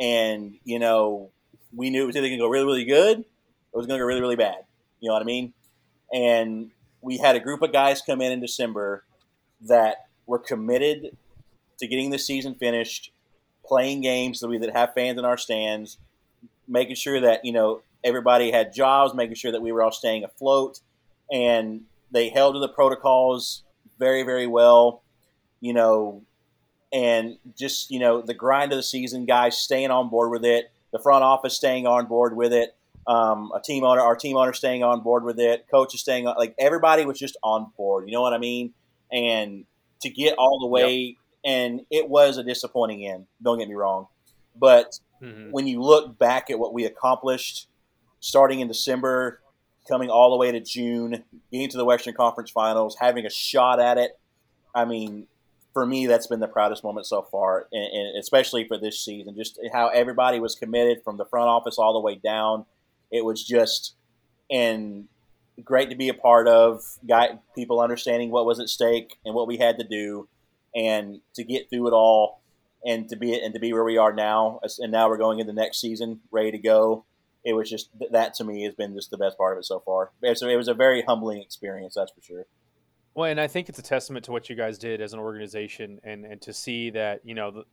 And 0.00 0.54
you 0.64 0.78
know, 0.78 1.30
we 1.74 1.90
knew 1.90 2.04
it 2.04 2.06
was 2.06 2.16
either 2.16 2.28
going 2.28 2.38
to 2.38 2.44
go 2.44 2.48
really, 2.48 2.64
really 2.64 2.84
good 2.84 3.24
it 3.76 3.78
was 3.78 3.86
going 3.86 3.98
to 3.98 4.02
go 4.02 4.06
really, 4.06 4.22
really 4.22 4.36
bad. 4.36 4.64
You 5.00 5.08
know 5.08 5.12
what 5.12 5.22
I 5.22 5.26
mean? 5.26 5.52
And 6.10 6.70
we 7.02 7.18
had 7.18 7.36
a 7.36 7.40
group 7.40 7.60
of 7.60 7.74
guys 7.74 8.00
come 8.00 8.22
in 8.22 8.32
in 8.32 8.40
December 8.40 9.04
that 9.60 10.06
were 10.24 10.38
committed 10.38 11.14
to 11.78 11.86
getting 11.86 12.08
the 12.08 12.18
season 12.18 12.54
finished, 12.54 13.12
playing 13.66 14.00
games 14.00 14.40
that 14.40 14.48
we 14.48 14.56
that 14.56 14.74
have 14.74 14.94
fans 14.94 15.18
in 15.18 15.26
our 15.26 15.36
stands, 15.36 15.98
making 16.66 16.94
sure 16.94 17.20
that 17.20 17.44
you 17.44 17.52
know 17.52 17.82
everybody 18.02 18.50
had 18.50 18.72
jobs, 18.72 19.12
making 19.12 19.34
sure 19.34 19.52
that 19.52 19.60
we 19.60 19.72
were 19.72 19.82
all 19.82 19.92
staying 19.92 20.24
afloat, 20.24 20.80
and 21.30 21.82
they 22.10 22.30
held 22.30 22.54
to 22.54 22.60
the 22.60 22.68
protocols 22.68 23.62
very, 23.98 24.22
very 24.22 24.46
well. 24.46 25.02
You 25.60 25.74
know, 25.74 26.22
and 26.94 27.36
just 27.54 27.90
you 27.90 27.98
know 27.98 28.22
the 28.22 28.32
grind 28.32 28.72
of 28.72 28.78
the 28.78 28.82
season, 28.82 29.26
guys 29.26 29.58
staying 29.58 29.90
on 29.90 30.08
board 30.08 30.30
with 30.30 30.46
it, 30.46 30.72
the 30.92 30.98
front 30.98 31.24
office 31.24 31.54
staying 31.54 31.86
on 31.86 32.06
board 32.06 32.34
with 32.34 32.54
it, 32.54 32.75
um, 33.06 33.52
a 33.54 33.60
team 33.60 33.84
owner, 33.84 34.00
our 34.00 34.16
team 34.16 34.36
owner 34.36 34.52
staying 34.52 34.82
on 34.82 35.00
board 35.00 35.24
with 35.24 35.38
it, 35.38 35.66
coach 35.70 35.94
is 35.94 36.00
staying 36.00 36.26
on, 36.26 36.36
like 36.36 36.54
everybody 36.58 37.04
was 37.04 37.18
just 37.18 37.36
on 37.42 37.70
board. 37.76 38.08
You 38.08 38.14
know 38.14 38.22
what 38.22 38.32
I 38.32 38.38
mean? 38.38 38.72
And 39.12 39.64
to 40.00 40.10
get 40.10 40.34
all 40.38 40.60
the 40.60 40.66
way, 40.66 40.94
yep. 40.94 41.16
and 41.44 41.80
it 41.90 42.08
was 42.08 42.38
a 42.38 42.44
disappointing 42.44 43.06
end. 43.06 43.26
Don't 43.42 43.58
get 43.58 43.68
me 43.68 43.74
wrong, 43.74 44.08
but 44.56 44.98
mm-hmm. 45.22 45.50
when 45.50 45.66
you 45.66 45.80
look 45.80 46.18
back 46.18 46.50
at 46.50 46.58
what 46.58 46.74
we 46.74 46.84
accomplished, 46.84 47.68
starting 48.20 48.60
in 48.60 48.68
December, 48.68 49.40
coming 49.88 50.10
all 50.10 50.30
the 50.30 50.36
way 50.36 50.50
to 50.50 50.60
June, 50.60 51.22
getting 51.52 51.68
to 51.68 51.76
the 51.76 51.84
Western 51.84 52.14
Conference 52.14 52.50
Finals, 52.50 52.96
having 53.00 53.24
a 53.24 53.30
shot 53.30 53.80
at 53.80 53.98
it. 53.98 54.18
I 54.74 54.84
mean, 54.84 55.26
for 55.72 55.86
me, 55.86 56.06
that's 56.06 56.26
been 56.26 56.40
the 56.40 56.48
proudest 56.48 56.82
moment 56.82 57.06
so 57.06 57.22
far, 57.22 57.68
and, 57.70 57.84
and 57.84 58.18
especially 58.18 58.66
for 58.66 58.78
this 58.78 58.98
season. 59.04 59.36
Just 59.36 59.60
how 59.72 59.88
everybody 59.88 60.40
was 60.40 60.54
committed 60.54 61.04
from 61.04 61.18
the 61.18 61.24
front 61.24 61.48
office 61.48 61.78
all 61.78 61.92
the 61.92 62.00
way 62.00 62.16
down. 62.16 62.64
It 63.10 63.24
was 63.24 63.44
just 63.44 63.94
and 64.50 65.08
great 65.62 65.90
to 65.90 65.96
be 65.96 66.08
a 66.08 66.14
part 66.14 66.48
of. 66.48 66.82
Guy, 67.06 67.38
people 67.54 67.80
understanding 67.80 68.30
what 68.30 68.46
was 68.46 68.60
at 68.60 68.68
stake 68.68 69.18
and 69.24 69.34
what 69.34 69.46
we 69.46 69.56
had 69.56 69.78
to 69.78 69.84
do, 69.84 70.28
and 70.74 71.20
to 71.34 71.44
get 71.44 71.70
through 71.70 71.88
it 71.88 71.92
all, 71.92 72.40
and 72.84 73.08
to 73.08 73.16
be 73.16 73.38
and 73.38 73.54
to 73.54 73.60
be 73.60 73.72
where 73.72 73.84
we 73.84 73.98
are 73.98 74.12
now. 74.12 74.60
And 74.78 74.92
now 74.92 75.08
we're 75.08 75.18
going 75.18 75.38
into 75.38 75.52
next 75.52 75.80
season, 75.80 76.20
ready 76.30 76.50
to 76.50 76.58
go. 76.58 77.04
It 77.44 77.54
was 77.54 77.70
just 77.70 77.90
that 78.10 78.34
to 78.34 78.44
me 78.44 78.64
has 78.64 78.74
been 78.74 78.94
just 78.94 79.10
the 79.10 79.18
best 79.18 79.38
part 79.38 79.56
of 79.56 79.60
it 79.60 79.64
so 79.64 79.80
far. 79.80 80.10
So 80.34 80.48
it 80.48 80.56
was 80.56 80.68
a 80.68 80.74
very 80.74 81.02
humbling 81.02 81.40
experience, 81.40 81.94
that's 81.94 82.10
for 82.12 82.20
sure. 82.20 82.46
Well, 83.14 83.30
and 83.30 83.40
I 83.40 83.46
think 83.46 83.68
it's 83.68 83.78
a 83.78 83.82
testament 83.82 84.26
to 84.26 84.32
what 84.32 84.50
you 84.50 84.56
guys 84.56 84.78
did 84.78 85.00
as 85.00 85.14
an 85.14 85.20
organization, 85.20 86.00
and 86.04 86.24
and 86.24 86.40
to 86.42 86.52
see 86.52 86.90
that 86.90 87.20
you 87.24 87.34
know 87.34 87.50
the, 87.50 87.64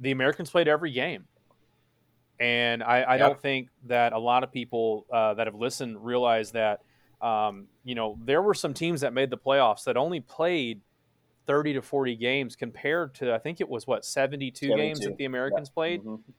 the 0.00 0.10
Americans 0.10 0.50
played 0.50 0.66
every 0.66 0.90
game. 0.90 1.26
And 2.40 2.82
I, 2.82 3.02
I 3.02 3.16
yep. 3.16 3.20
don't 3.20 3.40
think 3.40 3.68
that 3.86 4.14
a 4.14 4.18
lot 4.18 4.42
of 4.42 4.50
people 4.50 5.06
uh, 5.12 5.34
that 5.34 5.46
have 5.46 5.54
listened 5.54 6.02
realize 6.02 6.52
that, 6.52 6.80
um, 7.20 7.66
you 7.84 7.94
know, 7.94 8.18
there 8.24 8.40
were 8.40 8.54
some 8.54 8.72
teams 8.72 9.02
that 9.02 9.12
made 9.12 9.28
the 9.28 9.36
playoffs 9.36 9.84
that 9.84 9.98
only 9.98 10.20
played 10.20 10.80
30 11.46 11.74
to 11.74 11.82
40 11.82 12.16
games 12.16 12.56
compared 12.56 13.14
to, 13.16 13.34
I 13.34 13.38
think 13.38 13.60
it 13.60 13.68
was 13.68 13.86
what, 13.86 14.06
72, 14.06 14.68
72. 14.68 14.76
games 14.76 15.00
that 15.00 15.18
the 15.18 15.26
Americans 15.26 15.68
yeah. 15.68 15.74
played. 15.74 16.00
Mm-hmm. 16.02 16.30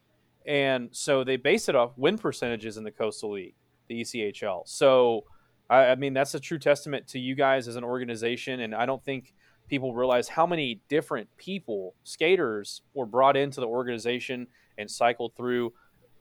And 0.49 0.89
so 0.91 1.23
they 1.23 1.37
base 1.37 1.69
it 1.69 1.75
off 1.75 1.91
win 1.97 2.17
percentages 2.17 2.77
in 2.77 2.83
the 2.83 2.91
Coastal 2.91 3.33
League, 3.33 3.53
the 3.87 4.01
ECHL. 4.01 4.67
So, 4.67 5.25
I, 5.69 5.87
I 5.87 5.95
mean, 5.95 6.13
that's 6.13 6.33
a 6.33 6.39
true 6.39 6.57
testament 6.57 7.07
to 7.09 7.19
you 7.19 7.35
guys 7.35 7.67
as 7.67 7.75
an 7.75 7.83
organization. 7.83 8.61
And 8.61 8.73
I 8.73 8.87
don't 8.87 9.03
think 9.05 9.35
people 9.67 9.93
realize 9.93 10.27
how 10.27 10.47
many 10.47 10.81
different 10.89 11.29
people, 11.37 11.93
skaters, 12.03 12.81
were 12.95 13.05
brought 13.05 13.37
into 13.37 13.59
the 13.59 13.67
organization 13.67 14.47
and 14.79 14.89
cycled 14.89 15.35
through 15.35 15.73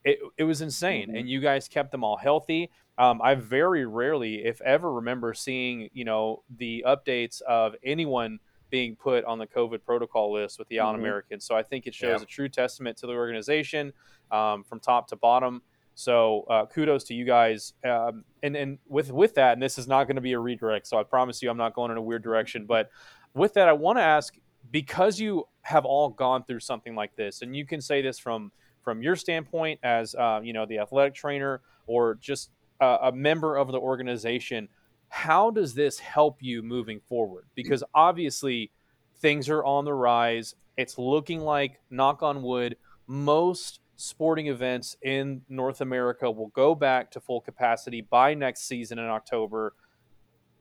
it, 0.04 0.18
it 0.36 0.44
was 0.44 0.60
insane. 0.60 1.08
Mm-hmm. 1.08 1.16
And 1.16 1.28
you 1.28 1.40
guys 1.40 1.68
kept 1.68 1.92
them 1.92 2.04
all 2.04 2.16
healthy. 2.16 2.70
Um, 2.98 3.20
I 3.22 3.34
very 3.34 3.86
rarely, 3.86 4.44
if 4.44 4.60
ever, 4.60 4.92
remember 4.92 5.34
seeing 5.34 5.88
you 5.92 6.04
know 6.04 6.42
the 6.58 6.84
updates 6.86 7.40
of 7.42 7.74
anyone 7.82 8.40
being 8.70 8.94
put 8.94 9.24
on 9.24 9.38
the 9.38 9.46
COVID 9.46 9.84
protocol 9.84 10.32
list 10.32 10.58
with 10.58 10.68
the 10.68 10.76
mm-hmm. 10.76 10.86
Allen 10.86 11.00
Americans. 11.00 11.44
So 11.44 11.56
I 11.56 11.62
think 11.62 11.86
it 11.86 11.94
shows 11.94 12.20
yeah. 12.20 12.22
a 12.22 12.26
true 12.26 12.48
testament 12.48 12.96
to 12.98 13.06
the 13.06 13.12
organization 13.12 13.92
um, 14.30 14.64
from 14.64 14.80
top 14.80 15.08
to 15.08 15.16
bottom. 15.16 15.62
So 15.94 16.46
uh, 16.48 16.66
kudos 16.66 17.04
to 17.04 17.14
you 17.14 17.24
guys. 17.24 17.74
Um, 17.84 18.24
and 18.42 18.56
and 18.56 18.78
with 18.88 19.12
with 19.12 19.34
that, 19.34 19.54
and 19.54 19.62
this 19.62 19.76
is 19.76 19.86
not 19.86 20.04
going 20.04 20.16
to 20.16 20.22
be 20.22 20.32
a 20.32 20.38
redirect. 20.38 20.86
So 20.86 20.98
I 20.98 21.02
promise 21.02 21.42
you, 21.42 21.50
I'm 21.50 21.58
not 21.58 21.74
going 21.74 21.90
in 21.90 21.96
a 21.96 22.02
weird 22.02 22.22
direction. 22.22 22.64
But 22.64 22.90
with 23.34 23.54
that, 23.54 23.68
I 23.68 23.72
want 23.72 23.98
to 23.98 24.02
ask 24.02 24.34
because 24.70 25.20
you 25.20 25.46
have 25.62 25.84
all 25.84 26.08
gone 26.08 26.44
through 26.44 26.60
something 26.60 26.94
like 26.94 27.16
this, 27.16 27.42
and 27.42 27.54
you 27.54 27.66
can 27.66 27.80
say 27.80 28.02
this 28.02 28.18
from 28.18 28.52
from 28.90 29.02
your 29.02 29.14
standpoint 29.14 29.78
as 29.84 30.16
uh, 30.16 30.40
you 30.42 30.52
know 30.52 30.66
the 30.66 30.78
athletic 30.78 31.14
trainer 31.14 31.60
or 31.86 32.16
just 32.16 32.50
a, 32.80 32.96
a 33.02 33.12
member 33.12 33.56
of 33.56 33.70
the 33.70 33.78
organization 33.78 34.68
how 35.10 35.50
does 35.50 35.74
this 35.74 35.98
help 35.98 36.38
you 36.40 36.62
moving 36.62 37.00
forward? 37.00 37.44
Because 37.54 37.84
obviously 37.94 38.70
things 39.18 39.48
are 39.48 39.62
on 39.64 39.84
the 39.84 39.92
rise. 39.92 40.54
It's 40.76 40.96
looking 40.98 41.40
like 41.40 41.80
knock 41.90 42.22
on 42.22 42.42
wood 42.42 42.76
most 43.06 43.80
sporting 43.96 44.46
events 44.46 44.96
in 45.02 45.42
north 45.48 45.82
america 45.82 46.30
will 46.30 46.46
go 46.48 46.74
back 46.74 47.10
to 47.10 47.20
full 47.20 47.40
capacity 47.40 48.00
by 48.00 48.32
next 48.32 48.66
season 48.66 48.98
in 48.98 49.04
october. 49.06 49.74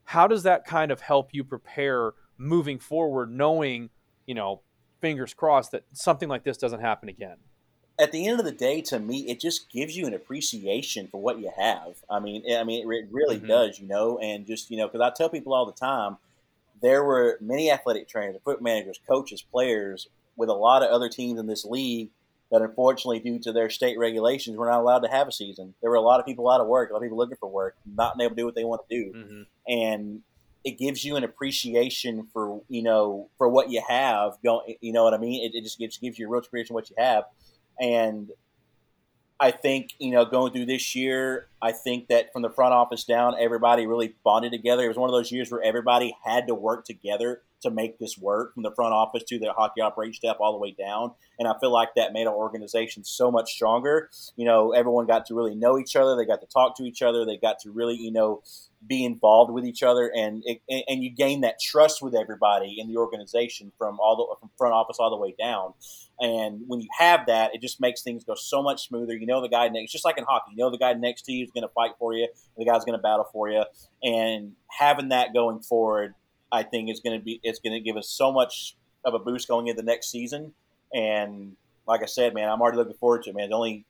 How 0.03 0.27
does 0.27 0.43
that 0.43 0.65
kind 0.65 0.91
of 0.91 0.99
help 0.99 1.29
you 1.31 1.43
prepare 1.43 2.13
moving 2.37 2.79
forward 2.79 3.31
knowing 3.31 3.89
you 4.25 4.35
know 4.35 4.61
fingers 5.01 5.33
crossed 5.33 5.71
that 5.71 5.83
something 5.93 6.29
like 6.29 6.43
this 6.43 6.57
doesn't 6.57 6.81
happen 6.81 7.07
again 7.09 7.37
at 7.99 8.13
the 8.13 8.25
end 8.25 8.39
of 8.39 8.45
the 8.45 8.51
day, 8.51 8.81
to 8.81 8.97
me, 8.97 9.29
it 9.29 9.39
just 9.39 9.69
gives 9.69 9.95
you 9.95 10.07
an 10.07 10.13
appreciation 10.13 11.07
for 11.07 11.21
what 11.21 11.39
you 11.39 11.51
have. 11.57 11.97
I 12.09 12.19
mean, 12.19 12.43
I 12.51 12.63
mean, 12.63 12.81
it 12.81 12.87
really 13.11 13.37
mm-hmm. 13.37 13.47
does, 13.47 13.79
you 13.79 13.87
know. 13.87 14.17
And 14.19 14.47
just 14.47 14.71
you 14.71 14.77
know, 14.77 14.87
because 14.87 15.01
I 15.01 15.11
tell 15.15 15.29
people 15.29 15.53
all 15.53 15.65
the 15.65 15.73
time, 15.73 16.17
there 16.81 17.03
were 17.03 17.37
many 17.41 17.69
athletic 17.69 18.07
trainers, 18.07 18.37
equipment 18.37 18.63
managers, 18.63 18.99
coaches, 19.07 19.41
players 19.41 20.07
with 20.37 20.49
a 20.49 20.53
lot 20.53 20.81
of 20.81 20.89
other 20.89 21.09
teams 21.09 21.39
in 21.39 21.47
this 21.47 21.65
league 21.65 22.09
that, 22.51 22.61
unfortunately, 22.61 23.19
due 23.19 23.37
to 23.39 23.51
their 23.51 23.69
state 23.69 23.99
regulations, 23.99 24.55
were 24.55 24.69
not 24.69 24.79
allowed 24.79 24.99
to 24.99 25.09
have 25.09 25.27
a 25.27 25.31
season. 25.31 25.73
There 25.81 25.89
were 25.89 25.97
a 25.97 26.01
lot 26.01 26.21
of 26.21 26.25
people 26.25 26.49
out 26.49 26.61
of 26.61 26.67
work, 26.67 26.89
a 26.89 26.93
lot 26.93 26.99
of 26.99 27.03
people 27.03 27.17
looking 27.17 27.37
for 27.37 27.49
work, 27.49 27.75
not 27.85 28.15
able 28.19 28.29
to 28.29 28.35
do 28.35 28.45
what 28.45 28.55
they 28.55 28.63
want 28.63 28.81
to 28.89 28.95
do, 28.95 29.11
mm-hmm. 29.11 29.41
and 29.71 30.21
it 30.63 30.77
gives 30.77 31.05
you 31.05 31.15
an 31.15 31.23
appreciation 31.23 32.27
for 32.33 32.61
you 32.69 32.81
know 32.81 33.29
for 33.37 33.49
what 33.49 33.69
you 33.69 33.81
have 33.89 34.37
going. 34.41 34.75
You 34.79 34.93
know 34.93 35.03
what 35.03 35.13
I 35.13 35.17
mean? 35.17 35.43
It, 35.43 35.57
it 35.57 35.63
just 35.63 35.77
gives, 35.77 35.97
gives 35.97 36.17
you 36.17 36.27
a 36.27 36.29
real 36.29 36.39
appreciation 36.39 36.73
what 36.73 36.89
you 36.89 36.95
have 36.97 37.25
and 37.79 38.31
I 39.39 39.51
think, 39.51 39.93
you 39.99 40.11
know, 40.11 40.25
going 40.25 40.51
through 40.51 40.65
this 40.65 40.95
year, 40.95 41.47
I 41.61 41.71
think 41.71 42.09
that 42.09 42.33
from 42.33 42.41
the 42.41 42.49
front 42.49 42.73
office 42.73 43.05
down, 43.05 43.35
everybody 43.39 43.87
really 43.87 44.15
bonded 44.23 44.51
together. 44.51 44.83
It 44.83 44.89
was 44.89 44.97
one 44.97 45.09
of 45.09 45.15
those 45.15 45.31
years 45.31 45.49
where 45.49 45.63
everybody 45.63 46.13
had 46.25 46.47
to 46.47 46.55
work 46.55 46.83
together 46.83 47.41
to 47.61 47.71
make 47.71 47.99
this 47.99 48.17
work 48.17 48.53
from 48.53 48.63
the 48.63 48.71
front 48.71 48.93
office 48.93 49.23
to 49.23 49.39
the 49.39 49.53
hockey 49.53 49.81
operations 49.81 50.17
staff 50.17 50.37
all 50.39 50.51
the 50.51 50.57
way 50.57 50.71
down. 50.71 51.11
And 51.37 51.47
I 51.47 51.53
feel 51.59 51.71
like 51.71 51.89
that 51.95 52.11
made 52.11 52.27
our 52.27 52.35
organization 52.35 53.05
so 53.05 53.31
much 53.31 53.51
stronger. 53.51 54.09
You 54.35 54.45
know, 54.45 54.71
everyone 54.71 55.07
got 55.07 55.25
to 55.27 55.35
really 55.35 55.55
know 55.55 55.77
each 55.77 55.95
other. 55.95 56.17
They 56.17 56.25
got 56.25 56.41
to 56.41 56.47
talk 56.47 56.75
to 56.77 56.83
each 56.83 57.01
other. 57.01 57.25
They 57.25 57.37
got 57.37 57.59
to 57.59 57.71
really, 57.71 57.95
you 57.95 58.11
know, 58.11 58.41
be 58.85 59.03
involved 59.03 59.51
with 59.51 59.65
each 59.65 59.83
other, 59.83 60.11
and 60.15 60.43
it, 60.45 60.61
and 60.87 61.03
you 61.03 61.09
gain 61.09 61.41
that 61.41 61.59
trust 61.59 62.01
with 62.01 62.15
everybody 62.15 62.77
in 62.79 62.87
the 62.87 62.97
organization 62.97 63.71
from 63.77 63.99
all 63.99 64.15
the 64.15 64.35
from 64.39 64.49
front 64.57 64.73
office 64.73 64.97
all 64.99 65.09
the 65.09 65.17
way 65.17 65.35
down. 65.37 65.73
And 66.21 66.61
when 66.67 66.81
you 66.81 66.87
have 66.97 67.25
that, 67.27 67.55
it 67.55 67.61
just 67.61 67.79
makes 67.79 68.01
things 68.01 68.23
go 68.23 68.35
so 68.35 68.61
much 68.61 68.87
smoother. 68.87 69.15
You 69.15 69.25
know 69.25 69.41
the 69.41 69.49
guy 69.49 69.67
next, 69.69 69.91
just 69.91 70.05
like 70.05 70.17
in 70.17 70.23
hockey, 70.23 70.51
you 70.51 70.57
know 70.57 70.69
the 70.69 70.77
guy 70.77 70.93
next 70.93 71.23
to 71.23 71.33
you 71.33 71.43
is 71.43 71.51
going 71.51 71.63
to 71.63 71.73
fight 71.73 71.91
for 71.99 72.13
you, 72.13 72.27
the 72.57 72.65
guy's 72.65 72.85
going 72.85 72.97
to 72.97 73.01
battle 73.01 73.27
for 73.31 73.49
you, 73.49 73.63
and 74.03 74.53
having 74.67 75.09
that 75.09 75.33
going 75.33 75.59
forward, 75.59 76.15
I 76.51 76.63
think 76.63 76.89
is 76.89 77.01
going 77.01 77.19
to 77.19 77.23
be 77.23 77.39
it's 77.43 77.59
going 77.59 77.73
to 77.73 77.81
give 77.81 77.97
us 77.97 78.09
so 78.09 78.31
much 78.31 78.75
of 79.03 79.13
a 79.13 79.19
boost 79.19 79.47
going 79.47 79.67
into 79.67 79.81
the 79.81 79.85
next 79.85 80.09
season. 80.09 80.53
And 80.93 81.55
like 81.87 82.01
I 82.01 82.07
said, 82.07 82.33
man, 82.33 82.49
I'm 82.49 82.61
already 82.61 82.77
looking 82.77 82.95
forward 82.95 83.23
to 83.23 83.31
it, 83.31 83.35
man. 83.35 83.45
It's 83.45 83.53
only 83.53 83.85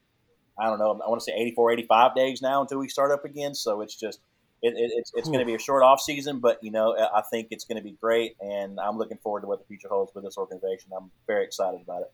I 0.59 0.65
don't 0.65 0.79
know, 0.79 0.91
I 0.91 1.09
want 1.09 1.21
to 1.21 1.23
say 1.23 1.33
84, 1.33 1.71
85 1.71 2.15
days 2.15 2.41
now 2.41 2.61
until 2.61 2.79
we 2.79 2.89
start 2.89 3.11
up 3.11 3.23
again. 3.23 3.55
So 3.55 3.81
it's 3.81 3.95
just 3.95 4.19
it, 4.61 4.73
it, 4.75 4.91
it's, 4.95 5.11
it's 5.15 5.27
going 5.27 5.39
to 5.39 5.45
be 5.45 5.55
a 5.55 5.59
short 5.59 5.83
off 5.83 6.01
season, 6.01 6.39
but 6.39 6.59
you 6.61 6.71
know 6.71 6.95
I 6.97 7.21
think 7.29 7.47
it's 7.51 7.65
going 7.65 7.77
to 7.77 7.83
be 7.83 7.97
great, 7.99 8.35
and 8.39 8.79
I'm 8.79 8.97
looking 8.97 9.17
forward 9.17 9.41
to 9.41 9.47
what 9.47 9.59
the 9.59 9.65
future 9.65 9.87
holds 9.89 10.13
with 10.13 10.23
this 10.23 10.37
organization. 10.37 10.91
I'm 10.95 11.11
very 11.27 11.45
excited 11.45 11.81
about 11.81 12.01
it. 12.01 12.11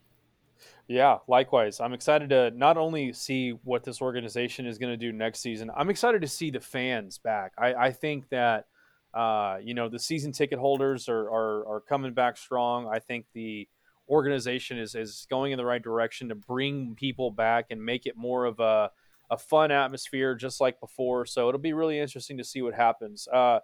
Yeah, 0.87 1.17
likewise. 1.27 1.79
I'm 1.79 1.93
excited 1.93 2.29
to 2.29 2.51
not 2.51 2.77
only 2.77 3.11
see 3.13 3.51
what 3.63 3.83
this 3.83 4.01
organization 4.01 4.65
is 4.65 4.77
going 4.77 4.93
to 4.93 4.97
do 4.97 5.11
next 5.11 5.39
season. 5.39 5.71
I'm 5.75 5.89
excited 5.89 6.21
to 6.21 6.27
see 6.27 6.51
the 6.51 6.59
fans 6.59 7.17
back. 7.17 7.53
I, 7.57 7.73
I 7.73 7.91
think 7.91 8.29
that 8.29 8.65
uh, 9.13 9.57
you 9.63 9.73
know 9.73 9.89
the 9.89 9.99
season 9.99 10.31
ticket 10.31 10.59
holders 10.59 11.09
are, 11.09 11.29
are 11.29 11.67
are 11.67 11.81
coming 11.81 12.13
back 12.13 12.37
strong. 12.37 12.87
I 12.87 12.99
think 12.99 13.25
the 13.33 13.67
organization 14.09 14.77
is 14.77 14.93
is 14.93 15.25
going 15.29 15.51
in 15.51 15.57
the 15.57 15.65
right 15.65 15.81
direction 15.81 16.29
to 16.29 16.35
bring 16.35 16.95
people 16.95 17.31
back 17.31 17.67
and 17.71 17.83
make 17.83 18.05
it 18.05 18.15
more 18.15 18.45
of 18.45 18.59
a 18.59 18.91
a 19.29 19.37
fun 19.37 19.71
atmosphere 19.71 20.35
just 20.35 20.61
like 20.61 20.79
before. 20.79 21.25
So 21.25 21.47
it'll 21.47 21.59
be 21.59 21.73
really 21.73 21.99
interesting 21.99 22.37
to 22.37 22.43
see 22.43 22.61
what 22.61 22.73
happens. 22.73 23.27
Uh, 23.31 23.59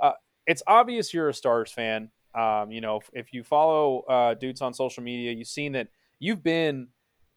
uh, 0.00 0.12
it's 0.46 0.62
obvious 0.66 1.14
you're 1.14 1.28
a 1.28 1.34
Stars 1.34 1.72
fan. 1.72 2.10
Um, 2.34 2.70
you 2.70 2.80
know, 2.80 2.96
if, 2.96 3.10
if 3.12 3.32
you 3.32 3.44
follow 3.44 4.00
uh, 4.08 4.34
dudes 4.34 4.60
on 4.60 4.74
social 4.74 5.02
media, 5.02 5.32
you've 5.32 5.48
seen 5.48 5.72
that 5.72 5.88
you've 6.18 6.42
been 6.42 6.88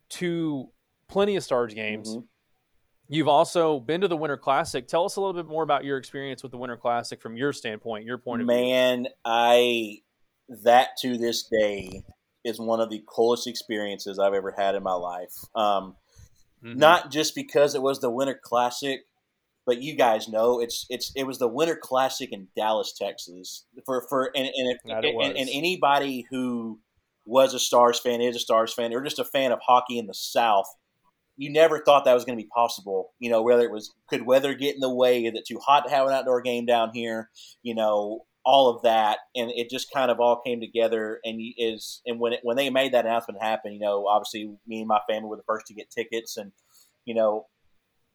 to 0.09 0.69
plenty 1.07 1.35
of 1.35 1.43
Stars 1.43 1.73
games. 1.73 2.09
Mm-hmm. 2.09 2.25
You've 3.09 3.27
also 3.29 3.79
been 3.79 4.01
to 4.01 4.07
the 4.09 4.17
Winter 4.17 4.35
Classic. 4.35 4.85
Tell 4.85 5.05
us 5.05 5.15
a 5.15 5.21
little 5.21 5.33
bit 5.33 5.47
more 5.47 5.63
about 5.63 5.85
your 5.85 5.97
experience 5.97 6.43
with 6.43 6.51
the 6.51 6.57
Winter 6.57 6.75
Classic 6.75 7.21
from 7.21 7.37
your 7.37 7.53
standpoint, 7.53 8.05
your 8.05 8.17
point 8.17 8.41
of 8.41 8.47
Man, 8.47 8.57
view. 8.57 8.73
Man, 8.73 9.07
I 9.23 9.99
that 10.63 10.89
to 11.01 11.17
this 11.17 11.43
day 11.43 12.03
is 12.43 12.59
one 12.59 12.79
of 12.79 12.89
the 12.89 13.03
coolest 13.07 13.47
experiences 13.47 14.19
I've 14.19 14.33
ever 14.33 14.53
had 14.57 14.75
in 14.75 14.83
my 14.83 14.93
life. 14.93 15.33
Um, 15.55 15.95
Mm-hmm. 16.63 16.79
Not 16.79 17.11
just 17.11 17.35
because 17.35 17.75
it 17.75 17.81
was 17.81 17.99
the 17.99 18.09
Winter 18.09 18.39
Classic, 18.41 19.01
but 19.65 19.81
you 19.81 19.95
guys 19.95 20.27
know 20.27 20.59
it's 20.61 20.85
it's 20.89 21.11
it 21.15 21.25
was 21.25 21.39
the 21.39 21.47
Winter 21.47 21.75
Classic 21.75 22.31
in 22.31 22.47
Dallas, 22.55 22.93
Texas. 22.93 23.65
For 23.85 24.05
for 24.09 24.31
and 24.35 24.47
and, 24.47 24.71
if, 24.71 24.77
and, 24.85 25.37
and, 25.37 25.49
anybody 25.51 26.25
who 26.31 26.79
was 27.25 27.53
a 27.53 27.59
Stars 27.59 27.99
fan, 27.99 28.21
is 28.21 28.35
a 28.35 28.39
Stars 28.39 28.73
fan, 28.73 28.93
or 28.93 29.03
just 29.03 29.19
a 29.19 29.25
fan 29.25 29.51
of 29.51 29.59
hockey 29.65 29.99
in 29.99 30.07
the 30.07 30.13
South, 30.13 30.67
you 31.35 31.51
never 31.51 31.83
thought 31.83 32.05
that 32.05 32.13
was 32.13 32.25
going 32.25 32.37
to 32.37 32.43
be 32.43 32.49
possible. 32.53 33.13
You 33.19 33.29
know, 33.29 33.43
whether 33.43 33.63
it 33.63 33.71
was 33.71 33.93
could 34.09 34.25
weather 34.25 34.53
get 34.53 34.75
in 34.75 34.81
the 34.81 34.93
way, 34.93 35.25
is 35.25 35.35
it 35.35 35.45
too 35.45 35.59
hot 35.59 35.83
to 35.85 35.89
have 35.89 36.07
an 36.07 36.13
outdoor 36.13 36.41
game 36.41 36.65
down 36.65 36.91
here? 36.93 37.29
You 37.61 37.75
know, 37.75 38.25
all 38.47 38.69
of 38.69 38.81
that, 38.83 39.17
and 39.35 39.51
it 39.51 39.69
just 39.69 39.91
kind 39.91 40.09
of 40.09 40.21
all 40.21 40.39
came 40.39 40.61
together. 40.61 41.19
And 41.25 41.41
is 41.57 42.01
and 42.05 42.17
when 42.17 42.31
it, 42.31 42.39
when 42.43 42.55
they 42.55 42.69
made 42.69 42.93
that 42.93 43.05
announcement 43.05 43.43
happen, 43.43 43.73
you 43.73 43.79
know, 43.79 44.07
obviously 44.07 44.55
me 44.65 44.79
and 44.79 44.87
my 44.87 45.01
family 45.07 45.27
were 45.27 45.35
the 45.35 45.43
first 45.43 45.67
to 45.67 45.73
get 45.73 45.91
tickets, 45.91 46.37
and 46.37 46.53
you 47.03 47.13
know, 47.13 47.47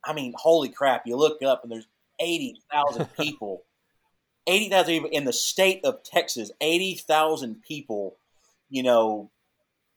I 0.03 0.15
mean, 0.15 0.33
holy 0.35 0.71
crap! 0.71 1.03
You 1.05 1.17
look 1.17 1.43
up 1.43 1.61
and 1.63 1.71
there's 1.71 1.87
eighty 2.19 2.63
thousand 2.73 3.13
people 3.17 3.65
eighty 4.47 4.71
thousand 4.71 4.95
people 4.95 5.11
in 5.13 5.27
the 5.27 5.35
state 5.35 5.85
of 5.85 6.03
Texas. 6.03 6.51
Eighty 6.63 6.95
thousand 6.95 7.63
people, 7.63 8.17
you 8.71 8.83
know, 8.83 9.31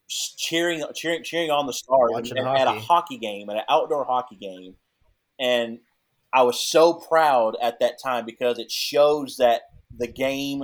cheering, 0.09 0.83
cheering, 0.93 1.23
cheering 1.23 1.49
on 1.49 1.65
the 1.65 1.73
Stars 1.73 2.11
Watching 2.11 2.37
at, 2.39 2.45
at 2.45 2.67
a 2.67 2.71
hockey. 2.71 2.85
hockey 2.85 3.17
game, 3.19 3.49
at 3.49 3.55
an 3.55 3.63
outdoor 3.69 4.03
hockey 4.03 4.35
game, 4.35 4.75
and 5.39 5.79
I 6.33 6.41
was 6.41 6.59
so 6.59 6.93
proud 6.93 7.55
at 7.61 7.79
that 7.79 8.01
time 8.03 8.25
because 8.25 8.59
it 8.59 8.69
shows 8.69 9.37
that 9.37 9.61
the 9.97 10.07
game 10.07 10.63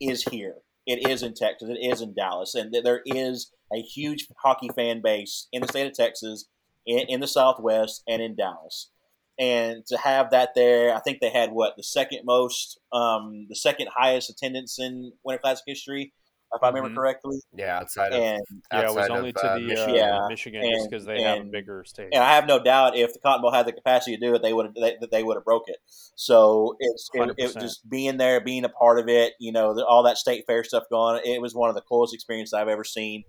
is 0.00 0.24
here. 0.24 0.56
It 0.86 1.08
is 1.08 1.22
in 1.22 1.34
Texas. 1.34 1.68
It 1.68 1.78
is 1.80 2.00
in 2.00 2.14
Dallas, 2.14 2.54
and 2.54 2.74
there 2.84 3.02
is 3.06 3.52
a 3.72 3.80
huge 3.80 4.26
hockey 4.42 4.68
fan 4.74 5.00
base 5.02 5.48
in 5.52 5.62
the 5.62 5.68
state 5.68 5.86
of 5.86 5.94
Texas, 5.94 6.46
in, 6.86 7.06
in 7.08 7.20
the 7.20 7.28
Southwest, 7.28 8.02
and 8.08 8.20
in 8.20 8.34
Dallas. 8.34 8.90
And 9.38 9.86
to 9.86 9.96
have 9.96 10.30
that 10.30 10.50
there, 10.54 10.94
I 10.94 11.00
think 11.00 11.20
they 11.20 11.30
had 11.30 11.52
what 11.52 11.74
the 11.76 11.82
second 11.82 12.20
most, 12.24 12.78
um, 12.92 13.46
the 13.48 13.56
second 13.56 13.88
highest 13.96 14.28
attendance 14.28 14.78
in 14.78 15.12
Winter 15.24 15.40
Classic 15.40 15.64
history, 15.66 16.12
if 16.54 16.62
I 16.62 16.68
remember 16.68 16.90
Mhm. 16.90 16.94
correctly. 16.94 17.40
Yeah, 17.54 17.78
outside 17.78 18.12
of 18.12 18.20
And 18.20 18.42
Yeah, 18.72 18.90
it 18.90 18.94
was 18.94 19.08
only 19.10 19.30
of, 19.30 19.34
to 19.36 19.46
uh, 19.46 19.54
the 19.54 19.60
Michigan. 19.60 19.94
Uh, 19.94 19.96
Yeah, 19.96 20.28
Michigan 20.28 20.72
just 20.74 20.90
because 20.90 21.04
they 21.04 21.20
have 21.22 21.40
a 21.40 21.44
bigger 21.44 21.84
stage. 21.84 22.10
and 22.12 22.22
I 22.22 22.34
have 22.34 22.46
no 22.46 22.58
doubt 22.62 22.96
if 22.96 23.12
the 23.12 23.18
Cotton 23.20 23.42
Bowl 23.42 23.52
had 23.52 23.66
the 23.66 23.72
capacity 23.72 24.16
to 24.16 24.20
do 24.26 24.34
it, 24.34 24.42
they 24.42 24.52
would 24.52 24.66
have 24.66 24.74
they, 24.74 24.98
they 25.10 25.22
would 25.22 25.36
have 25.36 25.44
broke 25.44 25.68
it. 25.68 25.76
So 26.14 26.76
it's 26.78 27.08
it, 27.14 27.34
it 27.38 27.56
just 27.58 27.88
being 27.88 28.16
there, 28.16 28.40
being 28.40 28.64
a 28.64 28.68
part 28.68 28.98
of 28.98 29.08
it, 29.08 29.34
you 29.38 29.52
know, 29.52 29.74
the, 29.74 29.84
all 29.86 30.02
that 30.04 30.18
state 30.18 30.44
fair 30.46 30.64
stuff 30.64 30.84
going. 30.90 31.20
It 31.24 31.40
was 31.40 31.54
one 31.54 31.68
of 31.68 31.74
the 31.74 31.82
coolest 31.82 32.14
experiences 32.14 32.52
I've 32.52 32.68
ever 32.68 32.84
seen, 32.84 33.24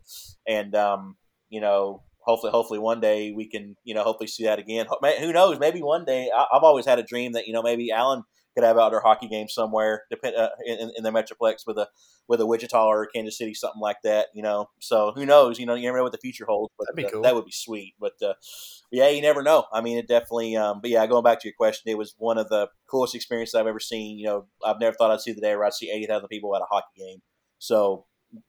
and 0.47 0.76
um, 0.76 1.15
you 1.49 1.61
know, 1.61 2.03
hopefully, 2.19 2.51
hopefully 2.51 2.80
one 2.80 2.99
day 2.99 3.32
we 3.32 3.49
can, 3.49 3.76
you 3.84 3.93
know, 3.93 4.03
hopefully 4.03 4.28
see 4.28 4.45
that 4.45 4.59
again. 4.59 4.88
Who 5.19 5.34
knows? 5.34 5.59
Maybe 5.59 5.82
one 5.82 6.05
day. 6.05 6.30
I, 6.36 6.45
I've 6.53 6.63
always 6.63 6.86
had 6.86 6.99
a 6.99 7.03
dream 7.03 7.34
that 7.34 7.47
you 7.47 7.53
know 7.53 7.61
maybe 7.61 7.91
Allen 7.91 8.24
could 8.56 8.64
have 8.64 8.78
outdoor 8.78 9.01
hockey 9.01 9.28
games 9.28 9.54
somewhere, 9.54 10.04
depend 10.10 10.36
uh, 10.36 10.49
in, 10.66 10.91
in 10.95 11.04
the 11.04 11.12
metroplex 11.12 11.66
with 11.66 11.78
a 11.78 11.88
with 12.28 12.39
a 12.39 12.45
Wichita 12.45 12.86
or 12.88 13.08
Kansas 13.08 13.38
City, 13.38 13.54
something 13.54 13.82
like 13.82 13.97
that. 14.04 14.28
You 14.34 14.43
know, 14.43 14.70
so 14.80 15.12
who 15.16 15.26
knows? 15.26 15.60
You 15.60 15.66
know, 15.66 15.74
you 15.74 15.84
never 15.84 15.97
know 15.97 16.04
what 16.04 16.12
the 16.12 16.18
future 16.18 16.45
holds, 16.47 16.74
but 16.78 16.88
That'd 16.88 16.97
be 16.97 17.06
uh, 17.06 17.10
cool. 17.12 17.22
that 17.24 17.36
would 17.36 17.45
be 17.45 17.51
sweet. 17.51 17.95
But 17.99 18.14
uh, 18.22 18.34
yeah, 18.91 19.10
you 19.10 19.22
never 19.22 19.43
know. 19.43 19.66
I 19.74 19.82
mean, 19.82 19.97
it 19.97 20.08
definitely. 20.08 20.56
Um, 20.56 20.82
but 20.82 20.89
yeah, 20.89 21.06
going 21.08 21.24
back 21.24 21.39
to 21.41 21.47
your 21.47 21.56
question, 21.58 21.91
it 21.91 21.97
was 21.97 22.14
one 22.18 22.38
of 22.38 22.49
the 22.49 22.70
coolest 22.89 23.16
experiences 23.16 23.56
I've 23.56 23.68
ever 23.68 23.80
seen. 23.80 24.18
You 24.18 24.26
know, 24.26 24.45
I've 24.66 24.80
never 24.80 24.95
thought 24.95 25.12
I'd 25.12 25.22
see 25.22 25.34
the 25.34 25.41
day 25.41 25.56
where 25.56 25.66
I'd 25.66 25.74
see 25.74 25.91
eighty 25.91 26.06
thousand 26.06 26.28
people 26.28 26.56
at 26.56 26.62
a 26.62 26.66
hockey 26.70 26.97
game. 26.97 27.22
So, 27.60 28.06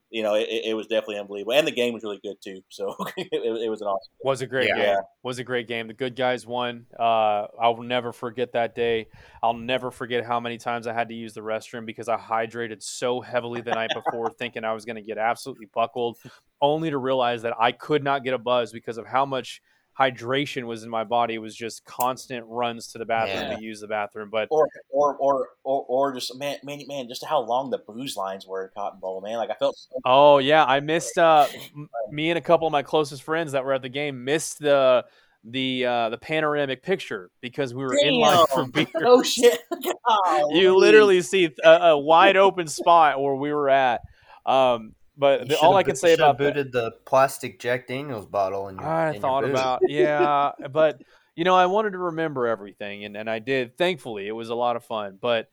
you 0.09 0.23
know, 0.23 0.33
it, 0.35 0.47
it 0.49 0.73
was 0.75 0.87
definitely 0.87 1.17
unbelievable, 1.19 1.53
and 1.53 1.67
the 1.67 1.71
game 1.71 1.93
was 1.93 2.03
really 2.03 2.19
good 2.23 2.37
too. 2.41 2.61
So 2.69 2.95
it, 3.17 3.29
it 3.31 3.69
was 3.69 3.81
an 3.81 3.87
awesome. 3.87 4.11
Was 4.23 4.41
a 4.41 4.47
great 4.47 4.69
Yeah. 4.69 4.95
game. 4.95 4.95
Was 5.23 5.39
a 5.39 5.43
great 5.43 5.67
game. 5.67 5.87
The 5.87 5.93
good 5.93 6.15
guys 6.15 6.45
won. 6.47 6.85
Uh, 6.97 7.47
I'll 7.61 7.81
never 7.81 8.13
forget 8.13 8.53
that 8.53 8.75
day. 8.75 9.07
I'll 9.43 9.53
never 9.53 9.91
forget 9.91 10.25
how 10.25 10.39
many 10.39 10.57
times 10.57 10.87
I 10.87 10.93
had 10.93 11.09
to 11.09 11.15
use 11.15 11.33
the 11.33 11.41
restroom 11.41 11.85
because 11.85 12.07
I 12.07 12.17
hydrated 12.17 12.81
so 12.81 13.21
heavily 13.21 13.61
the 13.61 13.71
night 13.71 13.91
before, 13.93 14.29
thinking 14.39 14.63
I 14.63 14.73
was 14.73 14.85
going 14.85 14.95
to 14.95 15.01
get 15.01 15.17
absolutely 15.17 15.67
buckled, 15.73 16.17
only 16.61 16.89
to 16.89 16.97
realize 16.97 17.41
that 17.41 17.53
I 17.59 17.71
could 17.71 18.03
not 18.03 18.23
get 18.23 18.33
a 18.33 18.39
buzz 18.39 18.71
because 18.71 18.97
of 18.97 19.05
how 19.05 19.25
much 19.25 19.61
hydration 19.99 20.65
was 20.65 20.83
in 20.83 20.89
my 20.89 21.03
body. 21.03 21.35
It 21.35 21.39
was 21.39 21.55
just 21.55 21.85
constant 21.85 22.45
runs 22.47 22.87
to 22.91 22.97
the 22.97 23.05
bathroom 23.05 23.49
Yeah. 23.51 23.55
to 23.57 23.61
use 23.61 23.79
the 23.79 23.87
bathroom. 23.87 24.29
But 24.31 24.47
Or 24.51 24.67
or 24.89 25.15
or 25.17 25.49
or, 25.63 25.85
or 25.87 26.13
just 26.13 26.37
man, 26.37 26.57
man, 26.63 26.81
man, 26.87 27.07
just 27.07 27.25
how 27.25 27.39
long 27.39 27.69
the 27.69 27.77
booze 27.79 28.15
lines 28.17 28.45
were 28.45 28.63
in 28.65 28.69
Cotton 28.75 28.99
Bowl, 28.99 29.21
man. 29.21 29.37
Like 29.37 29.49
I 29.49 29.55
felt. 29.55 29.77
So 29.77 29.99
Oh 30.05 30.37
yeah, 30.39 30.65
I 30.65 30.79
missed. 30.79 31.17
Uh, 31.17 31.47
me 32.11 32.29
and 32.29 32.37
a 32.37 32.41
couple 32.41 32.67
of 32.67 32.71
my 32.71 32.83
closest 32.83 33.23
friends 33.23 33.53
that 33.53 33.63
were 33.63 33.73
at 33.73 33.81
the 33.81 33.89
game 33.89 34.23
missed 34.23 34.59
the 34.59 35.05
the 35.47 35.85
uh, 35.85 36.09
the 36.09 36.17
panoramic 36.17 36.81
picture 36.81 37.29
because 37.39 37.73
we 37.73 37.83
were 37.83 37.95
in 38.01 38.15
line 38.15 38.45
for 38.51 38.65
beer. 38.65 38.87
oh 39.05 39.21
shit! 39.21 39.59
you 40.49 40.75
literally 40.75 41.21
see 41.21 41.53
a, 41.63 41.69
a 41.69 41.97
wide 41.97 42.35
open 42.35 42.67
spot 42.67 43.21
where 43.21 43.35
we 43.35 43.53
were 43.53 43.69
at. 43.69 44.01
Um, 44.45 44.93
but 45.17 45.47
the, 45.47 45.57
all 45.59 45.75
I 45.75 45.83
can 45.83 45.95
say 45.95 46.13
about 46.13 46.37
that, 46.37 46.43
booted 46.43 46.71
the 46.71 46.91
plastic 47.05 47.59
Jack 47.59 47.87
Daniels 47.87 48.25
bottle 48.25 48.67
in 48.67 48.77
your. 48.77 48.85
I 48.85 49.07
in 49.07 49.13
your 49.13 49.21
thought 49.21 49.43
boot. 49.43 49.51
about 49.51 49.81
yeah, 49.87 50.51
but 50.71 51.01
you 51.35 51.43
know 51.43 51.55
I 51.55 51.65
wanted 51.65 51.91
to 51.91 51.97
remember 51.97 52.47
everything, 52.47 53.05
and 53.05 53.15
and 53.15 53.29
I 53.29 53.39
did. 53.39 53.77
Thankfully, 53.77 54.27
it 54.27 54.33
was 54.33 54.49
a 54.49 54.55
lot 54.55 54.75
of 54.75 54.83
fun, 54.83 55.17
but 55.21 55.49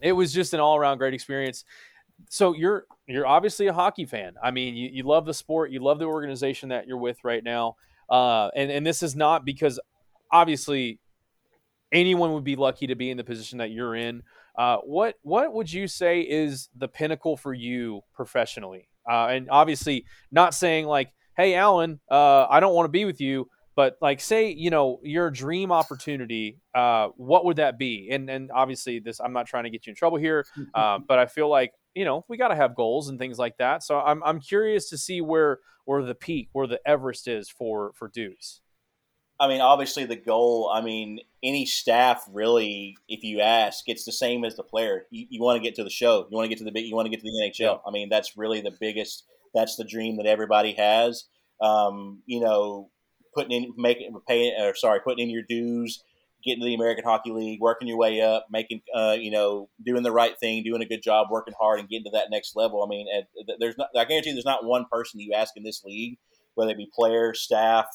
it 0.00 0.12
was 0.12 0.32
just 0.32 0.54
an 0.54 0.60
all 0.60 0.76
around 0.76 0.98
great 0.98 1.14
experience. 1.14 1.64
So 2.28 2.54
you're 2.54 2.86
you're 3.06 3.26
obviously 3.26 3.68
a 3.68 3.72
hockey 3.72 4.06
fan. 4.06 4.34
I 4.42 4.50
mean, 4.50 4.74
you, 4.76 4.90
you 4.92 5.02
love 5.04 5.26
the 5.26 5.34
sport, 5.34 5.70
you 5.70 5.80
love 5.80 5.98
the 5.98 6.06
organization 6.06 6.70
that 6.70 6.86
you're 6.86 6.98
with 6.98 7.18
right 7.24 7.42
now, 7.42 7.76
uh, 8.08 8.50
and 8.56 8.70
and 8.70 8.84
this 8.84 9.02
is 9.02 9.14
not 9.14 9.44
because 9.44 9.78
obviously 10.32 10.98
anyone 11.92 12.32
would 12.34 12.44
be 12.44 12.56
lucky 12.56 12.86
to 12.88 12.94
be 12.94 13.10
in 13.10 13.16
the 13.16 13.24
position 13.24 13.58
that 13.58 13.70
you're 13.70 13.94
in. 13.94 14.22
Uh, 14.60 14.76
what 14.80 15.14
what 15.22 15.54
would 15.54 15.72
you 15.72 15.88
say 15.88 16.20
is 16.20 16.68
the 16.76 16.86
pinnacle 16.86 17.34
for 17.34 17.54
you 17.54 18.02
professionally? 18.12 18.90
Uh, 19.10 19.28
and 19.28 19.48
obviously, 19.48 20.04
not 20.30 20.52
saying 20.52 20.84
like, 20.84 21.14
"Hey, 21.34 21.54
Alan, 21.54 21.98
uh, 22.10 22.44
I 22.44 22.60
don't 22.60 22.74
want 22.74 22.84
to 22.84 22.90
be 22.90 23.06
with 23.06 23.22
you," 23.22 23.48
but 23.74 23.96
like, 24.02 24.20
say 24.20 24.50
you 24.50 24.68
know 24.68 25.00
your 25.02 25.30
dream 25.30 25.72
opportunity. 25.72 26.58
Uh, 26.74 27.08
what 27.16 27.46
would 27.46 27.56
that 27.56 27.78
be? 27.78 28.10
And 28.10 28.28
and 28.28 28.50
obviously, 28.52 28.98
this 28.98 29.18
I'm 29.18 29.32
not 29.32 29.46
trying 29.46 29.64
to 29.64 29.70
get 29.70 29.86
you 29.86 29.92
in 29.92 29.96
trouble 29.96 30.18
here, 30.18 30.44
uh, 30.74 30.98
but 30.98 31.18
I 31.18 31.24
feel 31.24 31.48
like 31.48 31.72
you 31.94 32.04
know 32.04 32.26
we 32.28 32.36
got 32.36 32.48
to 32.48 32.54
have 32.54 32.76
goals 32.76 33.08
and 33.08 33.18
things 33.18 33.38
like 33.38 33.56
that. 33.56 33.82
So 33.82 33.98
I'm 33.98 34.22
I'm 34.22 34.40
curious 34.40 34.90
to 34.90 34.98
see 34.98 35.22
where 35.22 35.60
where 35.86 36.02
the 36.02 36.14
peak, 36.14 36.50
where 36.52 36.66
the 36.66 36.86
Everest 36.86 37.28
is 37.28 37.48
for 37.48 37.92
for 37.94 38.08
dudes. 38.08 38.60
I 39.40 39.48
mean, 39.48 39.62
obviously 39.62 40.04
the 40.04 40.16
goal. 40.16 40.70
I 40.72 40.82
mean, 40.82 41.20
any 41.42 41.64
staff 41.64 42.28
really, 42.30 42.98
if 43.08 43.24
you 43.24 43.40
ask, 43.40 43.84
it's 43.86 44.04
the 44.04 44.12
same 44.12 44.44
as 44.44 44.54
the 44.54 44.62
player. 44.62 45.06
You, 45.10 45.26
you 45.30 45.42
want 45.42 45.56
to 45.56 45.62
get 45.62 45.74
to 45.76 45.84
the 45.84 45.90
show. 45.90 46.26
You 46.30 46.36
want 46.36 46.44
to 46.44 46.50
get 46.50 46.58
to 46.58 46.64
the 46.64 46.72
big. 46.72 46.84
You 46.84 46.94
want 46.94 47.06
to 47.06 47.10
get 47.10 47.20
to 47.20 47.24
the 47.24 47.50
NHL. 47.50 47.58
Yeah. 47.58 47.76
I 47.86 47.90
mean, 47.90 48.10
that's 48.10 48.36
really 48.36 48.60
the 48.60 48.76
biggest. 48.78 49.24
That's 49.54 49.76
the 49.76 49.84
dream 49.84 50.18
that 50.18 50.26
everybody 50.26 50.74
has. 50.74 51.24
Um, 51.62 52.22
you 52.26 52.40
know, 52.40 52.90
putting 53.34 53.52
in, 53.52 53.72
making, 53.78 54.14
paying, 54.28 54.54
or 54.60 54.74
sorry, 54.74 55.00
putting 55.00 55.24
in 55.24 55.30
your 55.30 55.42
dues, 55.42 56.04
getting 56.44 56.60
to 56.60 56.66
the 56.66 56.74
American 56.74 57.04
Hockey 57.04 57.30
League, 57.30 57.60
working 57.60 57.88
your 57.88 57.96
way 57.96 58.20
up, 58.20 58.46
making, 58.50 58.82
uh, 58.94 59.16
you 59.18 59.30
know, 59.30 59.70
doing 59.84 60.02
the 60.02 60.12
right 60.12 60.38
thing, 60.38 60.62
doing 60.62 60.82
a 60.82 60.86
good 60.86 61.02
job, 61.02 61.28
working 61.30 61.54
hard, 61.58 61.80
and 61.80 61.88
getting 61.88 62.04
to 62.04 62.10
that 62.10 62.30
next 62.30 62.56
level. 62.56 62.84
I 62.84 62.88
mean, 62.88 63.06
there's 63.58 63.78
not. 63.78 63.88
I 63.96 64.04
guarantee 64.04 64.30
you 64.30 64.34
there's 64.34 64.44
not 64.44 64.66
one 64.66 64.84
person 64.92 65.18
you 65.18 65.32
ask 65.32 65.56
in 65.56 65.62
this 65.62 65.82
league, 65.82 66.18
whether 66.54 66.72
it 66.72 66.76
be 66.76 66.90
player, 66.94 67.32
staff, 67.32 67.86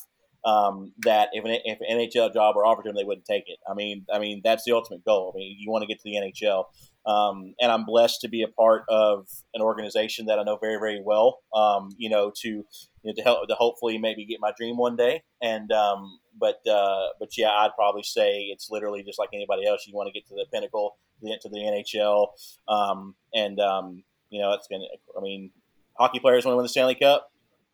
um, 0.45 0.93
that 0.99 1.29
if 1.33 1.43
an, 1.43 1.57
if 1.65 1.79
an 1.81 1.97
NHL 1.97 2.31
job 2.33 2.55
were 2.55 2.65
offered 2.65 2.83
to 2.83 2.89
them, 2.89 2.95
they 2.95 3.03
wouldn't 3.03 3.25
take 3.25 3.45
it. 3.47 3.57
I 3.69 3.73
mean, 3.73 4.05
I 4.13 4.19
mean 4.19 4.41
that's 4.43 4.63
the 4.63 4.73
ultimate 4.73 5.03
goal. 5.03 5.33
I 5.33 5.37
mean, 5.37 5.57
you 5.59 5.71
want 5.71 5.81
to 5.81 5.87
get 5.87 5.97
to 5.97 6.03
the 6.03 6.15
NHL, 6.15 6.65
um, 7.11 7.55
and 7.59 7.71
I'm 7.71 7.83
blessed 7.83 8.21
to 8.21 8.29
be 8.29 8.43
a 8.43 8.47
part 8.47 8.83
of 8.87 9.27
an 9.55 9.61
organization 9.61 10.27
that 10.27 10.37
I 10.37 10.43
know 10.43 10.57
very 10.61 10.77
very 10.77 11.01
well. 11.03 11.39
Um, 11.53 11.89
you 11.97 12.09
know, 12.09 12.31
to 12.41 12.47
you 12.47 12.65
know, 13.03 13.13
to 13.13 13.21
help 13.23 13.47
to 13.47 13.55
hopefully 13.55 13.97
maybe 13.97 14.25
get 14.25 14.39
my 14.39 14.51
dream 14.55 14.77
one 14.77 14.95
day. 14.95 15.23
And 15.41 15.71
um, 15.71 16.19
but 16.39 16.59
uh, 16.69 17.07
but 17.19 17.35
yeah, 17.37 17.49
I'd 17.49 17.75
probably 17.75 18.03
say 18.03 18.47
it's 18.51 18.69
literally 18.69 19.03
just 19.03 19.17
like 19.17 19.29
anybody 19.33 19.65
else. 19.65 19.85
You 19.87 19.95
want 19.95 20.07
to 20.07 20.13
get 20.13 20.27
to 20.27 20.35
the 20.35 20.45
pinnacle, 20.53 20.97
get 21.25 21.41
to 21.41 21.49
the 21.49 21.57
NHL, 21.57 22.27
um, 22.67 23.15
and 23.33 23.59
um, 23.59 24.03
you 24.29 24.41
know, 24.41 24.53
it's 24.53 24.67
gonna. 24.67 24.85
I 25.17 25.21
mean, 25.21 25.49
hockey 25.97 26.19
players 26.19 26.45
want 26.45 26.53
to 26.53 26.57
win 26.57 26.65
the 26.65 26.69
Stanley 26.69 26.95
Cup 26.95 27.31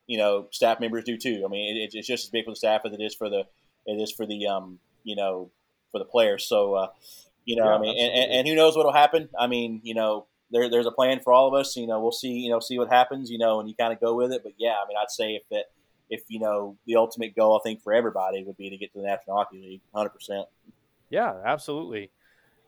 you 0.08 0.18
know 0.18 0.48
staff 0.52 0.80
members 0.80 1.04
do 1.04 1.18
too. 1.18 1.44
I 1.46 1.50
mean, 1.50 1.78
it, 1.78 1.92
it's 1.94 2.08
just 2.08 2.26
as 2.26 2.30
big 2.30 2.46
for 2.46 2.52
the 2.52 2.56
staff 2.56 2.82
as 2.86 2.94
it 2.94 3.02
is 3.02 3.16
for 3.16 3.30
the 3.30 3.44
it 3.86 3.94
is 3.94 4.12
for 4.12 4.26
the 4.26 4.48
um 4.48 4.80
you 5.04 5.16
know 5.16 5.52
for 5.92 6.00
the 6.00 6.06
players. 6.06 6.46
So 6.46 6.76
uh, 6.76 6.88
you 7.46 7.56
know, 7.56 7.66
Yeah, 7.66 7.76
I 7.76 7.80
mean, 7.80 7.98
and, 7.98 8.32
and, 8.32 8.48
who 8.48 8.56
knows 8.56 8.76
what 8.76 8.86
will 8.86 8.94
happen? 8.94 9.30
I 9.38 9.48
mean, 9.48 9.82
you 9.84 9.96
know, 9.96 10.28
there, 10.52 10.70
there's 10.70 10.86
a 10.86 10.92
plan 10.92 11.20
for 11.24 11.34
all 11.34 11.48
of 11.48 11.54
us. 11.54 11.76
You 11.76 11.88
know, 11.88 12.00
we'll 12.00 12.12
see. 12.12 12.34
You 12.34 12.52
know, 12.52 12.60
see 12.60 12.78
what 12.78 12.90
happens. 12.90 13.30
You 13.30 13.38
know, 13.38 13.60
and 13.60 13.68
you 13.68 13.76
kind 13.76 13.94
of 13.94 14.00
go 14.00 14.16
with 14.16 14.32
it. 14.32 14.42
But 14.44 14.54
yeah, 14.58 14.76
I 14.84 14.88
mean, 14.88 14.98
I'd 15.02 15.10
say 15.10 15.36
if 15.36 15.44
that 15.50 15.66
if 16.10 16.24
you 16.28 16.40
know 16.40 16.78
the 16.86 16.98
ultimate 16.98 17.36
goal, 17.36 17.58
I 17.58 17.68
think 17.68 17.82
for 17.82 17.94
everybody 17.94 18.44
would 18.44 18.58
be 18.58 18.70
to 18.70 18.78
get 18.78 18.94
to 18.94 19.00
the 19.00 19.06
National 19.06 19.38
Hockey 19.38 19.60
League, 19.60 19.82
hundred 19.94 20.10
percent. 20.10 20.46
Yeah, 21.10 21.34
absolutely. 21.44 22.12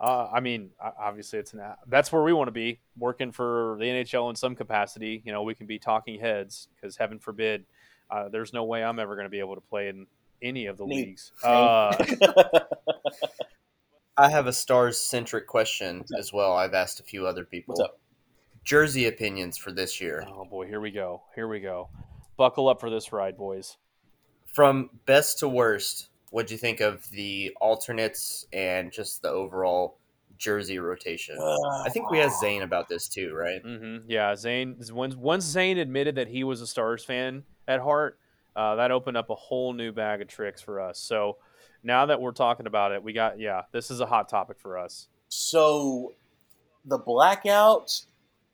Uh, 0.03 0.29
I 0.33 0.41
mean, 0.41 0.71
obviously, 0.99 1.39
it's 1.39 1.53
an 1.53 1.61
that's 1.87 2.11
where 2.11 2.23
we 2.23 2.33
want 2.33 2.49
to 2.49 2.51
be 2.51 2.81
working 2.97 3.31
for 3.31 3.77
the 3.79 3.85
NHL 3.85 4.29
in 4.29 4.35
some 4.35 4.53
capacity. 4.53 5.21
You 5.23 5.31
know, 5.31 5.43
we 5.43 5.55
can 5.55 5.65
be 5.65 5.79
talking 5.79 6.19
heads 6.19 6.67
because 6.75 6.97
heaven 6.97 7.19
forbid, 7.19 7.63
uh, 8.11 8.27
there's 8.27 8.51
no 8.51 8.65
way 8.65 8.83
I'm 8.83 8.99
ever 8.99 9.15
going 9.15 9.27
to 9.27 9.29
be 9.29 9.39
able 9.39 9.55
to 9.55 9.61
play 9.61 9.87
in 9.87 10.05
any 10.41 10.65
of 10.65 10.75
the 10.75 10.85
Me. 10.85 11.05
leagues. 11.05 11.31
Uh, 11.41 11.95
I 14.17 14.29
have 14.29 14.45
a 14.45 14.51
stars 14.51 14.99
centric 14.99 15.47
question 15.47 16.03
as 16.19 16.33
well. 16.33 16.51
I've 16.51 16.73
asked 16.73 16.99
a 16.99 17.03
few 17.03 17.25
other 17.25 17.45
people. 17.45 17.75
What's 17.77 17.89
up? 17.89 17.99
Jersey 18.65 19.07
opinions 19.07 19.57
for 19.57 19.71
this 19.71 20.01
year. 20.01 20.25
oh 20.27 20.43
boy, 20.43 20.67
here 20.67 20.81
we 20.81 20.91
go. 20.91 21.21
Here 21.33 21.47
we 21.47 21.61
go. 21.61 21.87
Buckle 22.35 22.67
up 22.67 22.81
for 22.81 22.89
this 22.89 23.13
ride, 23.13 23.37
boys. 23.37 23.77
From 24.47 24.89
best 25.05 25.39
to 25.39 25.47
worst, 25.47 26.09
what'd 26.33 26.49
you 26.49 26.57
think 26.57 26.79
of 26.79 27.07
the 27.11 27.55
alternates 27.61 28.47
and 28.51 28.91
just 28.91 29.21
the 29.21 29.29
overall 29.29 29.99
jersey 30.35 30.79
rotation? 30.79 31.37
I 31.85 31.89
think 31.89 32.09
we 32.09 32.19
asked 32.21 32.39
Zane 32.39 32.63
about 32.63 32.89
this 32.89 33.07
too, 33.07 33.35
right? 33.35 33.61
hmm 33.61 33.97
Yeah, 34.07 34.35
Zane. 34.35 34.75
Once 34.91 35.15
once 35.15 35.45
Zane 35.45 35.77
admitted 35.77 36.15
that 36.15 36.27
he 36.27 36.43
was 36.43 36.59
a 36.59 36.65
Stars 36.65 37.05
fan 37.05 37.43
at 37.67 37.81
heart, 37.81 38.17
uh, 38.55 38.75
that 38.75 38.89
opened 38.89 39.15
up 39.15 39.29
a 39.29 39.35
whole 39.35 39.73
new 39.73 39.91
bag 39.91 40.23
of 40.23 40.27
tricks 40.27 40.59
for 40.59 40.81
us. 40.81 40.97
So 40.97 41.37
now 41.83 42.07
that 42.07 42.19
we're 42.19 42.31
talking 42.31 42.65
about 42.65 42.91
it, 42.93 43.03
we 43.03 43.13
got 43.13 43.39
yeah, 43.39 43.61
this 43.71 43.91
is 43.91 43.99
a 43.99 44.07
hot 44.07 44.27
topic 44.27 44.57
for 44.59 44.75
us. 44.75 45.09
So 45.29 46.13
the 46.83 46.97
blackout, 46.97 48.01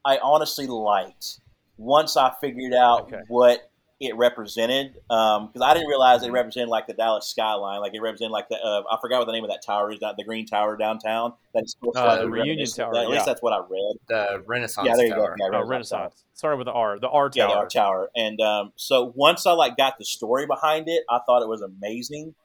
I 0.03 0.17
honestly 0.17 0.67
liked 0.67 1.39
once 1.77 2.17
I 2.17 2.33
figured 2.41 2.73
out 2.73 3.03
Okay. 3.03 3.21
what 3.29 3.68
it 3.99 4.15
represented. 4.15 4.93
Because 5.09 5.61
I 5.61 5.73
didn't 5.73 5.89
realize 5.89 6.23
it 6.23 6.31
represented 6.31 6.69
like 6.69 6.87
the 6.87 6.93
Dallas 6.93 7.27
skyline, 7.27 7.81
like 7.81 7.93
it 7.93 8.01
represented 8.01 8.31
like 8.31 8.47
the 8.49 8.55
uh, 8.63 8.83
I 8.89 8.97
forgot 9.01 9.19
what 9.19 9.25
the 9.25 9.33
name 9.33 9.43
of 9.43 9.49
that 9.49 9.61
tower 9.65 9.91
is, 9.91 9.99
not 9.99 10.15
the 10.17 10.23
Green 10.23 10.45
Tower 10.45 10.77
downtown. 10.77 11.33
That's 11.53 11.73
supposed 11.73 11.97
Uh, 11.97 12.15
the 12.21 12.29
Reunion 12.29 12.55
reminiscent- 12.55 12.93
Tower, 12.93 13.01
At 13.03 13.09
least 13.09 13.25
that's 13.25 13.41
what 13.41 13.51
I 13.53 13.57
read. 13.57 13.95
The 14.07 14.43
Renaissance 14.47 14.87
Yeah, 14.87 14.95
there 14.95 15.05
you 15.05 15.11
go. 15.13 15.25
Tower. 15.25 15.35
Yeah, 15.39 15.49
Oh, 15.59 15.65
Renaissance. 15.65 16.23
Sorry 16.33 16.55
with 16.55 16.65
the 16.65 16.71
R. 16.71 16.97
The 16.99 17.09
R 17.09 17.29
Yeah, 17.33 17.43
Tower. 17.47 17.53
the 17.53 17.57
Art 17.59 17.69
Tower. 17.71 18.11
And 18.15 18.39
um, 18.41 18.71
so 18.77 19.11
once 19.15 19.45
I 19.45 19.51
like 19.51 19.75
got 19.75 19.97
the 19.97 20.05
story 20.05 20.45
behind 20.45 20.87
it, 20.87 21.03
I 21.09 21.19
thought 21.25 21.41
it 21.41 21.49
was 21.49 21.61
amazing. 21.61 22.35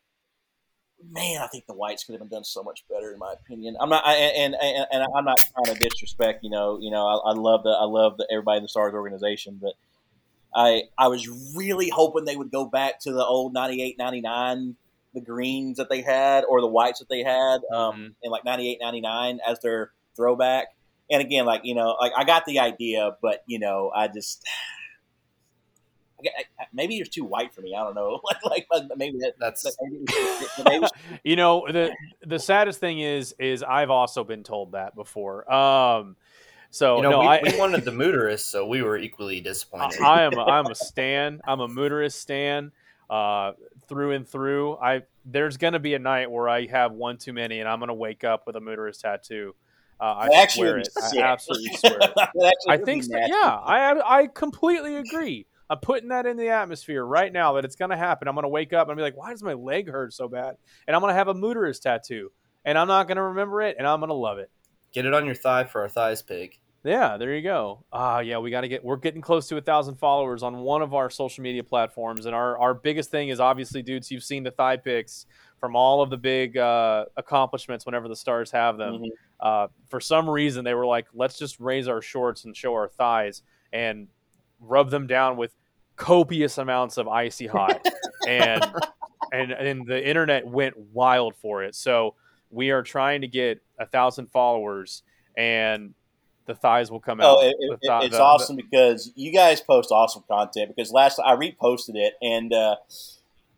Man, 1.11 1.41
I 1.43 1.47
think 1.49 1.67
the 1.67 1.75
whites 1.75 2.03
could 2.03 2.15
have 2.15 2.21
been 2.21 2.31
done 2.31 2.45
so 2.45 2.63
much 2.63 2.83
better, 2.89 3.13
in 3.13 3.19
my 3.19 3.35
opinion. 3.35 3.77
I'm 3.79 3.91
not, 3.91 4.07
I, 4.07 4.15
and, 4.15 4.55
and 4.55 4.87
and 4.91 5.03
I'm 5.15 5.25
not 5.27 5.37
trying 5.53 5.77
to 5.77 5.79
disrespect. 5.89 6.43
You 6.43 6.49
know, 6.49 6.79
you 6.81 6.91
know, 6.91 7.07
I, 7.07 7.31
I 7.31 7.33
love 7.35 7.63
the 7.63 7.71
I 7.79 7.85
love 7.85 8.17
the 8.17 8.27
everybody 8.33 8.57
in 8.57 8.63
the 8.63 8.69
Stars 8.71 8.95
organization, 8.95 9.59
but 9.61 9.75
I 10.55 10.85
I 10.97 11.09
was 11.09 11.29
really 11.57 11.89
hoping 11.89 12.25
they 12.25 12.37
would 12.37 12.53
go 12.53 12.67
back 12.67 13.01
to 13.01 13.13
the 13.13 13.25
old 13.25 13.53
98, 13.53 13.99
99, 13.99 14.77
the 15.15 15.21
greens 15.21 15.79
that 15.79 15.91
they 15.91 16.03
had 16.03 16.45
or 16.45 16.61
the 16.61 16.69
whites 16.69 17.01
that 17.01 17.09
they 17.09 17.23
had 17.23 17.61
um, 17.73 17.97
Mhm. 17.97 18.15
in 18.23 18.31
like 18.31 18.45
98, 18.45 18.79
99 18.81 19.41
as 19.47 19.61
their 19.61 19.91
throwback. 20.17 20.69
And 21.11 21.21
again, 21.21 21.45
like 21.45 21.63
you 21.65 21.75
know, 21.75 21.97
like 22.01 22.13
I 22.17 22.25
got 22.25 22.47
the 22.47 22.61
idea, 22.61 23.17
but 23.21 23.43
you 23.47 23.59
know, 23.59 23.91
I 23.95 24.09
just 24.09 24.43
maybe 26.73 26.95
you're 26.95 27.07
too 27.07 27.25
white 27.25 27.55
for 27.55 27.61
me. 27.61 27.75
I 27.75 27.83
don't 27.83 27.95
know. 27.95 28.21
like, 28.45 28.67
like 28.73 28.85
maybe 28.97 29.19
that. 29.19 29.35
That's 29.39 29.67
Maybe, 29.83 30.05
maybe 30.65 30.87
you 31.25 31.37
know 31.37 31.67
the 31.71 31.93
the 32.25 32.39
saddest 32.39 32.81
thing 32.81 33.01
is 33.01 33.35
is 33.39 33.63
I've 33.63 33.91
also 33.91 34.25
been 34.25 34.43
told 34.43 34.73
that 34.73 34.95
before. 34.95 35.51
Um, 35.53 36.17
so 36.75 36.97
you 36.97 37.03
know 37.03 37.11
no, 37.11 37.21
we, 37.21 37.27
I 37.27 37.41
we 37.43 37.57
wanted 37.57 37.85
the 37.85 37.93
Mooterists, 37.93 38.41
so 38.41 38.67
we 38.67 38.83
were 38.83 38.99
equally 38.99 39.41
disappointed. 39.41 40.01
I 40.01 40.23
am 40.23 40.37
I'm 40.39 40.67
a 40.67 40.75
stan. 40.75 41.41
I'm 41.45 41.61
a 41.61 41.69
Mooterus 41.69 42.13
stan 42.15 42.73
uh, 43.09 43.53
through 43.89 44.11
and 44.13 44.29
through. 44.29 44.77
I 44.79 45.03
there's 45.25 45.57
gonna 45.57 45.79
be 45.79 45.95
a 45.95 46.01
night 46.01 46.31
where 46.31 46.49
I 46.49 46.67
have 46.67 46.93
one 46.93 47.17
too 47.19 47.33
many, 47.33 47.61
and 47.61 47.69
I'm 47.69 47.79
gonna 47.79 47.95
wake 47.95 48.25
up 48.25 48.45
with 48.47 48.57
a 48.57 48.61
Mooterus 48.61 49.01
tattoo. 49.01 49.55
Uh, 50.01 50.15
I 50.19 50.29
That 50.29 50.35
actually 50.43 50.63
swear 50.63 50.77
would 50.79 50.87
it. 50.89 50.95
be 50.97 51.03
I 51.03 51.09
sick. 51.09 51.21
absolutely 51.21 51.77
swear 51.77 51.99
it. 52.01 52.55
I 52.69 52.77
think 52.79 53.05
so. 53.05 53.17
Yeah, 53.17 53.31
I 53.33 54.21
I 54.23 54.27
completely 54.27 54.97
agree. 54.97 55.47
I'm 55.71 55.79
putting 55.79 56.09
that 56.09 56.27
in 56.27 56.37
the 56.37 56.49
atmosphere 56.49 57.05
right 57.05 57.33
now 57.33 57.53
that 57.55 57.65
it's 57.65 57.77
going 57.77 57.91
to 57.91 57.97
happen. 57.97 58.29
I'm 58.29 58.35
going 58.35 58.43
to 58.43 58.49
wake 58.51 58.73
up 58.75 58.89
and 58.89 58.97
be 58.99 59.03
like, 59.03 59.17
why 59.17 59.31
does 59.31 59.43
my 59.43 59.55
leg 59.55 59.89
hurt 59.89 60.13
so 60.13 60.29
bad? 60.29 60.57
And 60.87 60.95
I'm 60.95 61.01
going 61.01 61.11
to 61.11 61.17
have 61.17 61.29
a 61.29 61.35
Mooterus 61.35 61.81
tattoo, 61.81 62.31
and 62.67 62.77
I'm 62.77 62.87
not 62.87 63.09
going 63.09 63.17
to 63.17 63.23
remember 63.23 63.63
it, 63.63 63.77
and 63.79 63.87
I'm 63.87 64.01
going 64.01 64.09
to 64.11 64.15
love 64.15 64.37
it. 64.39 64.51
Get 64.93 65.07
it 65.07 65.15
on 65.15 65.25
your 65.25 65.35
thigh 65.35 65.65
for 65.65 65.81
our 65.81 65.89
thighs 65.89 66.21
pig. 66.21 66.59
Yeah, 66.85 67.17
there 67.17 67.35
you 67.35 67.41
go. 67.43 67.83
Ah, 67.93 68.19
yeah, 68.21 68.37
we 68.39 68.51
got 68.51 68.61
to 68.61 68.69
get. 68.69 68.85
We're 68.85 68.97
getting 68.97 69.23
close 69.23 69.49
to 69.49 69.57
a 69.57 69.61
thousand 69.63 69.95
followers 69.97 70.43
on 70.43 70.59
one 70.59 70.83
of 70.83 70.93
our 70.93 71.09
social 71.09 71.43
media 71.43 71.65
platforms, 71.65 72.27
and 72.27 72.35
our 72.35 72.59
our 72.59 72.75
biggest 72.75 73.11
thing 73.11 73.31
is 73.31 73.41
obviously, 73.41 73.83
dudes. 73.83 74.11
You've 74.11 74.23
seen 74.23 74.43
the 74.43 74.51
thigh 74.51 74.77
pics 74.77 75.25
from 75.59 75.77
all 75.77 76.03
of 76.03 76.11
the 76.11 76.19
big 76.19 76.59
uh, 76.59 77.07
accomplishments 77.17 77.87
whenever 77.87 78.07
the 78.07 78.17
stars 78.17 78.51
have 78.51 78.77
them. 78.77 78.97
Mhm. 78.99 79.09
Uh, 79.41 79.69
for 79.89 79.99
some 79.99 80.29
reason, 80.29 80.63
they 80.63 80.75
were 80.75 80.85
like, 80.85 81.07
let's 81.15 81.39
just 81.39 81.59
raise 81.59 81.89
our 81.89 82.03
shorts 82.03 82.45
and 82.45 82.55
show 82.55 82.75
our 82.75 82.89
thighs 82.89 83.43
and 83.73 84.07
rub 84.61 84.91
them 84.91 85.07
down 85.07 85.39
with 85.39 85.55
copious 85.97 86.59
amounts 86.59 86.99
of 86.99 87.09
icy 87.09 87.47
hot, 87.47 87.83
and 88.29 88.63
and 89.33 89.53
and 89.53 89.87
the 89.87 90.07
internet 90.07 90.47
went 90.47 90.77
wild 90.77 91.35
for 91.37 91.65
it. 91.65 91.75
So 91.75 92.15
we 92.51 92.73
are 92.73 92.83
trying 92.83 93.23
to 93.23 93.27
get 93.29 93.63
a 93.79 93.87
thousand 93.87 94.31
followers, 94.31 95.03
and 95.35 95.95
the 96.47 96.55
thighs 96.55 96.91
will 96.91 97.01
come 97.01 97.21
out. 97.21 97.39
Oh, 97.39 97.43
it, 97.43 97.55
it- 97.59 97.79
thi- 97.83 98.07
it's 98.07 98.17
the- 98.17 98.23
awesome 98.23 98.57
because 98.57 99.11
you 99.17 99.33
guys 99.33 99.61
post 99.61 99.91
awesome 99.91 100.25
content. 100.29 100.73
Because 100.75 100.91
last 100.93 101.19
I 101.25 101.35
reposted 101.37 101.95
it, 101.97 102.15
and 102.23 102.53
uh, 102.53 102.77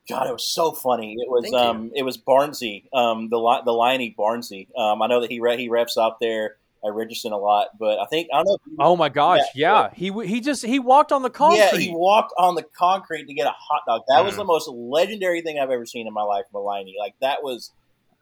God, 0.08 0.28
it 0.28 0.32
was 0.32 0.46
so 0.46 0.72
funny. 0.72 1.14
It 1.18 1.28
was 1.28 1.42
Thank 1.44 1.54
you. 1.54 1.58
um, 1.60 1.90
it 1.94 2.02
was 2.04 2.16
Barnsey, 2.16 2.84
um, 2.92 3.28
the 3.28 3.38
li- 3.38 3.62
the 3.64 3.72
Liney 3.72 4.14
Barnsey. 4.14 4.68
Um, 4.76 5.02
I 5.02 5.08
know 5.08 5.20
that 5.20 5.30
he 5.30 5.40
re- 5.40 5.56
he 5.58 5.68
reps 5.68 5.98
out 5.98 6.20
there 6.20 6.56
at 6.84 6.92
Richardson 6.94 7.32
a 7.32 7.38
lot, 7.38 7.68
but 7.78 7.98
I 7.98 8.06
think 8.06 8.28
I 8.32 8.44
don't 8.44 8.60
know. 8.66 8.84
Oh 8.84 8.96
my 8.96 9.08
gosh! 9.08 9.40
Yeah. 9.56 9.88
Yeah, 9.94 10.12
he 10.20 10.26
he 10.26 10.40
just 10.40 10.64
he 10.64 10.78
walked 10.78 11.10
on 11.10 11.22
the 11.22 11.30
concrete. 11.30 11.58
Yeah, 11.58 11.76
he 11.76 11.90
walked 11.92 12.32
on 12.38 12.54
the 12.54 12.62
concrete 12.62 13.26
to 13.26 13.34
get 13.34 13.46
a 13.48 13.54
hot 13.58 13.82
dog. 13.88 14.02
That 14.08 14.24
was 14.24 14.34
Mhm. 14.34 14.38
the 14.38 14.44
most 14.44 14.68
legendary 14.68 15.40
thing 15.40 15.58
I've 15.58 15.70
ever 15.70 15.86
seen 15.86 16.06
in 16.06 16.12
my 16.12 16.22
life 16.22 16.44
from 16.52 16.60
a 16.62 16.64
Liney. 16.64 16.92
Like 16.96 17.14
that 17.20 17.42
was 17.42 17.72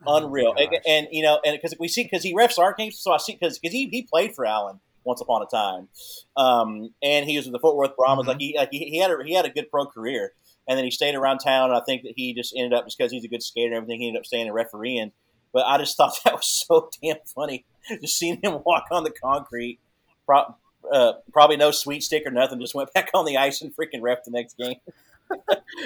Oh 0.06 0.16
unreal. 0.16 0.54
and, 0.56 0.78
and, 0.86 1.08
you 1.10 1.22
know, 1.22 1.40
and 1.44 1.56
because 1.56 1.74
we 1.78 1.88
see 1.88 2.02
because 2.04 2.22
he 2.22 2.34
refs 2.34 2.58
our 2.58 2.74
games, 2.74 2.98
so 2.98 3.12
I 3.12 3.18
see 3.18 3.34
because 3.38 3.58
he, 3.62 3.88
he 3.88 4.02
played 4.02 4.34
for 4.34 4.44
Allen 4.46 4.80
once 5.04 5.20
upon 5.20 5.42
a 5.42 5.46
time, 5.46 5.88
um, 6.36 6.94
and 7.02 7.28
he 7.28 7.36
was 7.36 7.46
with 7.46 7.52
the 7.52 7.58
Fort 7.58 7.76
Worth 7.76 7.96
Brahmas. 7.96 8.24
Mhm. 8.24 8.28
Like 8.28 8.40
he 8.40 8.54
like 8.56 8.68
he, 8.72 8.78
he 8.90 8.98
had 8.98 9.10
a, 9.10 9.16
he 9.24 9.34
had 9.34 9.44
a 9.44 9.50
good 9.50 9.70
pro 9.70 9.86
career, 9.86 10.32
and 10.68 10.76
then 10.78 10.84
he 10.84 10.90
stayed 10.90 11.14
around 11.14 11.38
town. 11.38 11.70
And 11.70 11.78
I 11.78 11.82
think 11.84 12.02
that 12.02 12.14
he 12.16 12.34
just 12.34 12.54
ended 12.56 12.72
up 12.72 12.84
just 12.86 12.96
because 12.98 13.12
he's 13.12 13.24
a 13.24 13.28
good 13.28 13.42
skater 13.42 13.68
and 13.68 13.76
everything. 13.76 14.00
He 14.00 14.08
ended 14.08 14.20
up 14.20 14.26
staying 14.26 14.48
a 14.48 14.52
referee 14.52 14.98
and 14.98 15.10
refereeing. 15.10 15.12
But 15.52 15.66
I 15.66 15.78
just 15.78 15.96
thought 15.98 16.14
that 16.24 16.34
was 16.34 16.46
so 16.46 16.90
damn 17.02 17.16
funny, 17.34 17.64
just 18.00 18.18
seeing 18.18 18.40
him 18.42 18.60
walk 18.66 18.86
on 18.90 19.04
the 19.04 19.10
concrete. 19.10 19.78
Pro, 20.26 20.54
uh, 20.92 21.12
probably 21.32 21.56
no 21.56 21.70
sweet 21.70 22.02
stick 22.02 22.24
or 22.26 22.30
nothing. 22.30 22.60
Just 22.60 22.74
went 22.74 22.92
back 22.94 23.10
on 23.14 23.24
the 23.24 23.36
ice 23.36 23.62
and 23.62 23.74
freaking 23.76 24.00
ref 24.02 24.24
the 24.24 24.30
next 24.30 24.56
game. 24.56 24.76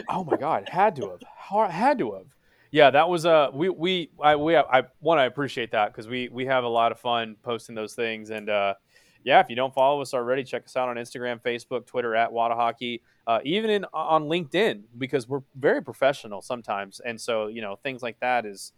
Oh 0.08 0.24
my 0.24 0.36
god, 0.36 0.68
had 0.70 0.96
to 0.96 1.10
have, 1.10 1.70
had 1.70 1.98
to 1.98 2.12
have. 2.12 2.26
Yeah, 2.70 2.90
that 2.90 3.08
was 3.08 3.24
uh 3.24 3.48
we 3.52 3.68
we 3.68 4.10
I 4.22 4.36
we 4.36 4.56
I 4.56 4.84
one 5.00 5.18
I 5.18 5.24
appreciate 5.24 5.72
that 5.72 5.92
because 5.92 6.06
we 6.06 6.28
we 6.28 6.46
have 6.46 6.64
a 6.64 6.68
lot 6.68 6.92
of 6.92 7.00
fun 7.00 7.36
posting 7.42 7.74
those 7.74 7.94
things 7.94 8.30
and 8.30 8.50
uh 8.50 8.74
yeah 9.24 9.40
if 9.40 9.48
you 9.48 9.56
don't 9.56 9.72
follow 9.72 10.00
us 10.02 10.12
already 10.12 10.44
check 10.44 10.64
us 10.66 10.76
out 10.76 10.88
on 10.88 10.96
Instagram, 10.96 11.40
Facebook, 11.40 11.86
Twitter 11.86 12.14
at 12.14 12.30
Wada 12.30 12.54
Hockey, 12.54 13.02
uh, 13.26 13.40
even 13.44 13.70
in 13.70 13.86
on 13.94 14.24
LinkedIn 14.24 14.82
because 14.98 15.28
we're 15.28 15.42
very 15.58 15.82
professional 15.82 16.42
sometimes 16.42 17.00
and 17.00 17.20
so 17.20 17.46
you 17.46 17.62
know 17.62 17.76
things 17.76 18.02
like 18.02 18.20
that 18.20 18.44
is 18.44 18.72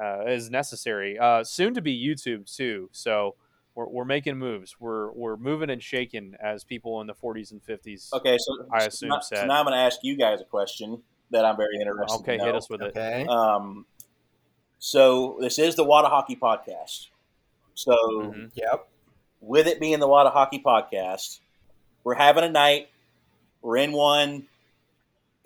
uh, 0.00 0.24
is 0.26 0.50
necessary. 0.50 1.18
Uh, 1.18 1.42
soon 1.42 1.74
to 1.74 1.82
be 1.82 1.96
YouTube 1.96 2.54
too, 2.54 2.88
so. 2.92 3.36
We're, 3.74 3.86
we're 3.86 4.04
making 4.04 4.36
moves. 4.38 4.74
We're 4.80 5.12
we're 5.12 5.36
moving 5.36 5.70
and 5.70 5.80
shaking 5.80 6.34
as 6.42 6.64
people 6.64 7.00
in 7.00 7.06
the 7.06 7.14
40s 7.14 7.52
and 7.52 7.62
50s. 7.62 8.12
Okay, 8.12 8.36
so 8.36 8.66
I 8.72 8.80
so 8.80 8.86
assume 8.88 9.08
now, 9.10 9.20
so 9.20 9.46
now 9.46 9.60
I'm 9.60 9.66
going 9.66 9.74
to 9.74 9.78
ask 9.78 10.00
you 10.02 10.16
guys 10.16 10.40
a 10.40 10.44
question 10.44 11.00
that 11.30 11.44
I'm 11.44 11.56
very 11.56 11.76
interested. 11.80 12.18
Okay, 12.20 12.36
to 12.38 12.44
hit 12.44 12.54
us 12.54 12.68
with 12.70 12.82
it. 12.82 12.88
Okay. 12.96 13.26
Um, 13.28 13.84
so 14.78 15.36
this 15.40 15.58
is 15.58 15.74
the 15.74 15.84
Wada 15.84 16.08
Hockey 16.08 16.36
Podcast. 16.36 17.08
So 17.74 17.92
Mhm. 17.96 18.50
Yep. 18.54 18.88
with 19.40 19.66
it 19.66 19.78
being 19.80 19.98
the 20.00 20.08
Wada 20.08 20.30
Hockey 20.30 20.60
Podcast, 20.64 21.40
we're 22.04 22.14
having 22.14 22.44
a 22.44 22.50
night. 22.50 22.88
We're 23.62 23.76
in 23.78 23.92
one. 23.92 24.46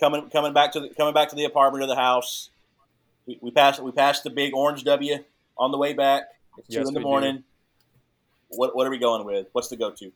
Coming 0.01 0.29
coming 0.31 0.53
back 0.53 0.73
to 0.73 0.81
the 0.81 0.89
coming 0.91 1.15
back 1.15 1.29
to 1.29 1.37
the 1.37 1.45
apartment 1.45 1.85
or 1.85 1.87
the 1.87 1.95
house. 1.97 2.51
We, 3.27 3.39
we 3.41 3.51
passed 3.53 3.81
we 3.81 3.93
passed 3.93 4.25
the 4.25 4.31
big 4.31 4.53
orange 4.55 4.83
W 4.85 5.17
on 5.57 5.71
the 5.71 5.79
way 5.79 5.93
back. 5.93 6.25
It's 6.59 6.69
two 6.69 6.81
Yes, 6.81 6.89
in 6.89 6.95
the 6.95 7.01
we 7.01 7.05
do. 7.05 7.09
morning. 7.09 7.45
What 8.49 8.75
what 8.75 8.87
are 8.87 8.91
we 8.91 8.99
going 8.99 9.25
with? 9.25 9.47
What's 9.53 9.69
the 9.69 9.77
go 9.77 9.91
to? 9.93 10.13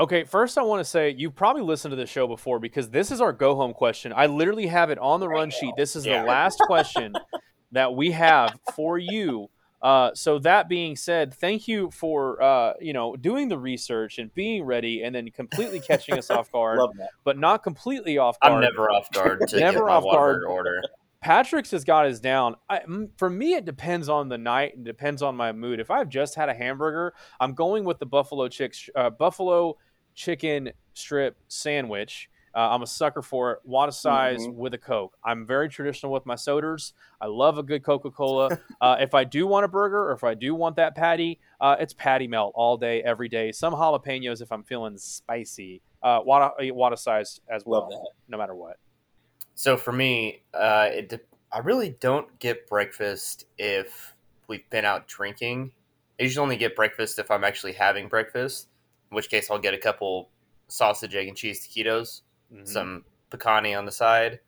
Okay, 0.00 0.22
first 0.24 0.56
I 0.58 0.62
want 0.62 0.80
to 0.80 0.84
say 0.84 1.10
you've 1.18 1.34
probably 1.34 1.62
listened 1.62 1.90
to 1.92 1.96
the 1.96 2.06
show 2.06 2.28
before 2.28 2.60
because 2.60 2.88
this 2.90 3.10
is 3.10 3.20
our 3.20 3.32
go 3.32 3.56
home 3.56 3.74
question. 3.74 4.12
I 4.14 4.26
literally 4.26 4.68
have 4.68 4.90
it 4.90 4.98
on 4.98 5.18
the 5.18 5.28
run 5.28 5.50
sheet. 5.50 5.74
This 5.76 5.96
is 5.96 6.06
Yeah. 6.06 6.22
the 6.22 6.28
last 6.28 6.60
question 6.60 7.14
that 7.72 7.94
we 7.94 8.12
have 8.12 8.56
for 8.74 8.96
you. 8.98 9.50
Uh, 9.82 10.10
so 10.14 10.38
that 10.40 10.68
being 10.68 10.94
said, 10.96 11.34
thank 11.34 11.66
you 11.68 11.90
for 11.90 12.40
uh, 12.42 12.74
you 12.80 12.92
know 12.92 13.16
doing 13.16 13.48
the 13.48 13.58
research 13.58 14.18
and 14.18 14.32
being 14.34 14.64
ready, 14.64 15.02
and 15.02 15.14
then 15.14 15.30
completely 15.30 15.78
catching 15.80 16.16
us 16.18 16.30
off 16.30 16.50
guard, 16.52 16.78
Love 16.78 16.96
that. 16.98 17.10
but 17.24 17.38
not 17.38 17.62
completely 17.64 18.18
off 18.18 18.38
guard. 18.40 18.54
I'm 18.54 18.60
never 18.60 18.90
off 18.90 19.10
guard 19.12 19.40
to 19.48 19.58
Never 19.58 19.80
get 19.80 19.88
off 19.88 20.04
guard. 20.04 20.44
order. 20.44 20.80
Patrick's 21.20 21.72
has 21.72 21.82
got 21.84 22.06
his 22.06 22.20
down. 22.20 22.54
I, 22.70 22.80
for 23.16 23.28
me, 23.28 23.54
it 23.54 23.64
depends 23.64 24.08
on 24.08 24.28
the 24.28 24.38
night 24.38 24.76
and 24.76 24.84
depends 24.84 25.20
on 25.22 25.34
my 25.36 25.50
mood. 25.50 25.80
If 25.80 25.90
I've 25.90 26.08
just 26.08 26.36
had 26.36 26.48
a 26.48 26.54
hamburger, 26.54 27.12
I'm 27.40 27.54
going 27.54 27.82
with 27.84 27.98
the 27.98 28.06
buffalo 28.06 28.46
chick, 28.46 28.74
uh, 28.94 29.10
buffalo 29.10 29.76
chicken 30.18 30.72
strip 30.94 31.36
sandwich. 31.46 32.28
Uh, 32.52 32.70
I'm 32.70 32.82
a 32.82 32.86
sucker 32.88 33.22
for 33.22 33.52
it. 33.52 33.58
Wada 33.62 33.92
size 33.92 34.40
Mhm. 34.48 34.54
with 34.54 34.74
a 34.74 34.78
Coke. 34.78 35.16
I'm 35.22 35.46
very 35.46 35.68
traditional 35.68 36.10
with 36.10 36.26
my 36.26 36.34
sodas. 36.34 36.92
I 37.20 37.26
love 37.26 37.56
a 37.56 37.62
good 37.62 37.84
Coca 37.84 38.10
Cola. 38.10 38.48
uh, 38.80 38.96
if 38.98 39.14
I 39.14 39.22
do 39.22 39.46
want 39.46 39.64
a 39.64 39.68
burger 39.68 40.08
or 40.08 40.12
if 40.12 40.24
I 40.24 40.34
do 40.34 40.56
want 40.56 40.74
that 40.76 40.96
patty, 40.96 41.38
uh, 41.60 41.76
it's 41.78 41.94
patty 41.94 42.26
melt 42.26 42.52
all 42.56 42.76
day, 42.76 43.00
every 43.02 43.28
day. 43.28 43.52
Some 43.52 43.74
jalapenos 43.74 44.42
if 44.42 44.50
I'm 44.50 44.64
feeling 44.64 44.98
spicy. 44.98 45.82
Uh, 46.02 46.20
Wada, 46.24 46.52
Wada 46.74 46.96
size 46.96 47.40
as 47.48 47.64
well, 47.64 47.88
no 48.26 48.36
matter 48.38 48.56
what. 48.56 48.78
So 49.54 49.76
for 49.76 49.92
me, 49.92 50.42
uh, 50.52 50.88
it 50.92 51.08
de- 51.10 51.20
I 51.52 51.60
really 51.60 51.90
don't 52.00 52.38
get 52.40 52.66
breakfast 52.66 53.46
if 53.56 54.14
we've 54.48 54.68
been 54.70 54.84
out 54.84 55.06
drinking. 55.06 55.70
I 56.18 56.24
usually 56.24 56.42
only 56.42 56.56
get 56.56 56.74
breakfast 56.74 57.20
if 57.20 57.30
I'm 57.30 57.44
actually 57.44 57.74
having 57.74 58.08
breakfast, 58.08 58.68
in 59.10 59.14
which 59.14 59.28
case 59.30 59.50
I'll 59.50 59.58
get 59.58 59.74
a 59.74 59.78
couple 59.78 60.30
sausage, 60.68 61.14
egg, 61.14 61.28
and 61.28 61.36
cheese 61.36 61.66
taquitos, 61.66 62.22
Mhm. 62.52 62.66
some 62.68 63.04
pecani 63.30 63.76
on 63.76 63.84
the 63.84 63.92
side, 63.92 64.40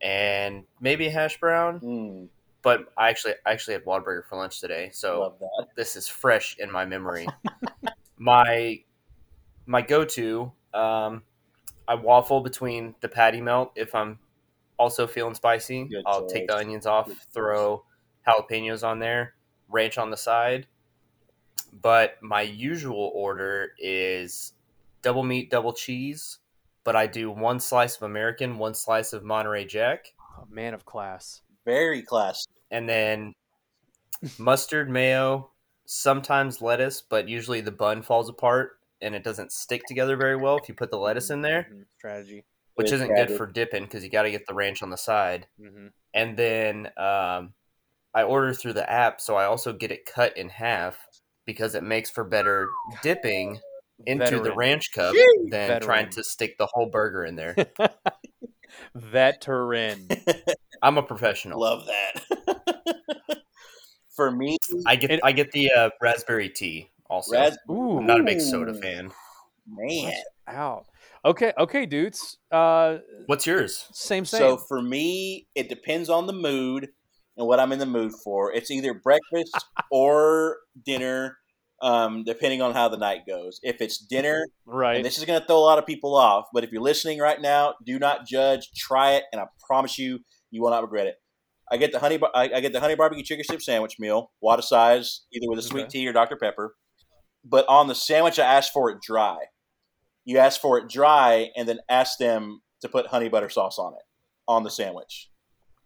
and 0.00 0.64
maybe 0.80 1.06
a 1.06 1.10
hash 1.10 1.38
brown. 1.38 1.80
Mm. 1.80 2.28
but 2.62 2.92
I 2.96 3.08
actually 3.08 3.34
I 3.44 3.50
actually 3.52 3.74
had 3.74 3.84
Whataburger 3.84 4.24
for 4.24 4.36
lunch 4.38 4.60
today, 4.60 4.90
so 4.92 5.34
this 5.74 5.96
is 5.96 6.06
fresh 6.06 6.56
in 6.58 6.70
my 6.70 6.84
memory. 6.84 7.26
my 8.18 8.82
my 9.66 9.82
go 9.82 10.04
to, 10.04 10.52
um, 10.72 11.22
I 11.88 11.94
waffle 11.96 12.40
between 12.40 12.94
the 13.00 13.08
patty 13.08 13.40
melt 13.40 13.72
if 13.74 13.94
I'm 13.96 14.18
also 14.78 15.06
feeling 15.08 15.34
spicy. 15.34 15.84
Good 15.86 16.04
I'll 16.06 16.26
take 16.26 16.46
the 16.48 16.56
onions 16.56 16.86
off, 16.86 17.06
Good 17.08 17.18
throw 17.32 17.84
jalapenos 18.26 18.86
on 18.86 18.98
there, 19.00 19.34
ranch 19.68 19.98
on 19.98 20.10
the 20.10 20.16
side. 20.16 20.66
But 21.72 22.22
my 22.22 22.42
usual 22.42 23.10
order 23.14 23.72
is 23.78 24.52
double 25.02 25.22
meat, 25.22 25.50
double 25.50 25.72
cheese. 25.72 26.38
But 26.84 26.96
I 26.96 27.06
do 27.06 27.30
one 27.30 27.60
slice 27.60 27.96
of 27.96 28.02
American, 28.02 28.58
one 28.58 28.74
slice 28.74 29.12
of 29.12 29.22
Monterey 29.22 29.64
Jack, 29.66 30.14
A 30.40 30.52
man 30.52 30.74
of 30.74 30.84
class. 30.84 31.42
Very 31.64 32.02
class. 32.02 32.44
and 32.72 32.88
then 32.88 33.34
mustard, 34.38 34.88
mayo, 34.90 35.50
sometimes 35.86 36.60
lettuce, 36.62 37.00
but 37.02 37.28
usually 37.28 37.60
the 37.60 37.70
bun 37.70 38.02
falls 38.02 38.28
apart 38.28 38.78
and 39.00 39.14
it 39.14 39.24
doesn't 39.24 39.52
stick 39.52 39.82
together 39.86 40.16
very 40.16 40.36
well 40.36 40.56
if 40.58 40.68
you 40.68 40.74
put 40.74 40.90
the 40.90 40.98
lettuce 40.98 41.30
in 41.30 41.42
there, 41.42 41.68
Mhm. 41.70 41.86
Strategy. 41.98 42.44
which 42.74 42.86
Good 42.88 42.94
isn't 42.94 43.14
good 43.14 43.30
for 43.36 43.46
dipping 43.46 43.84
because 43.84 44.02
you 44.04 44.10
got 44.10 44.22
to 44.22 44.30
get 44.30 44.46
the 44.46 44.54
ranch 44.54 44.82
on 44.82 44.90
the 44.90 44.96
side. 44.96 45.46
hmm 45.58 45.88
And 46.14 46.36
then 46.36 46.86
um, 46.96 47.54
I 48.14 48.22
order 48.22 48.52
through 48.54 48.72
the 48.74 48.90
app, 48.90 49.20
so 49.20 49.36
I 49.36 49.44
also 49.44 49.72
get 49.72 49.90
it 49.92 50.06
cut 50.06 50.36
in 50.36 50.48
half 50.48 51.06
because 51.46 51.74
it 51.74 51.82
makes 51.82 52.10
for 52.10 52.24
better 52.24 52.68
dipping 53.02 53.58
into 54.06 54.40
the 54.40 54.52
ranch 54.54 54.92
cup 54.92 55.14
Jeez. 55.14 55.50
than 55.50 55.68
Veteran. 55.68 55.80
trying 55.82 56.10
to 56.10 56.24
stick 56.24 56.56
the 56.58 56.66
whole 56.72 56.86
burger 56.90 57.24
in 57.24 57.36
there. 57.36 57.54
Veteran. 58.94 60.08
I'm 60.82 60.98
a 60.98 61.02
professional. 61.02 61.60
Love 61.60 61.86
that. 61.86 63.42
For 64.16 64.30
me, 64.30 64.58
I 64.86 64.96
get 64.96 65.10
And- 65.10 65.20
I 65.24 65.32
get 65.32 65.52
the 65.52 65.72
uh, 65.72 65.90
raspberry 66.00 66.48
tea 66.50 66.90
also. 67.08 67.32
ras- 67.36 67.56
Ooh. 67.70 67.98
I'm 67.98 68.06
not 68.06 68.20
a 68.20 68.24
big 68.24 68.40
soda 68.40 68.74
fan. 68.74 69.10
man. 69.66 70.12
Out. 70.48 70.86
Okay, 71.24 71.52
okay, 71.56 71.86
dudes. 71.86 72.38
Uh, 72.50 72.98
What's 73.26 73.46
yours? 73.46 73.86
same, 73.92 74.24
same. 74.24 74.38
So 74.40 74.56
for 74.56 74.82
me, 74.82 75.46
it 75.54 75.68
depends 75.68 76.10
on 76.10 76.26
the 76.26 76.32
mood 76.32 76.88
and 77.36 77.46
what 77.46 77.60
I'm 77.60 77.72
in 77.72 77.78
the 77.78 77.86
mood 77.86 78.12
for. 78.24 78.52
It's 78.52 78.70
either 78.70 78.94
breakfast 78.94 79.56
or 79.90 80.58
dinner, 80.84 81.38
um, 81.80 82.24
depending 82.24 82.62
on 82.62 82.74
how 82.74 82.88
the 82.88 82.96
night 82.96 83.20
goes. 83.26 83.58
If 83.62 83.80
it's 83.80 83.98
dinner, 83.98 84.46
right. 84.66 84.96
and 84.96 85.04
this 85.04 85.18
is 85.18 85.24
going 85.24 85.40
to 85.40 85.46
throw 85.46 85.58
a 85.58 85.60
lot 85.60 85.78
of 85.78 85.86
people 85.86 86.16
off, 86.16 86.46
but 86.52 86.64
if 86.64 86.72
you're 86.72 86.82
listening 86.82 87.18
right 87.18 87.40
now, 87.40 87.74
do 87.84 87.98
not 87.98 88.26
judge. 88.26 88.70
Try 88.76 89.12
it, 89.12 89.24
and 89.32 89.40
I 89.40 89.46
promise 89.66 89.98
you, 89.98 90.20
you 90.50 90.62
will 90.62 90.70
not 90.70 90.82
regret 90.82 91.06
it. 91.06 91.16
I 91.70 91.78
get 91.78 91.92
the 91.92 91.98
honey. 91.98 92.20
I 92.34 92.50
I 92.54 92.60
get 92.60 92.72
the 92.72 92.80
honey 92.80 92.94
barbecue 92.94 93.24
chicken 93.24 93.44
strip 93.44 93.62
sandwich 93.62 93.96
meal, 93.98 94.30
water 94.42 94.62
size, 94.62 95.22
either 95.32 95.48
with 95.48 95.58
a 95.58 95.62
sweet 95.62 95.82
Okay. 95.82 96.00
tea 96.00 96.08
or 96.08 96.12
Dr 96.12 96.36
Pepper. 96.36 96.74
But 97.44 97.66
on 97.66 97.88
the 97.88 97.94
sandwich, 97.94 98.38
I 98.38 98.44
ask 98.44 98.72
for 98.72 98.90
it 98.90 98.98
dry. 99.00 99.38
You 100.24 100.38
ask 100.38 100.60
for 100.60 100.78
it 100.78 100.88
dry, 100.88 101.48
and 101.56 101.66
then 101.66 101.78
ask 101.88 102.18
them 102.18 102.60
to 102.82 102.88
put 102.88 103.06
honey 103.06 103.28
butter 103.28 103.48
sauce 103.48 103.78
on 103.78 103.94
it 103.94 104.02
on 104.46 104.64
the 104.64 104.70
sandwich. 104.70 105.30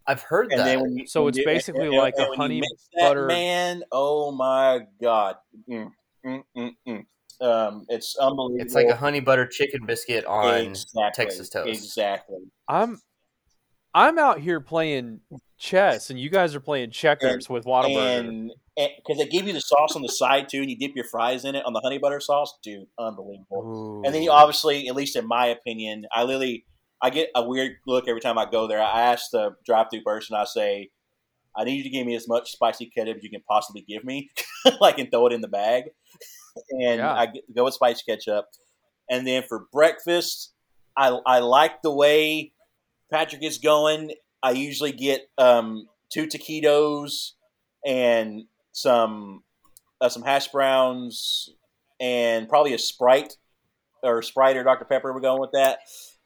I've 0.07 0.23
heard 0.23 0.53
And 0.53 0.61
that. 0.61 0.79
you, 0.79 1.07
So 1.07 1.27
it's 1.29 1.43
basically 1.45 1.87
and- 1.89 1.97
like 1.97 2.15
and 2.17 2.27
a 2.27 2.31
when 2.31 2.37
you 2.39 2.43
honey 2.43 2.61
mix 2.61 2.89
that, 2.95 3.09
butter- 3.09 3.27
Man, 3.27 3.83
oh 3.93 4.31
my 4.33 4.87
god, 5.03 5.37
mm, 5.69 5.91
mm, 6.25 6.43
mm, 6.57 6.71
mm. 6.89 7.05
Um, 7.39 7.85
it's 7.89 8.17
unbelievable. 8.17 8.65
it's 8.65 8.75
like 8.75 8.89
a 8.89 8.97
honey 8.97 9.21
butter 9.21 9.47
chicken 9.47 9.85
biscuit 9.85 10.25
on 10.25 10.55
Exactly, 10.55 11.25
Texas 11.25 11.49
toast. 11.51 11.69
Exactly. 11.69 12.39
I'm 12.69 12.99
I'm 13.95 14.19
out 14.19 14.41
here 14.41 14.61
playing 14.61 15.21
chess, 15.59 16.11
and 16.11 16.19
you 16.21 16.29
guys 16.31 16.55
are 16.55 16.61
playing 16.61 16.91
checkers 16.93 17.49
with 17.49 17.65
Whataburger. 17.65 18.29
And 18.29 18.53
because 18.77 19.19
they 19.19 19.27
give 19.27 19.47
you 19.47 19.53
the 19.55 19.61
sauce 19.61 19.97
on 19.97 20.03
the 20.03 20.09
side 20.09 20.49
too, 20.51 20.59
and 20.61 20.71
you 20.71 20.77
dip 20.79 20.95
your 20.95 21.05
fries 21.07 21.45
in 21.47 21.55
it 21.55 21.65
on 21.67 21.73
the 21.73 21.81
honey 21.81 21.99
butter 21.99 22.21
sauce, 22.21 22.57
dude, 22.63 22.87
unbelievable. 22.99 24.03
And 24.05 24.15
then 24.15 24.23
you 24.23 24.31
obviously, 24.31 24.89
at 24.89 24.95
least 24.95 25.17
in 25.17 25.27
my 25.27 25.47
opinion, 25.47 26.05
I 26.15 26.25
literally 26.25 26.65
I 27.03 27.11
get 27.11 27.31
a 27.35 27.47
weird 27.47 27.77
look 27.87 28.09
every 28.09 28.21
time 28.21 28.39
I 28.39 28.47
go 28.51 28.67
there. 28.67 28.81
I 28.81 29.13
ask 29.13 29.31
the 29.31 29.51
drive-through 29.65 30.03
person, 30.03 30.37
I 30.37 30.45
say, 30.45 30.91
"I 31.57 31.65
need 31.65 31.77
you 31.77 31.83
to 31.85 31.91
give 31.91 32.07
me 32.07 32.15
as 32.15 32.27
much 32.29 32.53
spicy 32.53 32.87
ketchup 32.87 33.19
as 33.19 33.23
you 33.23 33.31
can 33.31 33.43
possibly 33.49 33.83
give 33.87 34.05
me, 34.05 34.31
like 34.81 34.99
and 34.99 35.11
throw 35.11 35.27
it 35.27 35.33
in 35.33 35.41
the 35.41 35.49
bag." 35.49 35.85
And 36.71 36.99
Yeah. 36.99 37.13
I 37.13 37.27
get, 37.27 37.55
go 37.55 37.65
with 37.65 37.75
spicy 37.75 38.03
ketchup. 38.09 38.47
And 39.11 39.27
then 39.27 39.43
for 39.43 39.67
breakfast, 39.73 40.53
I 40.97 41.19
I 41.27 41.41
like 41.41 41.83
the 41.83 41.93
way 41.93 42.53
Patrick 43.11 43.43
is 43.43 43.59
going. 43.59 44.13
I 44.43 44.53
usually 44.53 44.93
get 44.93 45.29
um, 45.39 45.89
two 46.11 46.27
taquitos 46.27 47.33
and 47.85 48.45
some 48.73 49.43
uh, 50.01 50.09
some 50.09 50.23
hash 50.23 50.49
browns 50.49 51.51
and 52.01 52.49
probably 52.49 52.75
a 52.75 52.79
Sprite 52.79 53.37
or 54.03 54.23
Sprite 54.23 54.57
or 54.57 54.65
Dr 54.65 54.85
Pepper. 54.85 55.13
We're 55.13 55.21
going 55.21 55.41
with 55.41 55.53
that. 55.53 55.79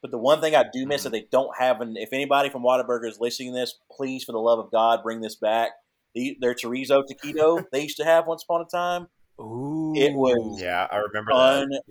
But 0.02 0.10
the 0.10 0.18
one 0.18 0.40
thing 0.40 0.54
I 0.54 0.64
do 0.72 0.86
miss 0.86 1.02
that 1.02 1.10
they 1.10 1.26
don't 1.30 1.56
have, 1.58 1.80
and 1.80 1.96
if 1.98 2.10
anybody 2.12 2.48
from 2.48 2.62
Whataburger 2.62 3.06
is 3.06 3.18
listening 3.20 3.52
to 3.52 3.60
this, 3.60 3.78
please, 3.94 4.24
for 4.24 4.32
the 4.32 4.38
love 4.38 4.58
of 4.58 4.70
God, 4.70 5.02
bring 5.02 5.20
this 5.20 5.36
back. 5.36 5.70
The, 6.14 6.36
their 6.40 6.54
chorizo 6.54 7.02
taquito 7.04 7.64
they 7.72 7.82
used 7.82 7.98
to 7.98 8.04
have 8.04 8.26
once 8.26 8.42
upon 8.42 8.62
a 8.62 8.64
time. 8.64 9.08
Ooh, 9.40 9.92
It 9.96 10.14
was 10.14 10.60
Yeah, 10.60 10.86
I 10.90 10.96
remember 10.96 11.32
that. 11.32 11.82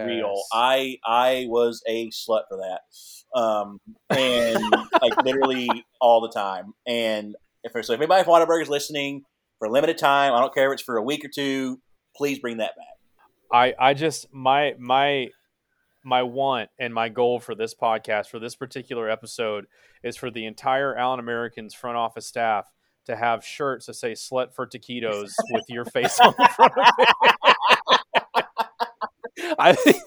unreal. 0.00 0.34
yes. 0.36 0.48
I 0.52 0.96
I 1.06 1.46
was 1.48 1.82
a 1.86 2.08
slut 2.08 2.42
for 2.48 2.58
that, 2.58 3.38
um, 3.38 3.80
and 4.10 4.58
like 5.02 5.12
literally 5.24 5.84
all 6.00 6.20
the 6.20 6.30
time. 6.30 6.72
And 6.86 7.36
if 7.64 7.72
so, 7.84 7.92
if 7.92 8.00
anybody 8.00 8.24
from 8.24 8.34
Whataburger 8.34 8.62
is 8.62 8.68
listening 8.68 9.22
for 9.58 9.68
a 9.68 9.70
limited 9.70 9.98
time, 9.98 10.32
I 10.34 10.40
don't 10.40 10.54
care 10.54 10.68
if 10.72 10.74
it's 10.74 10.82
for 10.82 10.96
a 10.96 11.02
week 11.02 11.24
or 11.24 11.30
two, 11.32 11.80
please 12.16 12.38
bring 12.38 12.58
that 12.58 12.72
back. 12.76 12.86
I 13.52 13.74
I 13.78 13.94
just 13.94 14.26
my 14.32 14.74
my 14.78 15.28
my 16.04 16.22
want 16.22 16.70
and 16.78 16.94
my 16.94 17.08
goal 17.08 17.40
for 17.40 17.54
this 17.54 17.74
podcast 17.74 18.28
for 18.28 18.38
this 18.38 18.54
particular 18.54 19.10
episode 19.10 19.66
is 20.02 20.16
for 20.16 20.30
the 20.30 20.46
entire 20.46 20.96
Allen 20.96 21.20
Americans 21.20 21.74
front 21.74 21.96
office 21.96 22.26
staff 22.26 22.72
to 23.06 23.16
have 23.16 23.44
shirts 23.44 23.86
that 23.86 23.94
say 23.94 24.12
"Slut 24.12 24.54
for 24.54 24.66
Taquitos" 24.66 25.32
with 25.50 25.64
your 25.68 25.84
face 25.84 26.20
on 26.20 26.34
the 26.38 26.48
front 26.54 26.72
of 26.76 26.84
it. 26.98 28.44
I 29.58 29.72
think 29.72 30.02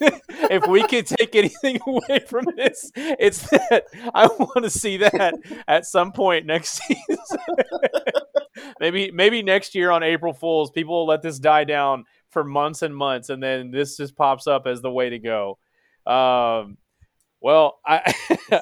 if 0.50 0.68
we 0.68 0.84
could 0.84 1.08
take 1.08 1.36
anything 1.36 1.80
away 1.88 2.20
from 2.28 2.46
this, 2.56 2.92
it's 2.96 3.50
that 3.50 3.86
I 4.14 4.28
want 4.28 4.64
to 4.64 4.70
see 4.70 4.98
that 4.98 5.36
at 5.68 5.86
some 5.86 6.12
point 6.12 6.46
next 6.46 6.82
season. 6.84 7.40
maybe 8.80 9.12
maybe 9.12 9.42
next 9.42 9.74
year 9.74 9.92
on 9.92 10.04
April 10.04 10.34
Fools, 10.34 10.72
people 10.72 10.96
will 10.96 11.08
let 11.08 11.22
this 11.22 11.40
die 11.40 11.64
down 11.64 12.06
for 12.30 12.44
months 12.44 12.82
and 12.82 12.96
months, 12.96 13.30
and 13.30 13.42
then 13.42 13.72
this 13.72 13.98
just 13.98 14.16
pops 14.16 14.48
up 14.48 14.68
as 14.68 14.82
the 14.82 14.92
way 14.92 15.10
to 15.10 15.20
go. 15.20 15.58
Um, 16.06 16.78
well, 17.42 17.80
I, 17.86 18.14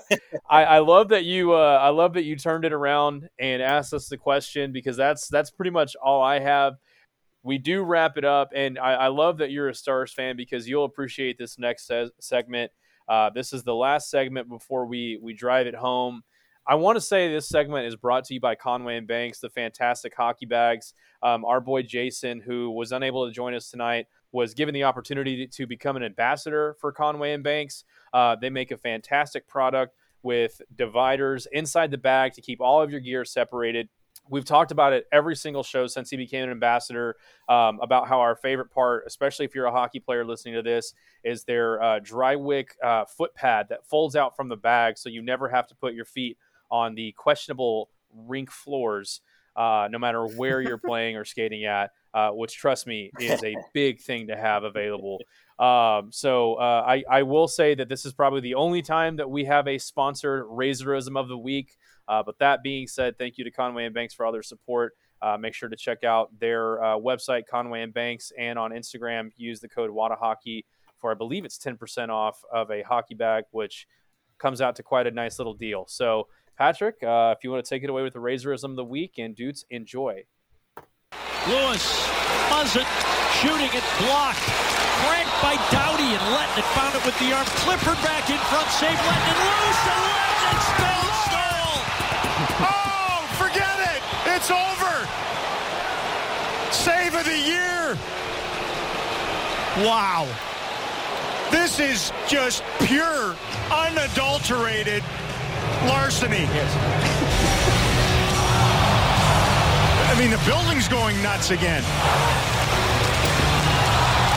I 0.49 0.63
I 0.63 0.79
love 0.79 1.09
that 1.09 1.25
you 1.25 1.53
uh, 1.53 1.79
I 1.81 1.89
love 1.89 2.13
that 2.13 2.23
you 2.23 2.35
turned 2.35 2.65
it 2.65 2.73
around 2.73 3.29
and 3.37 3.61
asked 3.61 3.93
us 3.93 4.07
the 4.07 4.17
question 4.17 4.71
because 4.71 4.95
that's 4.95 5.27
that's 5.27 5.51
pretty 5.51 5.71
much 5.71 5.95
all 6.01 6.21
I 6.21 6.39
have. 6.39 6.75
We 7.43 7.57
do 7.57 7.83
wrap 7.83 8.17
it 8.17 8.25
up, 8.25 8.51
and 8.55 8.77
I, 8.79 8.93
I 8.93 9.07
love 9.07 9.37
that 9.37 9.51
you're 9.51 9.69
a 9.69 9.75
Stars 9.75 10.13
fan 10.13 10.35
because 10.35 10.67
you'll 10.67 10.85
appreciate 10.85 11.37
this 11.37 11.57
next 11.57 11.87
se- 11.87 12.11
segment. 12.19 12.71
Uh, 13.07 13.29
this 13.29 13.53
is 13.53 13.63
the 13.63 13.75
last 13.75 14.09
segment 14.09 14.47
before 14.49 14.85
we 14.85 15.19
we 15.21 15.33
drive 15.33 15.67
it 15.67 15.75
home. 15.75 16.23
I 16.67 16.75
want 16.75 16.97
to 16.97 17.01
say 17.01 17.31
this 17.31 17.49
segment 17.49 17.87
is 17.87 17.95
brought 17.95 18.25
to 18.25 18.33
you 18.35 18.39
by 18.39 18.55
Conway 18.55 18.97
and 18.97 19.07
Banks, 19.07 19.39
the 19.39 19.49
fantastic 19.49 20.13
hockey 20.15 20.45
bags. 20.45 20.93
Um, 21.23 21.43
our 21.43 21.59
boy 21.59 21.81
Jason, 21.81 22.39
who 22.39 22.69
was 22.69 22.91
unable 22.91 23.25
to 23.25 23.33
join 23.33 23.55
us 23.55 23.71
tonight, 23.71 24.05
was 24.31 24.53
given 24.53 24.73
the 24.73 24.83
opportunity 24.83 25.47
to, 25.47 25.65
become 25.65 25.95
an 25.95 26.03
ambassador 26.03 26.75
for 26.79 26.91
Conway 26.91 27.33
and 27.33 27.43
Banks. 27.43 27.83
Uh, 28.13 28.35
they 28.35 28.49
make 28.49 28.71
a 28.71 28.77
fantastic 28.77 29.47
product 29.47 29.95
with 30.23 30.61
dividers 30.75 31.47
inside 31.51 31.91
the 31.91 31.97
bag 31.97 32.33
to 32.33 32.41
keep 32.41 32.61
all 32.61 32.81
of 32.81 32.91
your 32.91 32.99
gear 32.99 33.25
separated. 33.25 33.89
We've 34.29 34.45
talked 34.45 34.71
about 34.71 34.93
it 34.93 35.07
every 35.11 35.35
single 35.35 35.63
show 35.63 35.87
since 35.87 36.09
he 36.09 36.17
became 36.17 36.43
an 36.43 36.51
ambassador 36.51 37.15
um, 37.47 37.79
about 37.81 38.07
how 38.07 38.19
our 38.19 38.35
favorite 38.35 38.69
part, 38.69 39.03
especially 39.07 39.45
if 39.45 39.55
you're 39.55 39.65
a 39.65 39.71
hockey 39.71 39.99
player 39.99 40.23
listening 40.23 40.55
to 40.55 40.61
this, 40.61 40.93
is 41.23 41.43
their 41.45 41.81
uh, 41.81 41.99
dry 41.99 42.35
wick 42.35 42.75
uh, 42.83 43.05
foot 43.05 43.33
pad 43.33 43.67
that 43.69 43.85
folds 43.85 44.15
out 44.15 44.35
from 44.35 44.49
the 44.49 44.57
bag 44.57 44.97
so 44.97 45.09
you 45.09 45.21
never 45.21 45.49
have 45.49 45.67
to 45.67 45.75
put 45.75 45.93
your 45.93 46.05
feet 46.05 46.37
on 46.69 46.93
the 46.93 47.11
questionable 47.13 47.89
rink 48.13 48.51
floors, 48.51 49.21
uh, 49.59 49.89
no 49.91 49.99
matter 49.99 50.25
where 50.25 50.61
you're 50.61 50.77
playing 50.85 51.17
or 51.17 51.25
skating 51.25 51.65
at, 51.65 51.91
uh, 52.13 52.29
which, 52.29 52.55
trust 52.55 52.87
me, 52.87 53.11
is 53.19 53.43
a 53.43 53.55
big 53.73 53.99
thing 53.99 54.27
to 54.27 54.35
have 54.35 54.63
available. 54.63 55.19
Um, 55.59 56.09
so 56.11 56.55
uh, 56.55 56.83
I, 56.87 57.03
I 57.09 57.23
will 57.23 57.49
say 57.49 57.75
that 57.75 57.89
this 57.89 58.05
is 58.05 58.13
probably 58.13 58.39
the 58.39 58.55
only 58.55 58.81
time 58.81 59.17
that 59.17 59.29
we 59.29 59.43
have 59.43 59.67
a 59.67 59.77
sponsored 59.77 60.45
Razorism 60.45 61.19
of 61.19 61.27
the 61.27 61.37
Week. 61.37 61.75
Uh, 62.07 62.23
but 62.23 62.39
that 62.39 62.63
being 62.63 62.87
said, 62.87 63.17
thank 63.17 63.37
you 63.37 63.43
to 63.43 63.51
Conway 63.51 63.83
and 63.83 63.93
Banks 63.93 64.13
for 64.13 64.25
all 64.25 64.31
their 64.31 64.41
support. 64.41 64.93
Uh, 65.21 65.37
make 65.37 65.53
sure 65.53 65.67
to 65.67 65.75
check 65.75 66.05
out 66.05 66.29
their 66.39 66.81
uh, 66.81 66.97
website, 66.97 67.43
Conway 67.45 67.81
and 67.83 67.93
Banks, 67.93 68.31
and 68.39 68.57
on 68.57 68.71
Instagram, 68.71 69.31
use 69.35 69.59
the 69.59 69.67
code 69.67 69.91
WADAHockey 69.91 70.63
for 70.97 71.11
I 71.11 71.13
believe 71.13 71.45
it's 71.45 71.57
10% 71.57 72.09
off 72.09 72.41
of 72.51 72.71
a 72.71 72.81
hockey 72.81 73.15
bag, 73.15 73.43
which 73.51 73.87
comes 74.37 74.61
out 74.61 74.75
to 74.77 74.83
quite 74.83 75.07
a 75.07 75.11
nice 75.11 75.37
little 75.37 75.53
deal. 75.53 75.85
So 75.87 76.27
Patrick, 76.59 77.01
uh, 77.01 77.33
if 77.37 77.41
you 77.45 77.51
want 77.51 77.63
to 77.63 77.69
take 77.69 77.85
it 77.85 77.89
away 77.89 78.03
with 78.03 78.11
the 78.11 78.19
Razorism 78.19 78.71
of 78.71 78.75
the 78.75 78.83
week, 78.83 79.13
and 79.17 79.33
dudes, 79.33 79.63
enjoy. 79.69 80.25
Lewis, 81.47 81.87
Muzzin, 82.51 82.83
shooting 83.39 83.71
it, 83.71 83.85
blocked. 84.03 84.43
Cranked 85.07 85.31
by 85.39 85.55
Doughty 85.71 86.03
and 86.03 86.19
Lehtonen 86.35 86.67
found 86.75 86.93
it 86.99 87.05
with 87.05 87.17
the 87.19 87.31
arm. 87.31 87.45
Clifford 87.63 87.95
back 88.03 88.29
in 88.29 88.37
front, 88.51 88.67
save 88.75 88.91
Lehtonen 88.91 89.39
loose, 89.39 89.87
and 89.87 90.03
Lehtonen 90.03 90.59
spilled 90.67 91.15
stall. 91.31 91.79
Oh, 92.67 93.23
forget 93.39 93.79
it! 93.95 94.03
It's 94.35 94.51
over! 94.51 95.07
Save 96.75 97.15
of 97.15 97.23
the 97.23 97.39
year! 97.39 97.95
Wow. 99.87 100.27
This 101.51 101.79
is 101.79 102.11
just 102.27 102.63
pure, 102.83 103.33
unadulterated 103.71 105.05
larceny. 105.87 106.47
I 110.09 110.15
mean, 110.17 110.31
the 110.31 110.41
building's 110.45 110.87
going 110.87 111.21
nuts 111.21 111.51
again. 111.51 111.83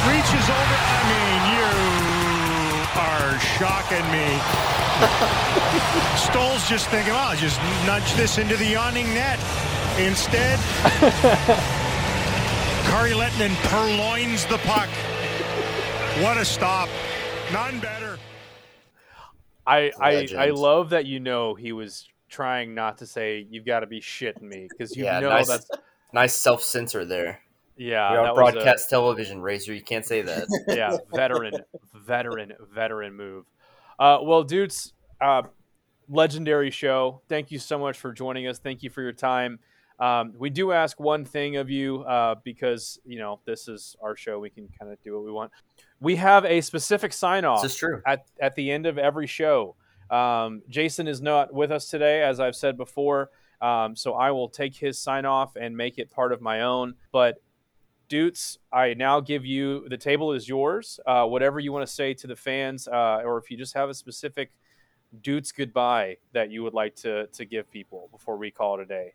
Reaches 0.06 0.46
over. 0.50 0.76
I 0.78 1.02
mean, 1.10 1.40
you 1.54 1.68
are 3.00 3.38
shocking 3.58 4.06
me. 4.12 4.38
Stoll's 6.16 6.68
just 6.68 6.88
thinking, 6.88 7.12
well, 7.12 7.30
I'll 7.30 7.36
just 7.36 7.58
nudge 7.86 8.12
this 8.14 8.38
into 8.38 8.56
the 8.56 8.66
yawning 8.66 9.12
net. 9.14 9.38
Instead, 9.98 10.58
Kari 12.88 13.12
Lehtonen 13.12 13.54
purloins 13.68 14.44
the 14.46 14.58
puck. 14.58 14.88
What 16.22 16.36
a 16.36 16.44
stop. 16.44 16.88
None 17.52 17.80
better. 17.80 18.18
I, 19.66 19.92
I 20.00 20.28
I 20.36 20.50
love 20.50 20.90
that 20.90 21.06
you 21.06 21.20
know 21.20 21.54
he 21.54 21.72
was 21.72 22.08
trying 22.28 22.74
not 22.74 22.98
to 22.98 23.06
say 23.06 23.46
you've 23.50 23.66
got 23.66 23.80
to 23.80 23.86
be 23.86 24.00
shitting 24.00 24.42
me 24.42 24.68
because 24.70 24.96
you 24.96 25.04
Yeah, 25.04 25.20
know 25.20 25.30
nice, 25.30 25.48
that's 25.48 25.70
nice 26.12 26.34
self 26.34 26.62
censor 26.62 27.04
there. 27.04 27.40
yeah 27.76 28.10
You're 28.10 28.20
on 28.20 28.34
was 28.36 28.54
a- 28.54 28.58
broadcast 28.58 28.90
television, 28.90 29.40
Razor. 29.42 29.74
You 29.74 29.82
can't 29.82 30.04
say 30.04 30.22
that. 30.22 30.48
yeah, 30.68 30.98
veteran, 31.14 31.60
veteran, 31.94 32.52
veteran 32.74 33.14
move. 33.14 33.44
Uh, 33.98 34.18
well, 34.22 34.42
dudes, 34.42 34.92
uh, 35.20 35.42
legendary 36.08 36.70
show. 36.70 37.22
Thank 37.28 37.50
you 37.50 37.58
so 37.58 37.78
much 37.78 37.98
for 37.98 38.12
joining 38.12 38.46
us. 38.46 38.58
Thank 38.58 38.82
you 38.82 38.90
for 38.90 39.02
your 39.02 39.12
time. 39.12 39.60
Um, 39.98 40.32
we 40.36 40.50
do 40.50 40.72
ask 40.72 40.98
one 40.98 41.24
thing 41.24 41.56
of 41.56 41.70
you 41.70 42.02
uh, 42.02 42.34
because 42.42 42.98
you 43.04 43.18
know 43.18 43.40
this 43.46 43.68
is 43.68 43.94
our 44.02 44.16
show. 44.16 44.40
We 44.40 44.50
can 44.50 44.68
kind 44.78 44.90
of 44.92 45.00
do 45.02 45.14
what 45.14 45.24
we 45.24 45.30
want. 45.30 45.52
We 46.02 46.16
have 46.16 46.44
a 46.44 46.60
specific 46.60 47.12
sign 47.12 47.44
off 47.44 47.62
This 47.62 47.72
is 47.72 47.78
true. 47.78 48.02
at 48.04 48.26
at 48.40 48.54
the 48.56 48.70
end 48.72 48.86
of 48.86 48.98
every 48.98 49.26
show. 49.28 49.76
Um, 50.10 50.62
Jason 50.68 51.06
is 51.06 51.22
not 51.22 51.54
with 51.54 51.70
us 51.70 51.88
today, 51.88 52.22
as 52.22 52.40
I've 52.40 52.56
said 52.56 52.76
before. 52.76 53.30
Um, 53.60 53.94
so 53.94 54.14
I 54.14 54.32
will 54.32 54.48
take 54.48 54.74
his 54.74 54.98
sign 54.98 55.24
off 55.24 55.54
and 55.54 55.76
make 55.76 55.98
it 55.98 56.10
part 56.10 56.32
of 56.32 56.40
my 56.40 56.62
own. 56.62 56.94
But 57.12 57.36
Dutes, 58.08 58.58
I 58.72 58.94
now 58.94 59.20
give 59.20 59.46
you 59.46 59.88
the 59.88 59.96
table 59.96 60.32
is 60.32 60.48
yours. 60.48 60.98
Uh, 61.06 61.24
whatever 61.26 61.60
you 61.60 61.72
want 61.72 61.86
to 61.86 61.92
say 61.92 62.12
to 62.14 62.26
the 62.26 62.36
fans, 62.36 62.88
uh, 62.88 63.22
or 63.24 63.38
if 63.38 63.50
you 63.50 63.56
just 63.56 63.74
have 63.74 63.88
a 63.88 63.94
specific 63.94 64.50
Dutes 65.22 65.54
goodbye 65.54 66.16
that 66.32 66.50
you 66.50 66.62
would 66.64 66.74
like 66.74 66.96
to 66.96 67.26
to 67.28 67.44
give 67.44 67.70
people 67.70 68.08
before 68.10 68.36
we 68.36 68.50
call 68.50 68.80
it 68.80 68.82
a 68.82 68.86
day. 68.86 69.12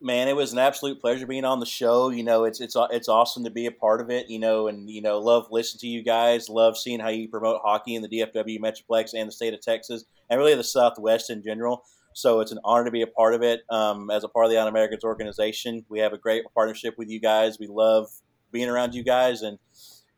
Man, 0.00 0.28
it 0.28 0.36
was 0.36 0.52
an 0.52 0.58
absolute 0.58 1.00
pleasure 1.00 1.26
being 1.26 1.46
on 1.46 1.58
the 1.58 1.66
show. 1.66 2.10
You 2.10 2.22
know, 2.22 2.44
it's 2.44 2.60
it's 2.60 2.76
it's 2.90 3.08
awesome 3.08 3.44
to 3.44 3.50
be 3.50 3.66
a 3.66 3.72
part 3.72 4.00
of 4.00 4.10
it. 4.10 4.28
You 4.28 4.38
know, 4.38 4.68
and 4.68 4.90
you 4.90 5.00
know, 5.00 5.18
love 5.18 5.48
listening 5.50 5.80
to 5.80 5.86
you 5.86 6.02
guys. 6.02 6.48
Love 6.48 6.76
seeing 6.76 7.00
how 7.00 7.08
you 7.08 7.28
promote 7.28 7.62
hockey 7.64 7.94
in 7.94 8.02
the 8.02 8.08
DFW 8.08 8.58
Metroplex 8.60 9.14
and 9.14 9.28
the 9.28 9.32
state 9.32 9.54
of 9.54 9.60
Texas, 9.60 10.04
and 10.28 10.38
really 10.38 10.54
the 10.54 10.64
Southwest 10.64 11.30
in 11.30 11.42
general. 11.42 11.84
So 12.12 12.40
it's 12.40 12.52
an 12.52 12.58
honor 12.64 12.84
to 12.86 12.90
be 12.90 13.02
a 13.02 13.06
part 13.06 13.34
of 13.34 13.42
it. 13.42 13.60
Um, 13.68 14.10
as 14.10 14.24
a 14.24 14.28
part 14.28 14.46
of 14.46 14.50
the 14.50 14.56
Allen 14.56 14.68
Americans 14.68 15.04
organization, 15.04 15.84
we 15.90 15.98
have 16.00 16.14
a 16.14 16.18
great 16.18 16.44
partnership 16.54 16.94
with 16.96 17.08
you 17.10 17.20
guys. 17.20 17.58
We 17.58 17.66
love 17.66 18.08
being 18.52 18.68
around 18.70 18.94
you 18.94 19.04
guys, 19.04 19.42
and 19.42 19.58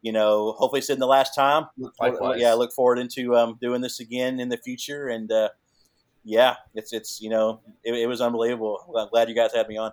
you 0.03 0.13
know, 0.13 0.53
hopefully 0.59 0.79
it's 0.79 0.91
in 0.91 1.01
the 1.01 1.07
last 1.07 1.35
time. 1.35 1.67
Likewise. 2.01 2.41
yeah, 2.41 2.53
I 2.53 2.55
look 2.55 2.73
forward 2.73 2.99
into 2.99 3.35
um, 3.37 3.59
doing 3.61 3.81
this 3.81 3.99
again 4.01 4.39
in 4.39 4.49
the 4.49 4.59
future, 4.59 5.09
and 5.09 5.31
uh, 5.31 5.49
yeah, 6.25 6.57
it's 6.75 6.93
it's 6.93 7.21
you 7.21 7.31
know, 7.31 7.61
it, 7.85 7.95
it 7.95 8.07
was 8.07 8.21
unbelievable. 8.21 8.95
I'm 8.99 9.09
glad 9.09 9.29
you 9.29 9.35
guys 9.35 9.53
had 9.55 9.69
me 9.69 9.77
on. 9.77 9.93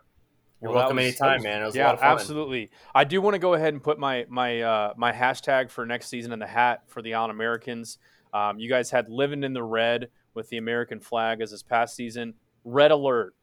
You're 0.61 0.71
Well, 0.71 0.79
welcome 0.81 0.97
was- 0.97 1.05
anytime, 1.05 1.37
was- 1.37 1.43
man. 1.43 1.61
It 1.61 1.65
was 1.65 1.75
a 1.75 1.77
yeah, 1.77 1.85
lot 1.87 1.93
of 1.95 1.99
fun. 2.01 2.11
absolutely. 2.11 2.71
I 2.93 3.03
do 3.03 3.21
want 3.21 3.33
to 3.35 3.39
go 3.39 3.53
ahead 3.53 3.73
and 3.73 3.83
put 3.83 3.99
my 3.99 4.25
my 4.29 4.61
uh, 4.61 4.93
my 4.97 5.11
hashtag 5.11 5.69
for 5.69 5.85
next 5.85 6.07
season 6.07 6.31
in 6.31 6.39
the 6.39 6.47
hat 6.47 6.83
for 6.87 7.01
the 7.01 7.13
Allen 7.13 7.31
Americans. 7.31 7.97
Um, 8.33 8.59
you 8.59 8.67
guys 8.69 8.89
had 8.89 9.09
living 9.09 9.43
in 9.43 9.53
the 9.53 9.63
red 9.63 10.09
with 10.33 10.49
the 10.49 10.57
American 10.57 10.99
flag 10.99 11.41
as 11.41 11.51
this 11.51 11.63
past 11.63 11.95
season. 11.95 12.33
Red 12.65 12.91
alert, 12.91 13.33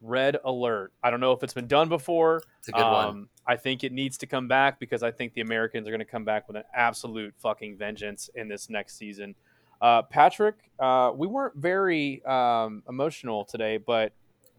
red 0.00 0.38
alert. 0.44 0.92
I 1.02 1.10
don't 1.10 1.20
know 1.20 1.32
if 1.32 1.42
it's 1.42 1.54
been 1.54 1.66
done 1.68 1.88
before. 1.88 2.42
It's 2.58 2.68
a 2.68 2.72
good 2.72 2.82
one. 2.82 3.08
Um, 3.08 3.28
I 3.46 3.56
think 3.56 3.84
it 3.84 3.92
needs 3.92 4.18
to 4.18 4.26
come 4.26 4.48
back 4.48 4.78
because 4.80 5.02
I 5.02 5.10
think 5.10 5.34
the 5.34 5.40
Americans 5.42 5.86
are 5.86 5.90
going 5.90 5.98
to 6.00 6.04
come 6.04 6.24
back 6.24 6.46
with 6.48 6.56
an 6.56 6.62
absolute 6.74 7.34
fucking 7.38 7.76
vengeance 7.76 8.30
in 8.34 8.48
this 8.48 8.70
next 8.70 8.96
season. 8.96 9.34
Uh, 9.82 10.00
Patrick, 10.02 10.54
uh, 10.78 11.10
we 11.14 11.26
weren't 11.26 11.56
very 11.56 12.24
um, 12.24 12.82
emotional 12.88 13.44
today, 13.44 13.76
but 13.78 14.12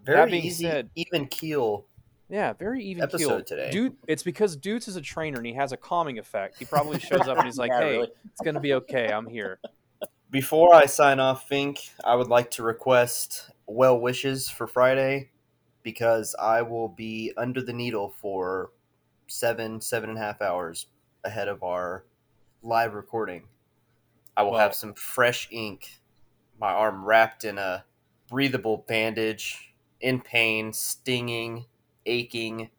Very 0.03 0.17
that 0.17 0.29
being 0.29 0.43
easy, 0.43 0.65
said- 0.65 0.89
even 0.95 1.27
keel. 1.27 1.85
yeah, 2.29 2.51
very 2.53 2.83
even 2.83 3.03
Episode 3.03 3.27
keel. 3.27 3.43
today. 3.43 3.71
Dude, 3.71 3.95
it's 4.07 4.21
because 4.23 4.57
Dudes 4.57 4.89
is 4.89 4.97
a 4.97 5.01
trainer 5.01 5.37
and 5.37 5.45
he 5.47 5.53
has 5.53 5.71
a 5.71 5.77
calming 5.77 6.19
effect. 6.19 6.59
He 6.59 6.65
probably 6.65 6.99
shows 6.99 7.21
up 7.21 7.37
and 7.37 7.45
he's 7.45 7.57
like, 7.63 7.71
Yeah, 7.71 7.79
"Hey, 7.79 7.91
really. 7.93 8.11
it's 8.25 8.41
gonna 8.43 8.59
be 8.59 8.73
okay. 8.73 9.07
I'm 9.11 9.25
here." 9.27 9.59
Before 10.29 10.73
I 10.73 10.87
sign 10.87 11.19
off, 11.21 11.47
Fink, 11.47 11.79
I 12.03 12.15
would 12.15 12.27
like 12.27 12.51
to 12.51 12.63
request 12.63 13.49
well 13.65 13.97
wishes 13.99 14.49
for 14.49 14.67
Friday 14.67 15.29
because 15.83 16.35
I 16.37 16.63
will 16.63 16.89
be 16.89 17.31
under 17.37 17.61
the 17.61 17.71
needle 17.73 18.13
for 18.19 18.71
seven, 19.27 19.79
seven 19.79 20.09
and 20.09 20.17
a 20.17 20.21
half 20.21 20.41
hours 20.41 20.87
ahead 21.23 21.47
of 21.47 21.63
our 21.63 22.03
live 22.61 22.93
recording. 22.93 23.43
I 24.35 24.43
will 24.43 24.51
Well- 24.51 24.59
have 24.61 24.75
some 24.75 24.93
fresh 24.93 25.47
ink, 25.51 26.01
my 26.59 26.71
arm 26.71 27.05
wrapped 27.05 27.43
in 27.43 27.57
a 27.57 27.85
breathable 28.27 28.77
bandage, 28.87 29.73
in 29.99 30.21
pain, 30.21 30.73
stinging, 30.73 31.65
aching. 32.05 32.69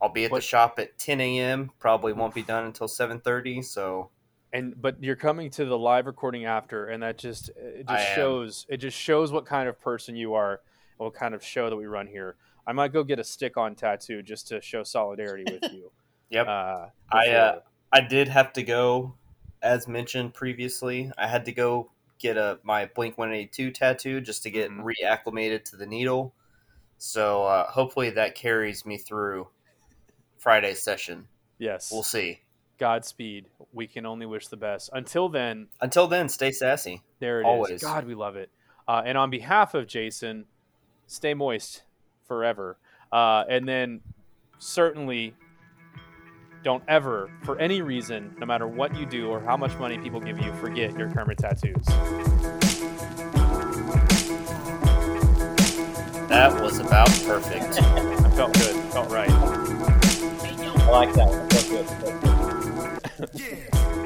I'll 0.00 0.08
be 0.08 0.24
at 0.24 0.30
What- 0.30 0.38
the 0.38 0.42
shop 0.42 0.78
at 0.78 0.98
10 0.98 1.20
a.m. 1.20 1.70
Probably 1.78 2.12
won't 2.12 2.34
be 2.34 2.42
done 2.42 2.64
until 2.64 2.88
7:30. 2.88 3.62
So 3.62 4.10
And 4.52 4.80
but 4.80 5.02
you're 5.02 5.16
coming 5.16 5.50
to 5.50 5.64
the 5.64 5.76
live 5.78 6.06
recording 6.06 6.44
after, 6.44 6.86
and 6.88 7.02
that 7.02 7.18
just 7.18 7.50
it 7.50 7.86
just 7.86 8.14
shows 8.14 8.66
it 8.68 8.78
just 8.78 8.96
shows 8.96 9.32
what 9.32 9.44
kind 9.46 9.68
of 9.68 9.78
person 9.80 10.16
you 10.16 10.34
are 10.34 10.52
and 10.98 11.04
what 11.06 11.14
kind 11.14 11.34
of 11.34 11.44
show 11.44 11.68
that 11.68 11.76
we 11.76 11.86
run 11.86 12.06
here. 12.06 12.36
I 12.66 12.72
might 12.72 12.92
go 12.92 13.04
get 13.04 13.18
a 13.18 13.24
stick 13.24 13.56
on 13.56 13.74
tattoo 13.74 14.22
just 14.22 14.48
to 14.48 14.60
show 14.60 14.82
solidarity 14.82 15.44
with 15.44 15.70
you. 15.72 15.92
Yep. 16.30 16.46
Uh, 16.48 16.86
I, 17.12 17.28
uh, 17.30 17.60
I 17.92 18.00
did 18.00 18.28
have 18.28 18.52
to 18.54 18.62
go, 18.62 19.14
as 19.62 19.88
mentioned 19.88 20.34
previously. 20.34 21.10
I 21.18 21.26
had 21.26 21.44
to 21.46 21.52
go 21.52 21.90
get 22.18 22.36
a 22.36 22.58
my 22.62 22.86
Blink 22.94 23.18
One 23.18 23.32
Eighty 23.32 23.46
Two 23.48 23.70
tattoo 23.70 24.20
just 24.20 24.42
to 24.44 24.50
get 24.50 24.70
Mhm. 24.70 24.82
reacclimated 24.84 25.64
to 25.66 25.76
the 25.76 25.86
needle. 25.86 26.34
So 26.98 27.44
uh, 27.44 27.70
hopefully 27.70 28.10
that 28.10 28.34
carries 28.34 28.86
me 28.86 28.96
through 28.98 29.48
Friday's 30.38 30.82
session. 30.82 31.28
yes. 31.58 31.90
We'll 31.92 32.02
see. 32.02 32.40
Godspeed. 32.78 33.46
We 33.72 33.86
can 33.86 34.04
only 34.06 34.26
wish 34.26 34.48
the 34.48 34.56
best. 34.56 34.90
Until 34.92 35.28
then, 35.30 35.68
Until 35.80 36.06
then, 36.06 36.28
stay 36.28 36.52
sassy. 36.52 37.02
There 37.20 37.40
it 37.40 37.44
is. 37.44 37.46
Always. 37.46 37.82
God, 37.82 38.04
we 38.06 38.14
love 38.14 38.36
it. 38.36 38.50
Uh, 38.86 39.02
and 39.04 39.16
on 39.18 39.30
behalf 39.30 39.72
of 39.74 39.86
Jason, 39.86 40.44
stay 41.06 41.32
moist 41.34 41.82
forever. 42.26 42.76
Uh, 43.10 43.44
and 43.48 43.66
then 43.68 44.02
certainly 44.58 45.34
don't 46.66 46.82
ever, 46.88 47.30
for 47.44 47.56
any 47.60 47.80
reason, 47.80 48.34
no 48.40 48.44
matter 48.44 48.66
what 48.66 48.92
you 48.96 49.06
do 49.06 49.28
or 49.28 49.38
how 49.38 49.56
much 49.56 49.78
money 49.78 49.96
people 49.98 50.18
give 50.18 50.36
you, 50.40 50.52
forget 50.54 50.98
your 50.98 51.08
Kermit 51.08 51.38
tattoos. 51.38 51.86
That 56.26 56.60
was 56.60 56.80
about 56.80 57.06
perfect. 57.24 57.80
I 57.80 58.30
felt 58.30 58.52
good. 58.54 58.74
Felt 58.92 59.08
right. 59.12 59.30
I 59.30 60.90
like 60.90 61.14
that 61.14 61.28
one. 61.28 61.48
That's 61.50 61.68
good. 61.70 61.86
That's 63.16 63.30
good. 63.32 63.40
Yeah. 63.40 64.05